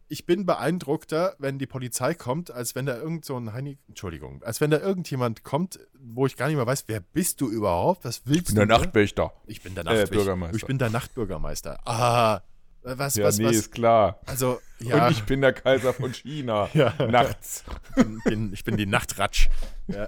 Ich 0.07 0.25
bin 0.27 0.45
beeindruckter, 0.45 1.35
wenn 1.39 1.57
die 1.57 1.65
Polizei 1.65 2.13
kommt, 2.13 2.51
als 2.51 2.75
wenn 2.75 2.85
da 2.85 2.95
irgend 2.95 3.25
so 3.25 3.35
ein 3.37 3.53
Heini, 3.53 3.79
Entschuldigung, 3.87 4.43
als 4.43 4.61
wenn 4.61 4.69
da 4.69 4.77
irgendjemand 4.79 5.43
kommt, 5.43 5.79
wo 5.99 6.27
ich 6.27 6.37
gar 6.37 6.47
nicht 6.47 6.57
mehr 6.57 6.67
weiß, 6.67 6.83
wer 6.87 6.99
bist 6.99 7.41
du 7.41 7.49
überhaupt? 7.49 8.05
Was 8.05 8.21
willst 8.25 8.49
ich 8.49 8.55
bin 8.55 8.55
der 8.55 8.65
du? 8.67 8.73
mir? 8.73 8.79
Nachtwächter. 8.85 9.33
Ich 9.47 9.63
bin 9.63 9.73
der 9.73 9.81
Äh, 9.83 9.85
Nachtwächter. 9.87 10.15
Bürgermeister. 10.15 10.57
Ich 10.57 10.65
bin 10.65 10.77
der 10.77 10.89
Nachtbürgermeister. 10.91 11.79
Ah, 11.87 12.41
was, 12.83 13.15
Ja, 13.15 13.25
was, 13.25 13.39
nee, 13.39 13.45
was? 13.45 13.55
ist 13.55 13.71
klar. 13.71 14.19
Also, 14.27 14.59
ja, 14.79 15.07
Und 15.07 15.11
ich 15.13 15.23
bin 15.23 15.41
der 15.41 15.53
Kaiser 15.53 15.91
von 15.91 16.13
China. 16.13 16.69
Ja. 16.75 16.93
Nachts. 17.07 17.63
bin, 17.95 18.21
bin, 18.25 18.53
ich 18.53 18.63
bin 18.63 18.77
die 18.77 18.85
Nachtratsch. 18.85 19.49
Ja. 19.87 20.07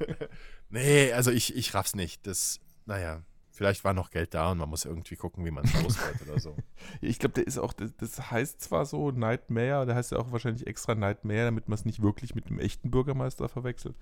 nee, 0.68 1.10
also 1.12 1.30
ich, 1.30 1.56
ich 1.56 1.72
raff's 1.74 1.94
nicht. 1.94 2.26
Das, 2.26 2.60
naja, 2.84 3.22
vielleicht 3.62 3.84
war 3.84 3.94
noch 3.94 4.10
Geld 4.10 4.34
da 4.34 4.50
und 4.50 4.58
man 4.58 4.68
muss 4.68 4.84
irgendwie 4.84 5.16
gucken, 5.16 5.44
wie 5.44 5.50
man 5.50 5.64
es 5.64 5.82
los 5.82 5.96
wird 5.98 6.28
oder 6.28 6.40
so. 6.40 6.56
Ich 7.00 7.18
glaube, 7.18 7.34
der 7.34 7.46
ist 7.46 7.58
auch, 7.58 7.72
das, 7.72 8.30
heißt 8.30 8.60
zwar 8.60 8.84
so 8.86 9.10
Nightmare, 9.12 9.86
der 9.86 9.94
heißt 9.94 10.12
ja 10.12 10.18
auch 10.18 10.32
wahrscheinlich 10.32 10.66
extra 10.66 10.94
Nightmare, 10.94 11.44
damit 11.44 11.68
man 11.68 11.74
es 11.78 11.84
nicht 11.84 12.02
wirklich 12.02 12.34
mit 12.34 12.48
dem 12.48 12.58
echten 12.58 12.90
Bürgermeister 12.90 13.48
verwechselt. 13.48 13.96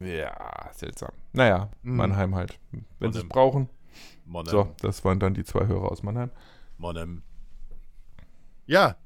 Ja, 0.00 0.70
seltsam. 0.72 1.10
Naja, 1.32 1.70
Mhm. 1.82 1.96
Mannheim 1.96 2.34
halt. 2.34 2.58
Wenn 2.98 3.12
sie 3.12 3.20
es 3.20 3.28
brauchen. 3.28 3.68
Monem, 4.24 4.50
So, 4.50 4.74
das 4.80 5.04
waren 5.04 5.20
dann 5.20 5.34
die 5.34 5.44
zwei 5.44 5.66
Hörer 5.66 5.90
aus 5.92 6.02
Mannheim. 6.02 6.30
Monem. 6.78 7.22
Ja, 8.66 8.96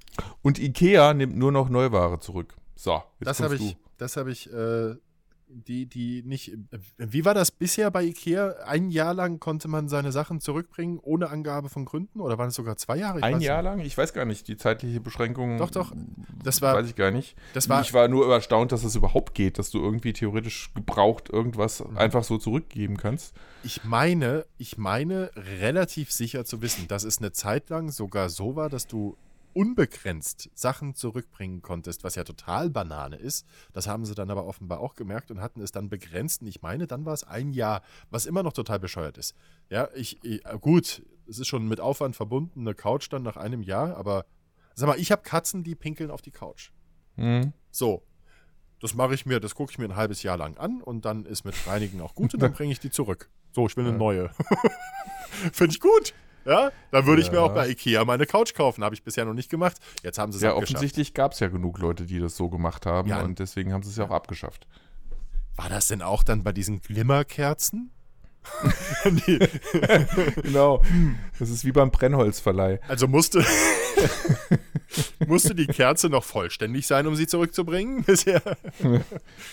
Und 0.43 0.59
Ikea 0.59 1.13
nimmt 1.15 1.37
nur 1.37 1.51
noch 1.53 1.69
Neuware 1.69 2.21
zurück. 2.21 2.55
So, 2.77 3.03
jetzt 3.21 3.27
das 3.29 3.41
habe 3.41 3.57
ich, 3.57 3.77
das 3.99 4.17
habe 4.17 4.31
ich, 4.31 4.53
äh, 4.53 4.95
die, 5.49 5.87
die 5.87 6.23
nicht. 6.25 6.53
äh, 6.53 6.79
Wie 6.99 7.25
war 7.25 7.35
das 7.35 7.51
bisher 7.51 7.91
bei 7.91 8.05
IKEA? 8.05 8.55
Ein 8.67 8.91
Jahr 8.91 9.15
lang 9.15 9.41
konnte 9.41 9.69
man 9.69 9.89
seine 9.89 10.11
Sachen 10.13 10.41
zurückbringen, 10.41 10.99
ohne 11.03 11.29
Angabe 11.31 11.69
von 11.69 11.85
Gründen? 11.85 12.21
Oder 12.21 12.39
waren 12.39 12.49
es 12.49 12.55
sogar 12.55 12.77
zwei 12.77 12.97
Jahre? 12.97 13.19
Ich 13.19 13.25
Ein 13.25 13.41
Jahr 13.41 13.63
nicht. 13.63 13.71
lang? 13.71 13.81
Ich 13.81 13.97
weiß 13.97 14.13
gar 14.13 14.25
nicht, 14.25 14.49
die 14.49 14.57
zeitliche 14.57 15.01
Beschränkung. 15.01 15.59
Doch, 15.59 15.71
doch. 15.71 15.93
Das 16.43 16.61
war- 16.63 16.75
Weiß 16.75 16.89
ich 16.89 16.97
gar 16.97 17.11
nicht. 17.11 17.37
Das 17.53 17.69
war, 17.69 17.81
ich 17.83 17.93
war 17.95 18.09
nur 18.09 18.33
erstaunt, 18.33 18.73
dass 18.73 18.85
es 18.85 18.97
überhaupt 18.97 19.35
geht, 19.35 19.59
dass 19.59 19.71
du 19.71 19.79
irgendwie 19.79 20.13
theoretisch 20.13 20.73
gebraucht 20.75 21.29
irgendwas 21.31 21.85
Mhm. 21.85 21.97
einfach 21.99 22.25
so 22.25 22.39
zurückgeben 22.39 22.97
kannst. 22.97 23.35
Ich 23.63 23.85
meine, 23.85 24.45
ich 24.59 24.77
meine 24.79 25.31
relativ 25.37 26.11
sicher 26.13 26.45
zu 26.45 26.63
wissen, 26.63 26.89
dass 26.89 27.05
es 27.05 27.19
eine 27.19 27.33
Zeit 27.33 27.71
lang 27.71 27.91
sogar 27.91 28.29
so 28.29 28.57
war, 28.57 28.69
dass 28.69 28.87
du 28.87 29.17
unbegrenzt 29.55 30.51
Sachen 30.55 30.95
zurückbringen 30.95 31.63
konntest, 31.63 32.05
was 32.05 32.15
ja 32.15 32.25
total 32.25 32.71
Banane 32.71 33.17
ist. 33.17 33.47
Das 33.73 33.87
haben 33.87 34.05
sie 34.05 34.15
dann 34.15 34.31
aber 34.31 34.47
offenbar 34.47 34.81
auch 34.81 34.95
gemerkt 34.95 35.31
und 35.31 35.41
hatten 35.41 35.61
es 35.61 35.73
dann 35.73 35.89
begrenzt. 35.89 36.43
Und 36.43 36.49
ich 36.49 36.61
meine, 36.63 36.87
dann 36.87 37.05
war 37.05 37.15
es 37.15 37.25
ein 37.25 37.53
Jahr, 37.53 37.83
was 38.11 38.27
immer 38.27 38.43
noch 38.43 38.53
total 38.53 38.81
bescheuert 38.81 39.17
ist. 39.17 39.35
Ja, 39.71 39.89
ich, 39.95 40.23
ich 40.25 40.43
gut, 40.61 41.03
es 41.29 41.39
ist 41.39 41.47
schon 41.47 41.67
mit 41.69 41.81
Aufwand 41.81 42.17
verbunden, 42.17 42.61
eine 42.61 42.75
Couch 42.75 43.09
dann 43.11 43.23
nach 43.23 43.37
einem 43.37 43.63
Jahr, 43.63 43.97
aber 43.97 44.27
sag 44.75 44.89
mal, 44.89 44.99
ich 44.99 45.11
habe 45.13 45.23
Katzen, 45.23 45.63
die 45.63 45.75
pinkeln 45.75 46.11
auf 46.11 46.23
die 46.23 46.33
Couch. 46.33 46.71
Hm. 47.17 47.53
So. 47.71 48.03
Das 48.81 48.93
mache 48.93 49.15
ich 49.15 49.25
mir, 49.25 49.41
das 49.41 49.55
gucke 49.55 49.73
ich 49.73 49.79
mir 49.79 49.87
ein 49.87 49.97
halbes 49.97 50.23
Jahr 50.23 50.37
lang 50.37 50.59
an 50.59 50.83
und 50.83 51.07
dann 51.07 51.25
ist 51.25 51.45
mit 51.45 51.55
Reinigen 51.67 52.03
auch 52.03 52.15
gut 52.15 52.35
und 52.35 52.43
dann 52.43 52.53
bringe 52.55 52.73
ich 52.73 52.81
die 52.81 52.91
zurück. 52.91 53.31
So, 53.53 53.67
ich 53.67 53.77
will 53.77 53.87
eine 53.87 53.97
neue. 53.97 54.31
Finde 55.53 55.73
ich 55.73 55.81
gut. 55.81 56.13
Ja, 56.45 56.71
dann 56.91 57.07
würde 57.07 57.23
ich 57.23 57.31
mir 57.33 57.41
auch 57.41 57.55
bei 57.55 57.69
Ikea 57.69 58.05
meine 58.05 58.27
Couch 58.27 58.55
kaufen. 58.55 58.85
Habe 58.85 58.95
ich 58.95 59.03
bisher 59.03 59.25
noch 59.25 59.35
nicht 59.35 59.51
gemacht. 59.51 59.79
Jetzt 60.03 60.19
haben 60.19 60.31
sie 60.33 60.37
es 60.37 60.43
Ja, 60.43 60.51
abgeschafft. 60.51 60.75
offensichtlich 60.77 61.15
gab 61.15 61.33
es 61.33 61.41
ja 61.41 61.49
genug 61.49 61.79
Leute, 61.79 62.05
die 62.05 62.19
das 62.21 62.37
so 62.37 62.49
gemacht 62.51 62.87
haben 62.87 63.09
Ja. 63.09 63.23
und 63.23 63.39
deswegen 63.39 63.73
haben 63.73 63.83
sie 63.83 63.91
es 63.91 63.97
ja 63.97 64.05
auch 64.05 64.11
abgeschafft. 64.11 64.67
War 65.57 65.69
das 65.69 65.89
denn 65.89 66.03
auch 66.03 66.23
dann 66.23 66.43
bei 66.43 66.53
diesen 66.53 66.81
Glimmerkerzen? 66.81 67.91
Genau. 70.43 70.83
Das 71.39 71.51
ist 71.51 71.65
wie 71.65 71.73
beim 71.73 71.91
Brennholzverleih. 71.91 72.81
also 72.89 73.09
musste, 73.09 73.45
musste 75.27 75.55
die 75.55 75.67
Kerze 75.67 76.09
noch 76.09 76.25
vollständig 76.25 76.87
sein, 76.87 77.07
um 77.07 77.15
sie 77.17 77.27
zurückzubringen 77.27 78.03
bisher? 78.07 78.43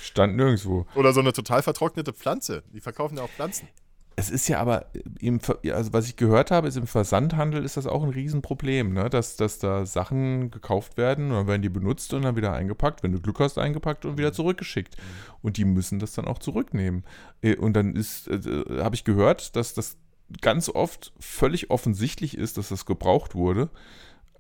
Stand 0.04 0.36
nirgendwo. 0.36 0.86
Oder 0.96 1.14
so 1.14 1.20
eine 1.22 1.34
total 1.34 1.64
vertrocknete 1.64 2.14
Pflanze. 2.14 2.64
Die 2.74 2.82
verkaufen 2.82 3.18
ja 3.18 3.24
auch 3.24 3.30
Pflanzen. 3.30 3.68
Es 4.16 4.30
ist 4.30 4.48
ja 4.50 4.60
aber, 4.60 4.88
im, 5.20 5.40
also 5.72 5.94
was 5.94 6.08
ich 6.08 6.16
gehört 6.18 6.52
habe, 6.52 6.68
ist 6.68 6.76
im 6.76 6.86
Versandhandel 6.86 7.64
ist 7.64 7.78
das 7.78 7.88
auch 7.88 8.04
ein 8.04 8.10
Riesenproblem, 8.10 8.94
ne? 8.94 9.10
dass, 9.10 9.38
dass 9.38 9.58
da 9.58 9.86
Sachen 9.86 10.52
gekauft 10.52 10.98
werden 10.98 11.32
und 11.32 11.38
dann 11.38 11.48
werden 11.48 11.62
die 11.62 11.70
benutzt 11.70 12.14
und 12.14 12.24
dann 12.24 12.36
wieder 12.36 12.54
eingepackt, 12.54 13.04
wenn 13.04 13.14
du 13.14 13.22
Glück 13.22 13.40
hast, 13.40 13.58
eingepackt 13.58 14.06
und 14.06 14.18
wieder 14.18 14.34
zurückgeschickt. 14.34 14.98
Und 15.42 15.58
die 15.58 15.66
müssen 15.66 16.00
das 16.00 16.14
dann 16.14 16.26
auch 16.26 16.40
zurücknehmen. 16.40 17.04
Äh, 17.42 17.56
Und 17.56 17.74
dann 17.74 17.96
ist, 17.96 18.28
äh, 18.28 18.40
habe 18.82 18.96
ich 18.96 19.04
gehört, 19.06 19.56
dass 19.56 19.74
das 19.74 19.98
ganz 20.42 20.70
oft 20.70 21.14
völlig 21.20 21.70
offensichtlich 21.72 22.38
ist, 22.38 22.58
dass 22.58 22.70
das 22.70 22.86
gebraucht 22.86 23.34
wurde. 23.36 23.70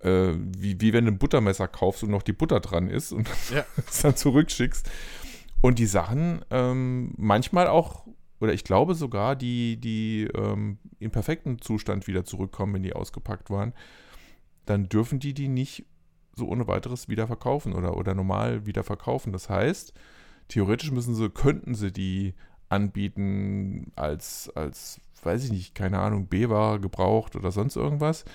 Äh, 0.02 0.34
wie, 0.58 0.80
wie 0.82 0.94
wenn 0.94 1.06
du 1.06 1.12
ein 1.12 1.18
Buttermesser 1.18 1.68
kaufst 1.68 2.04
und 2.04 2.12
noch 2.12 2.24
die 2.24 2.34
Butter 2.34 2.60
dran 2.60 2.90
ist 2.90 3.12
und 3.12 3.30
Ja. 3.54 3.66
es 3.90 4.02
dann 4.02 4.16
zurückschickst. 4.16 4.90
Und 5.62 5.78
die 5.78 5.86
Sachen 5.86 6.44
ähm, 6.50 7.14
manchmal 7.18 7.68
auch, 7.68 8.06
oder 8.42 8.54
ich 8.54 8.64
glaube 8.64 8.96
sogar, 8.96 9.36
die, 9.36 9.78
die 9.78 10.28
ähm, 10.36 10.80
in 11.00 11.12
perfektem 11.12 11.62
Zustand 11.62 12.08
wieder 12.08 12.26
zurückkommen, 12.26 12.74
wenn 12.74 12.84
die 12.84 12.94
ausgepackt 12.94 13.50
waren, 13.50 13.74
dann 14.66 14.90
dürfen 14.90 15.20
die 15.20 15.34
die 15.34 15.48
nicht 15.48 15.86
so 16.36 16.48
ohne 16.48 16.68
weiteres 16.68 17.08
wieder 17.08 17.28
verkaufen 17.28 17.74
oder, 17.74 17.96
oder 17.96 18.16
normal 18.16 18.66
wieder 18.66 18.84
verkaufen. 18.84 19.32
Das 19.32 19.50
heißt, 19.50 19.94
theoretisch 20.48 20.92
müssen 20.92 21.14
sie, 21.14 21.30
könnten 21.30 21.76
sie 21.76 21.92
die 21.92 22.34
anbieten 22.68 23.92
als, 23.96 24.50
als, 24.56 25.00
weiß 25.24 25.44
ich 25.46 25.52
nicht, 25.52 25.76
keine 25.76 26.00
Ahnung, 26.00 26.28
B-Ware 26.28 26.80
gebraucht 26.80 27.36
oder 27.36 27.52
sonst 27.52 27.76
irgendwas. 27.76 28.26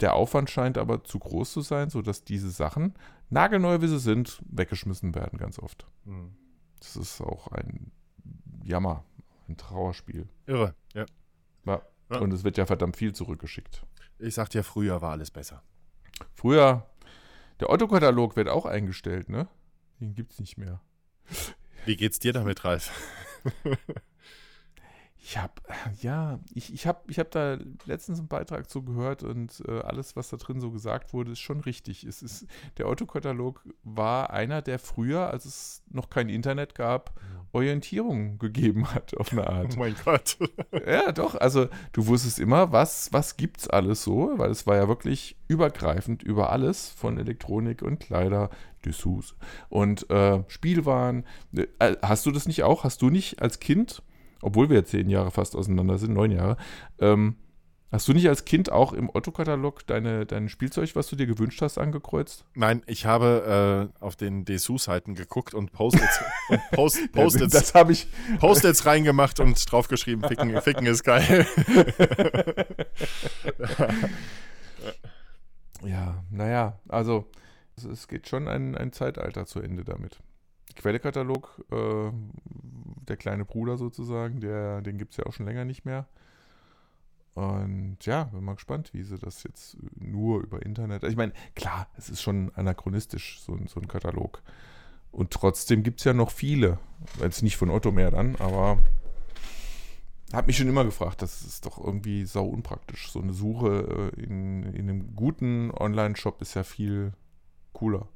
Der 0.00 0.14
Aufwand 0.14 0.50
scheint 0.50 0.76
aber 0.76 1.04
zu 1.04 1.18
groß 1.18 1.52
zu 1.52 1.60
sein, 1.62 1.88
sodass 1.88 2.22
diese 2.24 2.50
Sachen, 2.50 2.94
nagelneu 3.30 3.80
wie 3.80 3.88
sie 3.88 3.98
sind, 3.98 4.42
weggeschmissen 4.50 5.14
werden 5.14 5.38
ganz 5.38 5.58
oft. 5.58 5.86
Das 6.80 6.96
ist 6.96 7.20
auch 7.20 7.48
ein 7.48 7.92
Jammer, 8.62 9.04
ein 9.48 9.56
Trauerspiel. 9.56 10.28
Irre. 10.46 10.74
Ja. 10.94 11.06
Ja. 11.64 11.82
Ja. 12.10 12.18
Und 12.20 12.32
es 12.32 12.42
wird 12.42 12.56
ja 12.56 12.64
verdammt 12.64 12.96
viel 12.96 13.12
zurückgeschickt. 13.12 13.84
Ich 14.18 14.34
sagte 14.34 14.58
ja, 14.58 14.62
früher 14.62 15.02
war 15.02 15.12
alles 15.12 15.30
besser. 15.30 15.62
Früher, 16.32 16.86
der 17.60 17.70
Otto-Katalog 17.70 18.34
wird 18.36 18.48
auch 18.48 18.64
eingestellt, 18.64 19.28
ne? 19.28 19.46
Den 20.00 20.14
gibt's 20.14 20.40
nicht 20.40 20.56
mehr. 20.56 20.80
Wie 21.84 21.96
geht's 21.96 22.18
dir 22.18 22.32
damit, 22.32 22.64
Ralf? 22.64 22.90
Ich 25.20 25.36
habe, 25.36 25.52
ja, 26.00 26.38
ich, 26.54 26.72
ich 26.72 26.86
habe 26.86 27.00
ich 27.08 27.18
hab 27.18 27.30
da 27.32 27.58
letztens 27.86 28.18
einen 28.18 28.28
Beitrag 28.28 28.70
zu 28.70 28.82
gehört 28.82 29.24
und 29.24 29.62
äh, 29.66 29.80
alles, 29.80 30.14
was 30.14 30.30
da 30.30 30.36
drin 30.36 30.60
so 30.60 30.70
gesagt 30.70 31.12
wurde, 31.12 31.32
ist 31.32 31.40
schon 31.40 31.60
richtig. 31.60 32.04
Es 32.04 32.22
ist, 32.22 32.46
der 32.78 32.88
Otto-Katalog 32.88 33.62
war 33.82 34.30
einer, 34.30 34.62
der 34.62 34.78
früher, 34.78 35.28
als 35.28 35.44
es 35.44 35.82
noch 35.90 36.08
kein 36.08 36.28
Internet 36.28 36.74
gab, 36.74 37.20
Orientierung 37.52 38.38
gegeben 38.38 38.94
hat, 38.94 39.16
auf 39.16 39.32
eine 39.32 39.46
Art. 39.46 39.58
Oh 39.76 39.80
mein 39.80 39.96
Gott. 40.04 40.38
Ja, 40.86 41.12
doch. 41.12 41.34
Also 41.34 41.68
du 41.92 42.06
wusstest 42.06 42.38
immer, 42.38 42.72
was, 42.72 43.12
was 43.12 43.36
gibt's 43.36 43.68
alles 43.68 44.02
so, 44.02 44.32
weil 44.36 44.50
es 44.50 44.66
war 44.66 44.76
ja 44.76 44.88
wirklich 44.88 45.36
übergreifend 45.48 46.22
über 46.22 46.50
alles, 46.50 46.88
von 46.88 47.18
Elektronik 47.18 47.82
und 47.82 47.98
Kleider, 47.98 48.50
Dessous 48.84 49.34
und 49.68 50.08
äh, 50.10 50.42
Spielwaren. 50.48 51.24
Äh, 51.54 51.96
hast 52.02 52.26
du 52.26 52.30
das 52.30 52.46
nicht 52.46 52.62
auch? 52.62 52.84
Hast 52.84 53.02
du 53.02 53.10
nicht 53.10 53.42
als 53.42 53.60
Kind, 53.60 54.02
obwohl 54.42 54.70
wir 54.70 54.84
zehn 54.84 55.08
Jahre 55.08 55.30
fast 55.30 55.56
auseinander 55.56 55.98
sind, 55.98 56.14
neun 56.14 56.30
Jahre, 56.30 56.56
ähm, 57.00 57.36
hast 57.90 58.06
du 58.08 58.12
nicht 58.12 58.28
als 58.28 58.44
Kind 58.44 58.70
auch 58.70 58.92
im 58.92 59.10
Otto-Katalog 59.12 59.86
deine, 59.86 60.26
dein 60.26 60.48
Spielzeug, 60.48 60.94
was 60.94 61.08
du 61.08 61.16
dir 61.16 61.26
gewünscht 61.26 61.62
hast, 61.62 61.78
angekreuzt? 61.78 62.44
Nein, 62.54 62.82
ich 62.86 63.06
habe 63.06 63.90
äh, 64.00 64.04
auf 64.04 64.16
den 64.16 64.44
Dessous-Seiten 64.44 65.14
geguckt 65.14 65.54
und 65.54 65.72
Post-its 65.72 66.22
Post, 66.72 67.12
Post-its 67.12 67.52
Das 67.52 67.74
habe 67.74 67.92
ich. 67.92 68.06
Post 68.38 68.86
reingemacht 68.86 69.40
und 69.40 69.70
draufgeschrieben, 69.70 70.28
Ficken, 70.28 70.60
Ficken 70.60 70.86
ist 70.86 71.04
geil. 71.04 71.46
Ja, 75.84 76.24
naja, 76.30 76.78
also 76.88 77.26
es, 77.76 77.84
es 77.84 78.08
geht 78.08 78.28
schon 78.28 78.48
ein, 78.48 78.76
ein 78.76 78.92
Zeitalter 78.92 79.46
zu 79.46 79.60
Ende 79.60 79.84
damit. 79.84 80.18
Quellekatalog, 80.78 81.64
äh, 81.70 82.10
der 83.08 83.16
kleine 83.16 83.44
Bruder 83.44 83.76
sozusagen, 83.76 84.40
der, 84.40 84.80
den 84.80 84.96
gibt 84.98 85.12
es 85.12 85.18
ja 85.18 85.26
auch 85.26 85.32
schon 85.32 85.46
länger 85.46 85.64
nicht 85.64 85.84
mehr. 85.84 86.06
Und 87.34 87.98
ja, 88.04 88.24
bin 88.24 88.42
mal 88.44 88.54
gespannt, 88.54 88.92
wie 88.94 89.02
sie 89.04 89.18
das 89.18 89.44
jetzt 89.44 89.76
nur 89.94 90.40
über 90.42 90.64
Internet. 90.64 91.04
Ich 91.04 91.16
meine, 91.16 91.32
klar, 91.54 91.86
es 91.96 92.10
ist 92.10 92.20
schon 92.22 92.50
anachronistisch, 92.56 93.40
so, 93.40 93.52
ein- 93.54 93.68
so 93.68 93.80
ein 93.80 93.86
Katalog. 93.86 94.42
Und 95.12 95.30
trotzdem 95.30 95.82
gibt 95.82 96.00
es 96.00 96.04
ja 96.04 96.12
noch 96.14 96.30
viele. 96.30 96.78
Jetzt 97.20 97.42
nicht 97.42 97.56
von 97.56 97.70
Otto 97.70 97.92
mehr 97.92 98.10
dann, 98.10 98.34
aber 98.36 98.78
habe 100.32 100.48
mich 100.48 100.56
schon 100.58 100.68
immer 100.68 100.84
gefragt, 100.84 101.22
das 101.22 101.42
ist 101.42 101.64
doch 101.64 101.78
irgendwie 101.82 102.24
sau 102.26 102.44
unpraktisch. 102.46 103.10
So 103.10 103.20
eine 103.20 103.32
Suche 103.32 104.12
äh, 104.16 104.20
in, 104.20 104.64
in 104.64 104.90
einem 104.90 105.14
guten 105.16 105.70
Online-Shop 105.70 106.42
ist 106.42 106.54
ja 106.54 106.64
viel 106.64 107.12
cooler. 107.72 108.08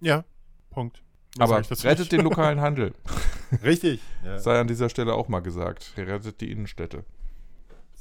Ja, 0.00 0.24
Punkt. 0.70 1.02
Was 1.36 1.50
aber 1.50 1.90
rettet 1.90 2.12
den 2.12 2.20
lokalen 2.22 2.60
Handel. 2.60 2.94
Richtig. 3.62 4.00
Ja. 4.24 4.38
Sei 4.38 4.58
an 4.60 4.66
dieser 4.66 4.88
Stelle 4.88 5.14
auch 5.14 5.28
mal 5.28 5.40
gesagt. 5.40 5.94
Rettet 5.96 6.40
die 6.40 6.50
Innenstädte. 6.50 7.04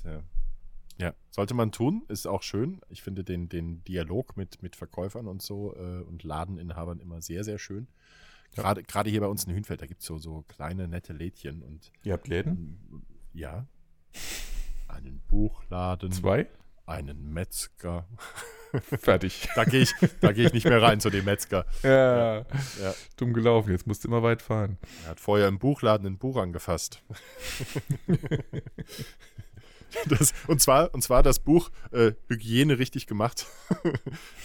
Tja. 0.01 0.21
Ja, 0.97 1.13
sollte 1.31 1.53
man 1.55 1.71
tun, 1.71 2.03
ist 2.09 2.27
auch 2.27 2.43
schön. 2.43 2.79
Ich 2.89 3.01
finde 3.01 3.23
den, 3.23 3.49
den 3.49 3.83
Dialog 3.85 4.37
mit, 4.37 4.61
mit 4.61 4.75
Verkäufern 4.75 5.27
und 5.27 5.41
so 5.41 5.75
äh, 5.75 6.01
und 6.03 6.23
Ladeninhabern 6.23 6.99
immer 6.99 7.21
sehr, 7.21 7.43
sehr 7.43 7.57
schön. 7.57 7.87
Ja. 8.55 8.63
Gerade, 8.63 8.83
gerade 8.83 9.09
hier 9.09 9.21
bei 9.21 9.27
uns 9.27 9.45
in 9.45 9.55
Hünfeld, 9.55 9.81
da 9.81 9.87
gibt 9.87 10.01
es 10.01 10.07
so, 10.07 10.17
so 10.19 10.43
kleine, 10.47 10.87
nette 10.87 11.13
Lädchen 11.13 11.63
und 11.63 11.91
Ihr 12.03 12.13
habt 12.13 12.27
Läden? 12.27 13.03
ja, 13.33 13.65
einen 14.87 15.21
Buchladen, 15.27 16.11
Zwei? 16.11 16.47
Einen 16.91 17.33
Metzger. 17.33 18.07
Fertig. 19.01 19.49
Da 19.55 19.65
gehe 19.65 19.81
ich, 19.81 19.91
da 20.21 20.31
gehe 20.31 20.47
ich 20.47 20.53
nicht 20.53 20.65
mehr 20.65 20.81
rein 20.81 20.99
zu 21.01 21.09
dem 21.09 21.25
Metzger. 21.25 21.65
Ja, 21.83 22.37
Ja. 22.37 22.45
dumm 23.17 23.33
gelaufen. 23.33 23.71
Jetzt 23.71 23.85
musst 23.85 24.03
du 24.03 24.07
immer 24.07 24.23
weit 24.23 24.41
fahren. 24.41 24.77
Er 25.03 25.11
hat 25.11 25.19
vorher 25.19 25.47
im 25.49 25.59
Buchladen 25.59 26.07
ein 26.07 26.17
Buch 26.17 26.37
angefasst. 26.37 27.01
Das, 30.07 30.33
und, 30.47 30.61
zwar, 30.61 30.93
und 30.93 31.01
zwar 31.03 31.21
das 31.21 31.39
Buch 31.39 31.69
äh, 31.91 32.13
Hygiene 32.29 32.79
richtig 32.79 33.07
gemacht. 33.07 33.45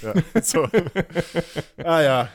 ja, 0.03 0.13
so. 0.43 0.69
Ah 1.77 2.01
ja. 2.03 2.29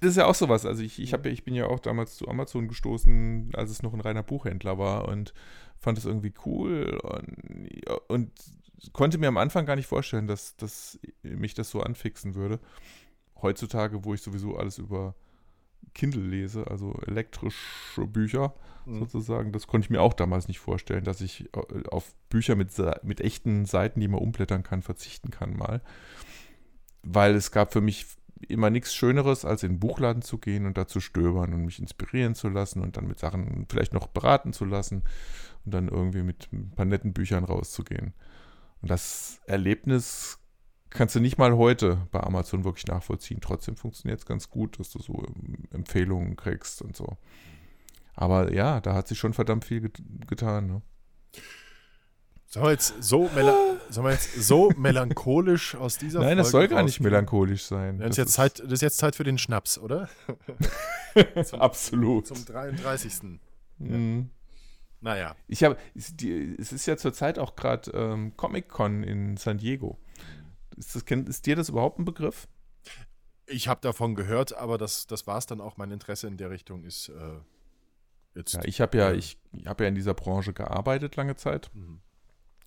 Das 0.00 0.10
ist 0.10 0.16
ja 0.16 0.26
auch 0.26 0.34
sowas. 0.34 0.66
Also 0.66 0.82
ich, 0.82 0.98
ich, 1.00 1.12
hab, 1.12 1.24
ich 1.26 1.44
bin 1.44 1.54
ja 1.54 1.66
auch 1.66 1.78
damals 1.78 2.16
zu 2.16 2.26
Amazon 2.26 2.66
gestoßen, 2.66 3.52
als 3.54 3.70
es 3.70 3.82
noch 3.84 3.94
ein 3.94 4.00
reiner 4.00 4.24
Buchhändler 4.24 4.78
war 4.78 5.06
und 5.06 5.32
fand 5.78 5.96
es 5.96 6.06
irgendwie 6.06 6.34
cool 6.44 6.98
und, 7.02 7.88
und 8.08 8.32
konnte 8.92 9.18
mir 9.18 9.28
am 9.28 9.36
Anfang 9.36 9.66
gar 9.66 9.76
nicht 9.76 9.86
vorstellen, 9.86 10.26
dass, 10.26 10.56
dass 10.56 10.98
mich 11.22 11.54
das 11.54 11.70
so 11.70 11.80
anfixen 11.80 12.34
würde. 12.34 12.60
Heutzutage, 13.40 14.04
wo 14.04 14.14
ich 14.14 14.22
sowieso 14.22 14.56
alles 14.56 14.78
über 14.78 15.14
Kindle 15.94 16.22
lese, 16.22 16.66
also 16.68 16.94
elektrische 17.06 18.06
Bücher 18.06 18.54
Mhm. 18.86 19.00
sozusagen, 19.00 19.52
das 19.52 19.66
konnte 19.66 19.86
ich 19.86 19.90
mir 19.90 20.00
auch 20.00 20.14
damals 20.14 20.48
nicht 20.48 20.60
vorstellen, 20.60 21.04
dass 21.04 21.20
ich 21.20 21.48
äh, 21.54 21.88
auf 21.90 22.14
Bücher 22.30 22.54
mit, 22.54 22.70
mit 23.02 23.20
echten 23.20 23.66
Seiten, 23.66 24.00
die 24.00 24.08
man 24.08 24.20
umblättern 24.20 24.62
kann, 24.62 24.82
verzichten 24.82 25.30
kann 25.30 25.56
mal. 25.56 25.82
Weil 27.02 27.34
es 27.34 27.50
gab 27.50 27.72
für 27.72 27.80
mich 27.80 28.06
immer 28.48 28.70
nichts 28.70 28.94
Schöneres, 28.94 29.44
als 29.44 29.62
in 29.62 29.72
den 29.72 29.80
Buchladen 29.80 30.22
zu 30.22 30.38
gehen 30.38 30.66
und 30.66 30.76
da 30.76 30.86
zu 30.86 31.00
stöbern 31.00 31.52
und 31.54 31.64
mich 31.64 31.78
inspirieren 31.78 32.34
zu 32.34 32.48
lassen 32.48 32.80
und 32.80 32.96
dann 32.96 33.06
mit 33.06 33.18
Sachen 33.18 33.66
vielleicht 33.68 33.92
noch 33.92 34.08
beraten 34.08 34.52
zu 34.52 34.64
lassen 34.64 35.02
und 35.64 35.74
dann 35.74 35.88
irgendwie 35.88 36.22
mit 36.22 36.48
ein 36.52 36.70
paar 36.70 36.84
netten 36.86 37.12
Büchern 37.12 37.44
rauszugehen. 37.44 38.12
Und 38.82 38.90
das 38.90 39.40
Erlebnis 39.46 40.38
kannst 40.90 41.14
du 41.14 41.20
nicht 41.20 41.38
mal 41.38 41.56
heute 41.56 42.06
bei 42.10 42.20
Amazon 42.20 42.64
wirklich 42.64 42.86
nachvollziehen. 42.86 43.40
Trotzdem 43.40 43.76
funktioniert 43.76 44.20
es 44.20 44.26
ganz 44.26 44.50
gut, 44.50 44.78
dass 44.78 44.90
du 44.90 45.00
so 45.00 45.24
ähm, 45.26 45.64
Empfehlungen 45.72 46.36
kriegst 46.36 46.82
und 46.82 46.96
so. 46.96 47.16
Aber 48.14 48.52
ja, 48.52 48.80
da 48.80 48.94
hat 48.94 49.08
sich 49.08 49.18
schon 49.18 49.34
verdammt 49.34 49.64
viel 49.64 49.82
get 49.82 50.00
getan. 50.26 50.66
Ne? 50.66 50.82
Sollen 52.48 52.66
wir 52.66 52.72
jetzt 52.72 52.94
so, 53.02 53.28
sollen 53.90 54.06
wir 54.06 54.12
jetzt 54.12 54.34
so 54.34 54.70
melancholisch 54.76 55.74
aus 55.74 55.98
dieser 55.98 56.20
Nein, 56.20 56.38
das 56.38 56.50
Folge 56.50 56.68
soll 56.68 56.76
gar 56.76 56.84
nicht 56.84 57.00
melancholisch 57.00 57.64
sein. 57.64 57.98
Das 57.98 58.10
ist, 58.10 58.16
jetzt 58.16 58.32
Zeit, 58.32 58.60
das 58.60 58.72
ist 58.72 58.82
jetzt 58.82 58.96
Zeit 58.98 59.16
für 59.16 59.24
den 59.24 59.36
Schnaps, 59.36 59.78
oder? 59.78 60.08
Absolut. 61.58 62.28
Zum 62.28 62.44
33. 62.44 63.38
Mhm. 63.78 64.30
Naja. 65.00 65.36
Ich 65.46 65.62
habe, 65.64 65.76
es 65.94 66.72
ist 66.72 66.86
ja 66.86 66.96
zurzeit 66.96 67.38
auch 67.38 67.54
gerade 67.56 67.90
ähm, 67.92 68.36
Comic-Con 68.36 69.02
in 69.02 69.36
San 69.36 69.58
Diego. 69.58 69.98
Ist, 70.76 70.94
das, 70.96 71.02
ist 71.04 71.46
dir 71.46 71.56
das 71.56 71.68
überhaupt 71.68 71.98
ein 71.98 72.04
Begriff? 72.04 72.48
Ich 73.46 73.68
habe 73.68 73.80
davon 73.80 74.14
gehört, 74.14 74.56
aber 74.56 74.78
das, 74.78 75.06
das 75.06 75.26
war 75.26 75.38
es 75.38 75.46
dann 75.46 75.60
auch. 75.60 75.76
Mein 75.76 75.90
Interesse 75.92 76.26
in 76.26 76.36
der 76.36 76.50
Richtung 76.50 76.82
ist 76.84 77.08
äh, 77.10 77.38
jetzt. 78.34 78.54
Ja, 78.54 78.64
ich 78.64 78.80
habe 78.80 78.98
ja, 78.98 79.10
Ja. 79.10 79.16
ich 79.16 79.38
habe 79.66 79.84
ja 79.84 79.88
in 79.88 79.94
dieser 79.94 80.14
Branche 80.14 80.52
gearbeitet 80.52 81.14
lange 81.16 81.36
Zeit 81.36 81.70
Mhm. 81.74 82.00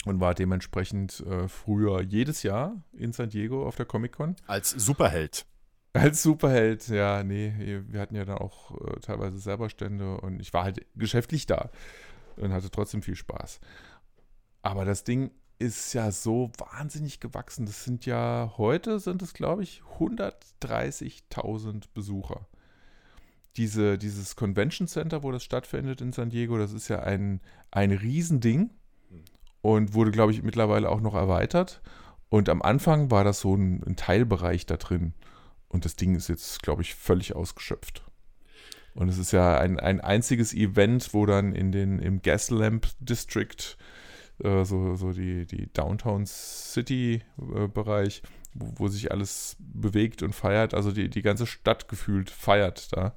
und 0.05 0.19
war 0.21 0.34
dementsprechend 0.34 1.19
äh, 1.21 1.47
früher 1.49 2.01
jedes 2.01 2.43
Jahr 2.43 2.82
in 2.93 3.11
San 3.11 3.30
Diego 3.30 3.67
auf 3.67 3.75
der 3.75 3.86
Comic-Con. 3.86 4.36
Als 4.47 4.69
Superheld. 4.69 5.45
Als 5.91 6.21
Superheld, 6.23 6.88
ja, 6.88 7.23
nee, 7.23 7.82
wir 7.88 7.99
hatten 7.99 8.15
ja 8.15 8.23
dann 8.23 8.38
auch 8.38 8.71
äh, 8.80 8.99
teilweise 9.01 9.39
selber 9.39 9.69
Stände 9.69 10.21
und 10.21 10.39
ich 10.39 10.53
war 10.53 10.63
halt 10.63 10.86
geschäftlich 10.95 11.45
da 11.47 11.71
und 12.39 12.53
hatte 12.53 12.71
trotzdem 12.71 13.01
viel 13.01 13.15
Spaß. 13.15 13.59
Aber 14.61 14.85
das 14.85 15.03
Ding 15.03 15.31
ist 15.59 15.93
ja 15.93 16.11
so 16.11 16.51
wahnsinnig 16.57 17.19
gewachsen. 17.19 17.65
Das 17.65 17.83
sind 17.83 18.05
ja, 18.05 18.53
heute 18.57 18.99
sind 18.99 19.21
es, 19.21 19.33
glaube 19.33 19.63
ich, 19.63 19.81
130.000 19.99 21.85
Besucher. 21.93 22.47
Diese, 23.57 23.97
dieses 23.97 24.35
Convention 24.37 24.87
Center, 24.87 25.23
wo 25.23 25.31
das 25.31 25.43
stattfindet 25.43 25.99
in 26.01 26.13
San 26.13 26.29
Diego, 26.29 26.57
das 26.57 26.71
ist 26.71 26.87
ja 26.87 27.01
ein, 27.01 27.41
ein 27.71 27.91
Riesending 27.91 28.69
und 29.61 29.93
wurde, 29.93 30.11
glaube 30.11 30.31
ich, 30.31 30.43
mittlerweile 30.43 30.89
auch 30.89 31.01
noch 31.01 31.15
erweitert. 31.15 31.81
Und 32.29 32.47
am 32.47 32.61
Anfang 32.61 33.11
war 33.11 33.25
das 33.25 33.41
so 33.41 33.55
ein, 33.55 33.83
ein 33.83 33.97
Teilbereich 33.97 34.65
da 34.65 34.77
drin. 34.77 35.13
Und 35.67 35.83
das 35.83 35.95
Ding 35.95 36.15
ist 36.15 36.29
jetzt, 36.29 36.61
glaube 36.61 36.83
ich, 36.83 36.95
völlig 36.95 37.35
ausgeschöpft. 37.35 38.09
Und 38.99 39.07
es 39.07 39.17
ist 39.17 39.31
ja 39.31 39.57
ein, 39.57 39.79
ein 39.79 40.01
einziges 40.01 40.53
Event, 40.53 41.13
wo 41.13 41.25
dann 41.25 41.55
in 41.55 41.71
den, 41.71 41.99
im 41.99 42.21
Gaslamp 42.21 42.85
District, 42.99 43.77
äh, 44.43 44.65
so, 44.65 44.97
so 44.97 45.13
die, 45.13 45.45
die 45.45 45.71
Downtown 45.71 46.25
City-Bereich, 46.25 48.23
wo, 48.53 48.73
wo 48.75 48.89
sich 48.89 49.13
alles 49.13 49.55
bewegt 49.57 50.21
und 50.21 50.35
feiert, 50.35 50.73
also 50.73 50.91
die, 50.91 51.09
die 51.09 51.21
ganze 51.21 51.47
Stadt 51.47 51.87
gefühlt 51.87 52.29
feiert 52.29 52.91
da. 52.91 53.13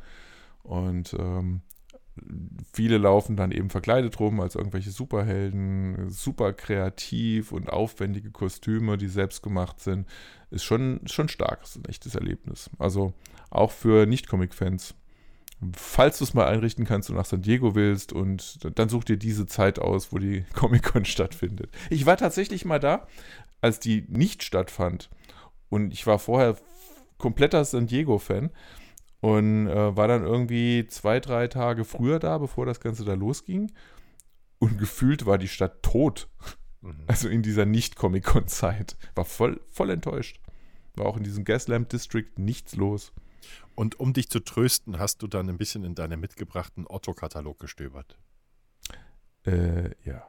Und 0.63 1.15
ähm, 1.15 1.63
viele 2.73 2.99
laufen 2.99 3.37
dann 3.37 3.51
eben 3.51 3.69
verkleidet 3.69 4.21
rum 4.21 4.39
als 4.39 4.55
irgendwelche 4.55 4.93
Superhelden, 4.93 6.11
super 6.11 6.53
kreativ 6.53 7.51
und 7.51 7.71
aufwendige 7.71 8.31
Kostüme, 8.31 8.99
die 8.99 9.09
selbst 9.09 9.43
gemacht 9.43 9.81
sind. 9.81 10.07
Ist 10.53 10.63
schon, 10.63 11.01
schon 11.07 11.29
stark, 11.29 11.65
ist 11.65 11.75
ein 11.75 11.87
echtes 11.87 12.15
Erlebnis. 12.15 12.71
Also 12.79 13.15
auch 13.51 13.73
für 13.73 14.07
Nicht-Comic-Fans. 14.07 14.95
Falls 15.77 16.19
du 16.19 16.25
es 16.25 16.35
mal 16.35 16.49
einrichten 16.49 16.85
kannst 16.85 17.09
und 17.11 17.17
nach 17.17 17.25
San 17.25 17.43
Diego 17.43 17.75
willst 17.75 18.13
und 18.13 18.59
dann 18.77 18.89
such 18.89 19.05
dir 19.05 19.17
diese 19.17 19.47
Zeit 19.47 19.79
aus, 19.79 20.13
wo 20.13 20.19
die 20.19 20.45
Comic-Con 20.55 21.05
stattfindet. 21.05 21.71
Ich 21.91 22.07
war 22.07 22.17
tatsächlich 22.17 22.65
mal 22.65 22.81
da, 22.81 23.07
als 23.61 23.79
die 23.79 24.05
nicht 24.09 24.43
stattfand. 24.43 25.09
Und 25.69 25.93
ich 25.93 26.07
war 26.07 26.19
vorher 26.19 26.57
kompletter 27.19 27.65
San 27.65 27.87
Diego-Fan 27.87 28.51
und 29.21 29.69
äh, 29.69 29.97
war 29.97 30.09
dann 30.09 30.25
irgendwie 30.25 30.87
zwei, 30.89 31.21
drei 31.21 31.47
Tage 31.47 31.85
früher 31.85 32.19
da, 32.19 32.39
bevor 32.39 32.67
das 32.67 32.81
Ganze 32.81 33.05
da 33.05 33.15
losging. 33.15 33.71
Und 34.59 34.79
gefühlt 34.79 35.27
war 35.27 35.39
die 35.39 35.49
Stadt 35.49 35.83
tot. 35.83 36.29
Mhm. 36.81 37.05
Also 37.07 37.29
in 37.29 37.43
dieser 37.43 37.65
Nicht-Comic-Con-Zeit. 37.65 38.97
War 39.15 39.25
voll, 39.25 39.61
voll 39.71 39.91
enttäuscht. 39.91 40.41
War 40.97 41.07
auch 41.07 41.17
in 41.17 41.23
diesem 41.23 41.45
Gaslamp 41.45 41.89
District 41.89 42.31
nichts 42.37 42.75
los. 42.75 43.13
Und 43.75 43.99
um 44.01 44.13
dich 44.13 44.29
zu 44.31 44.41
trösten, 44.41 44.99
hast 44.99 45.23
du 45.23 45.27
dann 45.27 45.49
ein 45.49 45.59
bisschen 45.59 45.85
in 45.85 45.95
deinem 45.95 46.21
mitgebrachten 46.21 46.87
Otto-Katalog 46.89 47.59
gestöbert. 47.59 48.19
Äh, 49.47 49.91
ja. 50.05 50.27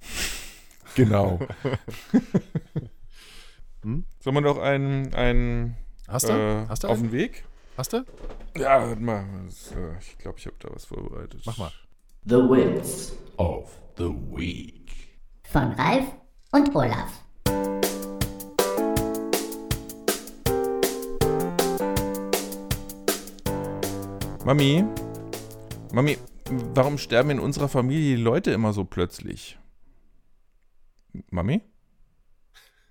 genau. 0.94 1.40
Hm? 3.82 4.06
Sollen 4.18 4.36
wir 4.36 4.40
noch 4.40 4.56
einen, 4.58 5.12
einen 5.12 5.76
Hast 6.08 6.26
du? 6.28 6.32
äh, 6.32 6.66
Hast 6.68 6.84
du 6.84 6.88
auf 6.88 6.98
dem 6.98 7.12
Weg? 7.12 7.44
Hast 7.76 7.92
du? 7.92 8.04
Ja, 8.56 8.80
warte 8.88 9.00
mal. 9.00 9.24
Äh, 9.76 9.98
ich 9.98 10.16
glaube, 10.16 10.38
ich 10.38 10.46
habe 10.46 10.56
da 10.58 10.70
was 10.72 10.86
vorbereitet. 10.86 11.42
Mach 11.44 11.58
mal. 11.58 11.70
The 12.24 12.36
Wits 12.36 13.12
Of 13.36 13.70
the 13.98 14.04
Week. 14.04 14.90
von 15.50 15.72
Ralf 15.72 16.06
und 16.52 16.74
Olaf. 16.74 17.23
Mami, 24.44 24.84
Mami, 25.94 26.18
warum 26.74 26.98
sterben 26.98 27.30
in 27.30 27.38
unserer 27.38 27.68
Familie 27.68 28.16
die 28.16 28.22
Leute 28.22 28.50
immer 28.50 28.74
so 28.74 28.84
plötzlich? 28.84 29.58
Mami? 31.30 31.62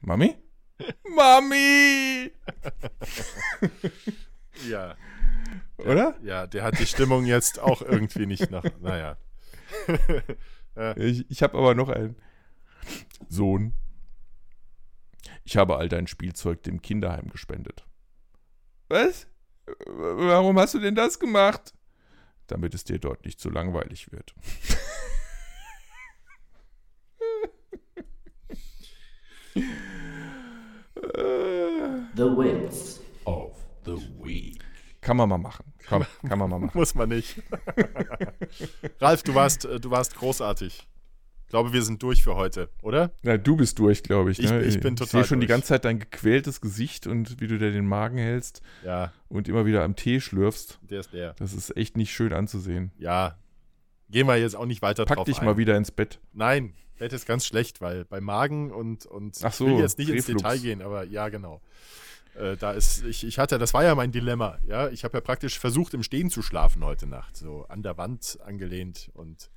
Mami? 0.01 0.35
Mami! 1.15 2.31
Ja. 4.67 4.95
Oder? 5.77 6.17
Ja, 6.23 6.47
der 6.47 6.63
hat 6.63 6.79
die 6.79 6.87
Stimmung 6.87 7.25
jetzt 7.25 7.59
auch 7.59 7.83
irgendwie 7.83 8.25
nicht 8.25 8.49
nach. 8.49 8.65
Naja. 8.81 9.17
Ich, 10.95 11.29
ich 11.29 11.43
habe 11.43 11.55
aber 11.59 11.75
noch 11.75 11.89
einen. 11.89 12.15
Sohn, 13.29 13.75
ich 15.43 15.55
habe 15.55 15.77
all 15.77 15.87
dein 15.87 16.07
Spielzeug 16.07 16.63
dem 16.63 16.81
Kinderheim 16.81 17.29
gespendet. 17.29 17.85
Was? 18.89 19.27
Warum 19.85 20.59
hast 20.59 20.73
du 20.73 20.79
denn 20.79 20.95
das 20.95 21.19
gemacht? 21.19 21.73
Damit 22.47 22.73
es 22.73 22.83
dir 22.83 22.99
dort 22.99 23.25
nicht 23.25 23.39
zu 23.39 23.49
langweilig 23.49 24.11
wird. 24.11 24.33
The 32.15 32.23
Wits. 32.37 32.99
of 33.25 33.53
the 33.85 33.97
Week. 34.21 34.63
Kann 35.01 35.17
man 35.17 35.29
mal 35.29 35.37
machen. 35.37 35.73
Komm, 35.87 36.05
kann 36.27 36.39
man 36.39 36.49
mal 36.49 36.59
machen. 36.59 36.77
Muss 36.77 36.95
man 36.95 37.09
nicht. 37.09 37.41
Ralf, 38.99 39.23
du 39.23 39.35
warst, 39.35 39.65
äh, 39.65 39.79
du 39.79 39.89
warst 39.91 40.15
großartig. 40.15 40.87
Ich 41.53 41.55
glaube, 41.55 41.71
wir 41.71 41.83
sind 41.83 42.01
durch 42.01 42.23
für 42.23 42.33
heute, 42.33 42.69
oder? 42.81 43.11
Na, 43.21 43.37
du 43.37 43.55
bist 43.55 43.77
durch, 43.77 44.01
glaube 44.01 44.31
ich. 44.31 44.39
Ich- 44.39 44.49
Ne? 44.49 44.63
ich 44.63 44.79
bin 44.79 44.95
Ich 44.95 44.99
total 45.01 45.21
sehe 45.21 45.23
schon 45.27 45.39
die 45.39 45.45
durch. 45.45 45.55
ganze 45.55 45.67
Zeit 45.67 45.85
dein 45.85 45.99
gequältes 45.99 46.61
Gesicht 46.61 47.05
und 47.05 47.39
wie 47.41 47.45
du 47.45 47.59
dir 47.59 47.71
den 47.71 47.85
Magen 47.85 48.17
hältst 48.17 48.63
Ja, 48.83 49.13
und 49.29 49.47
immer 49.47 49.63
wieder 49.67 49.83
am 49.83 49.95
Tee 49.95 50.19
schlürfst. 50.19 50.79
der 50.81 51.01
ist 51.01 51.13
der. 51.13 51.35
Das 51.35 51.53
ist 51.53 51.77
echt 51.77 51.95
nicht 51.95 52.11
schön 52.11 52.33
anzusehen. 52.33 52.91
Ja. 52.97 53.37
Gehen 54.09 54.25
wir 54.25 54.35
jetzt 54.37 54.55
auch 54.55 54.65
nicht 54.65 54.81
weiter 54.81 55.05
Pack 55.05 55.17
drauf 55.17 55.25
dich 55.27 55.41
ein. 55.41 55.45
mal 55.45 55.55
wieder 55.57 55.77
ins 55.77 55.91
Bett. 55.91 56.19
Nein, 56.33 56.73
Bett 56.97 57.13
ist 57.13 57.27
ganz 57.27 57.45
schlecht, 57.45 57.81
weil 57.81 58.03
bei 58.05 58.19
Magen 58.19 58.71
und, 58.71 59.05
und 59.05 59.37
Ach 59.43 59.53
so, 59.53 59.67
ich 59.67 59.73
will 59.73 59.79
jetzt 59.81 59.99
nicht 59.99 60.09
ins 60.09 60.27
Reflux. 60.27 60.41
Detail 60.41 60.57
gehen, 60.57 60.81
aber 60.81 61.03
ja, 61.03 61.29
genau. 61.29 61.61
Äh, 62.33 62.57
da 62.57 62.71
ist, 62.71 63.03
ich, 63.05 63.23
ich 63.27 63.37
hatte, 63.37 63.59
das 63.59 63.75
war 63.75 63.83
ja 63.83 63.93
mein 63.93 64.11
Dilemma, 64.11 64.57
ja. 64.65 64.89
Ich 64.89 65.03
habe 65.03 65.17
ja 65.17 65.21
praktisch 65.21 65.59
versucht, 65.59 65.93
im 65.93 66.01
Stehen 66.01 66.31
zu 66.31 66.41
schlafen 66.41 66.83
heute 66.83 67.05
Nacht, 67.05 67.37
so 67.37 67.67
an 67.69 67.83
der 67.83 67.95
Wand 67.99 68.39
angelehnt 68.43 69.11
und 69.13 69.51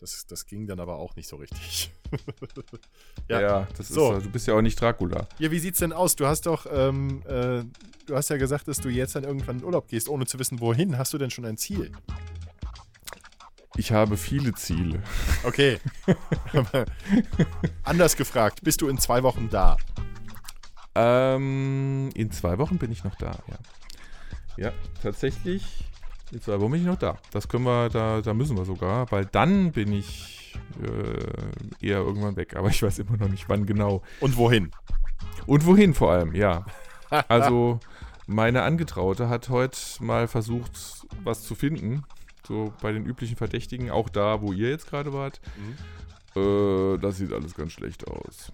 das, 0.00 0.26
das 0.26 0.46
ging 0.46 0.66
dann 0.66 0.80
aber 0.80 0.96
auch 0.96 1.14
nicht 1.16 1.28
so 1.28 1.36
richtig. 1.36 1.92
Ja, 3.28 3.40
Ja. 3.40 3.68
das 3.76 3.88
So. 3.88 4.14
ist, 4.14 4.26
du 4.26 4.30
bist 4.30 4.46
ja 4.46 4.54
auch 4.54 4.60
nicht 4.62 4.80
Dracula. 4.80 5.26
Ja, 5.38 5.50
wie 5.50 5.58
sieht's 5.58 5.78
denn 5.80 5.92
aus? 5.92 6.14
Du 6.14 6.26
hast 6.26 6.42
doch, 6.46 6.66
ähm, 6.70 7.22
äh, 7.26 7.64
du 8.06 8.14
hast 8.14 8.28
ja 8.30 8.36
gesagt, 8.36 8.68
dass 8.68 8.78
du 8.78 8.88
jetzt 8.88 9.16
dann 9.16 9.24
irgendwann 9.24 9.58
in 9.58 9.64
Urlaub 9.64 9.88
gehst, 9.88 10.08
ohne 10.08 10.26
zu 10.26 10.38
wissen, 10.38 10.60
wohin. 10.60 10.96
Hast 10.98 11.12
du 11.14 11.18
denn 11.18 11.30
schon 11.30 11.44
ein 11.44 11.56
Ziel? 11.56 11.90
Ich 13.76 13.90
habe 13.90 14.16
viele 14.16 14.52
Ziele. 14.54 15.02
Okay. 15.42 15.80
Anders 17.82 18.16
gefragt, 18.16 18.60
bist 18.62 18.80
du 18.80 18.88
in 18.88 18.98
zwei 18.98 19.22
Wochen 19.22 19.48
da? 19.50 19.76
Ähm, 20.94 22.10
in 22.14 22.30
zwei 22.30 22.58
Wochen 22.58 22.78
bin 22.78 22.92
ich 22.92 23.02
noch 23.02 23.16
da, 23.16 23.32
ja. 23.48 23.58
Ja, 24.56 24.72
tatsächlich. 25.02 25.64
Zwei 26.40 26.60
Wochen 26.60 26.72
bin 26.72 26.80
ich 26.80 26.86
noch 26.86 26.98
da. 26.98 27.18
Das 27.32 27.48
können 27.48 27.64
wir, 27.64 27.88
da, 27.88 28.20
da 28.20 28.34
müssen 28.34 28.56
wir 28.56 28.64
sogar, 28.64 29.10
weil 29.12 29.24
dann 29.26 29.72
bin 29.72 29.92
ich 29.92 30.58
äh, 30.82 31.86
eher 31.86 31.98
irgendwann 31.98 32.36
weg. 32.36 32.56
Aber 32.56 32.68
ich 32.68 32.82
weiß 32.82 32.98
immer 32.98 33.16
noch 33.16 33.28
nicht, 33.28 33.48
wann 33.48 33.66
genau. 33.66 34.02
Und 34.20 34.36
wohin? 34.36 34.70
Und 35.46 35.66
wohin 35.66 35.94
vor 35.94 36.12
allem, 36.12 36.34
ja. 36.34 36.64
Also, 37.28 37.78
meine 38.26 38.62
Angetraute 38.62 39.28
hat 39.28 39.48
heute 39.48 39.78
mal 40.00 40.26
versucht, 40.26 41.06
was 41.22 41.42
zu 41.42 41.54
finden. 41.54 42.02
So 42.46 42.72
bei 42.82 42.90
den 42.92 43.06
üblichen 43.06 43.36
Verdächtigen, 43.36 43.90
auch 43.90 44.08
da, 44.08 44.42
wo 44.42 44.52
ihr 44.52 44.70
jetzt 44.70 44.88
gerade 44.88 45.12
wart. 45.12 45.40
Äh, 46.34 46.98
das 46.98 47.18
sieht 47.18 47.32
alles 47.32 47.54
ganz 47.54 47.72
schlecht 47.72 48.08
aus. 48.08 48.52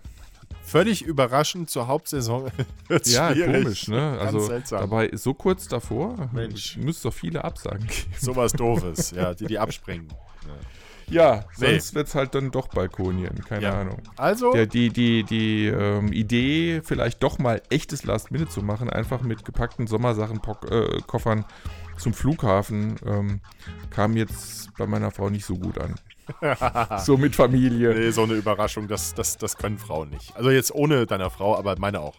Völlig 0.71 1.03
überraschend 1.03 1.69
zur 1.71 1.87
Hauptsaison. 1.89 2.51
Ja, 3.05 3.33
schwierig. 3.33 3.63
komisch, 3.65 3.89
ne? 3.89 4.19
Also 4.21 4.41
seltsam. 4.41 4.81
dabei 4.81 5.11
so 5.15 5.35
kurz 5.35 5.67
davor 5.69 6.29
Mensch. 6.33 6.77
müsste 6.77 7.09
doch 7.09 7.15
viele 7.15 7.43
Absagen 7.45 7.87
geben. 7.87 8.13
Sowas 8.19 8.53
Doofes, 8.61 9.11
ja, 9.13 9.35
die 9.35 9.47
die 9.47 9.59
abspringen. 9.59 10.09
Ja, 11.09 11.45
Nee. 11.59 11.73
sonst 11.73 11.95
wird 11.97 12.07
es 12.07 12.15
halt 12.15 12.37
dann 12.37 12.53
doch 12.53 12.69
Balkonien, 12.69 13.45
keine 13.45 13.63
Ja. 13.65 13.81
Ahnung. 13.81 14.01
Also, 14.17 14.53
Der, 14.53 14.67
die 14.67 14.91
die, 14.91 15.25
die 15.25 15.67
ähm, 15.67 16.13
Idee, 16.13 16.83
vielleicht 16.85 17.21
doch 17.25 17.41
mal 17.41 17.61
echtes 17.69 18.05
Last 18.05 18.31
Minute 18.31 18.51
zu 18.51 18.63
machen, 18.63 18.89
einfach 18.89 19.23
mit 19.23 19.45
gepackten 19.45 19.89
Sommersachen, 19.89 20.41
Pock- 20.41 20.71
äh, 20.71 21.01
Koffern 21.09 21.45
zum 21.99 22.15
Flughafen, 22.15 22.95
ähm, 23.05 23.41
kam 23.91 24.17
jetzt 24.17 24.71
bei 24.79 24.87
meiner 24.87 25.11
Frau 25.11 25.31
nicht 25.31 25.45
so 25.45 25.57
gut 25.57 25.79
an. 25.79 25.97
so 27.05 27.17
mit 27.17 27.35
Familie. 27.37 27.95
nee, 27.95 28.11
so 28.11 28.23
eine 28.25 28.35
Überraschung, 28.35 28.89
das, 28.89 29.15
das, 29.15 29.37
das 29.37 29.57
können 29.57 29.79
Frauen 29.79 30.11
nicht. 30.11 30.37
Also 30.37 30.51
jetzt 30.51 30.75
ohne 30.75 31.07
deiner 31.07 31.31
Frau, 31.31 31.57
aber 31.57 31.79
meine 31.79 32.01
auch. 32.01 32.17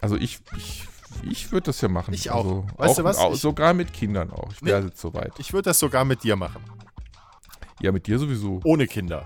Also 0.00 0.16
ich, 0.16 0.38
ich, 0.56 0.88
ich 1.22 1.52
würde 1.52 1.66
das 1.66 1.80
ja 1.80 1.88
machen. 1.88 2.14
Ich 2.14 2.30
auch. 2.30 2.44
Also 2.44 2.66
Weißt 2.76 2.90
auch, 2.92 2.96
du 2.96 3.04
was? 3.04 3.18
Auch, 3.18 3.34
sogar 3.34 3.74
mit 3.74 3.92
Kindern 3.92 4.30
auch. 4.30 4.50
Ich 4.52 4.62
wäre 4.62 4.80
Nee. 4.80 4.86
jetzt 4.88 5.00
soweit. 5.00 5.32
Ich 5.38 5.52
würde 5.52 5.70
das 5.70 5.78
sogar 5.78 6.04
mit 6.04 6.22
dir 6.22 6.36
machen. 6.36 6.62
Ja, 7.80 7.92
mit 7.92 8.06
dir 8.06 8.18
sowieso. 8.18 8.60
Ohne 8.64 8.86
Kinder. 8.86 9.24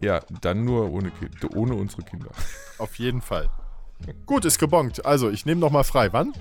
Ja, 0.00 0.20
dann 0.42 0.64
nur 0.64 0.90
ohne, 0.90 1.10
Ki- 1.10 1.46
ohne 1.54 1.74
unsere 1.74 2.02
Kinder. 2.02 2.30
Auf 2.78 2.96
jeden 2.98 3.22
Fall. 3.22 3.48
Gut, 4.26 4.44
ist 4.44 4.58
gebongt. 4.58 5.06
Also, 5.06 5.30
ich 5.30 5.46
nehme 5.46 5.60
noch 5.60 5.70
mal 5.70 5.84
frei. 5.84 6.12
Wann? 6.12 6.32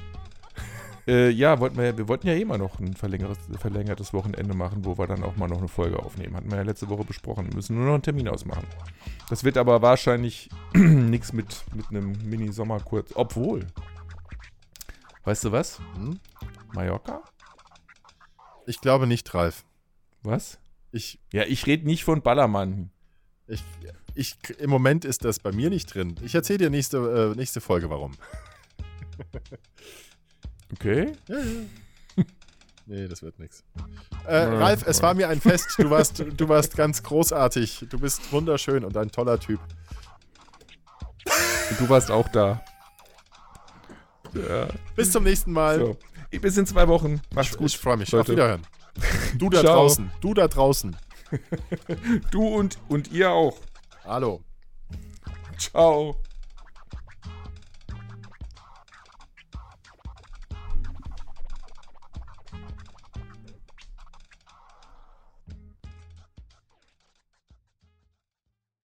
Äh, 1.05 1.29
ja, 1.29 1.59
wollten 1.59 1.77
wir, 1.77 1.97
wir 1.97 2.07
wollten 2.07 2.27
ja 2.27 2.33
immer 2.33 2.57
noch 2.57 2.79
ein 2.79 2.93
verlängertes, 2.93 3.37
verlängertes 3.59 4.13
Wochenende 4.13 4.53
machen, 4.53 4.85
wo 4.85 4.97
wir 4.97 5.07
dann 5.07 5.23
auch 5.23 5.35
mal 5.35 5.47
noch 5.47 5.57
eine 5.57 5.67
Folge 5.67 5.99
aufnehmen. 5.99 6.35
Hatten 6.35 6.49
wir 6.49 6.57
ja 6.57 6.63
letzte 6.63 6.87
Woche 6.89 7.03
besprochen. 7.03 7.47
Wir 7.47 7.55
müssen 7.55 7.75
nur 7.75 7.85
noch 7.85 7.93
einen 7.93 8.03
Termin 8.03 8.29
ausmachen. 8.29 8.65
Das 9.29 9.43
wird 9.43 9.57
aber 9.57 9.81
wahrscheinlich 9.81 10.49
nichts 10.73 11.33
mit, 11.33 11.63
mit 11.75 11.89
einem 11.89 12.13
Mini-Sommerkurz. 12.23 13.11
Obwohl. 13.15 13.67
Weißt 15.25 15.43
du 15.43 15.51
was? 15.51 15.79
Hm? 15.95 16.19
Mallorca? 16.73 17.21
Ich 18.65 18.79
glaube 18.79 19.07
nicht, 19.07 19.33
Ralf. 19.33 19.65
Was? 20.21 20.57
Ich, 20.91 21.19
Ja, 21.33 21.43
ich 21.43 21.65
rede 21.65 21.85
nicht 21.85 22.05
von 22.05 22.21
Ballermann. 22.21 22.91
ich, 23.47 23.63
ich, 24.15 24.37
im 24.59 24.69
Moment 24.69 25.03
ist 25.03 25.25
das 25.25 25.39
bei 25.39 25.51
mir 25.51 25.69
nicht 25.69 25.93
drin. 25.93 26.15
Ich 26.21 26.35
erzähle 26.35 26.59
dir 26.59 26.69
nächste, 26.69 27.33
äh, 27.33 27.37
nächste 27.37 27.59
Folge, 27.59 27.89
warum. 27.89 28.13
Okay? 30.73 31.13
Ja, 31.27 31.37
ja. 31.37 31.43
Nee, 32.85 33.07
das 33.07 33.23
wird 33.23 33.39
nichts. 33.39 33.63
Äh, 34.27 34.35
Ralf, 34.35 34.85
es 34.85 35.01
war 35.01 35.13
mir 35.13 35.29
ein 35.29 35.39
Fest. 35.39 35.67
Du 35.77 35.89
warst, 35.89 36.19
du 36.19 36.49
warst 36.49 36.75
ganz 36.75 37.01
großartig. 37.01 37.85
Du 37.89 37.97
bist 37.97 38.29
wunderschön 38.33 38.83
und 38.83 38.97
ein 38.97 39.09
toller 39.09 39.39
Typ. 39.39 39.61
Und 41.69 41.79
du 41.79 41.87
warst 41.87 42.11
auch 42.11 42.27
da. 42.27 42.61
Ja. 44.33 44.67
Bis 44.97 45.11
zum 45.13 45.23
nächsten 45.23 45.53
Mal. 45.53 45.79
So. 45.79 45.97
Bis 46.41 46.57
in 46.57 46.65
zwei 46.65 46.87
Wochen. 46.89 47.21
Macht's 47.33 47.55
gut. 47.57 47.67
Ich 47.67 47.77
freue 47.77 47.95
mich. 47.95 48.11
Leute. 48.11 48.21
Auf 48.23 48.29
Wiederhören. 48.29 48.61
Du 49.37 49.49
da 49.49 49.59
Ciao. 49.61 49.75
draußen. 49.75 50.11
Du 50.19 50.33
da 50.33 50.47
draußen. 50.47 50.95
Du 52.31 52.45
und, 52.47 52.77
und 52.89 53.11
ihr 53.11 53.31
auch. 53.31 53.57
Hallo. 54.05 54.43
Ciao. 55.57 56.17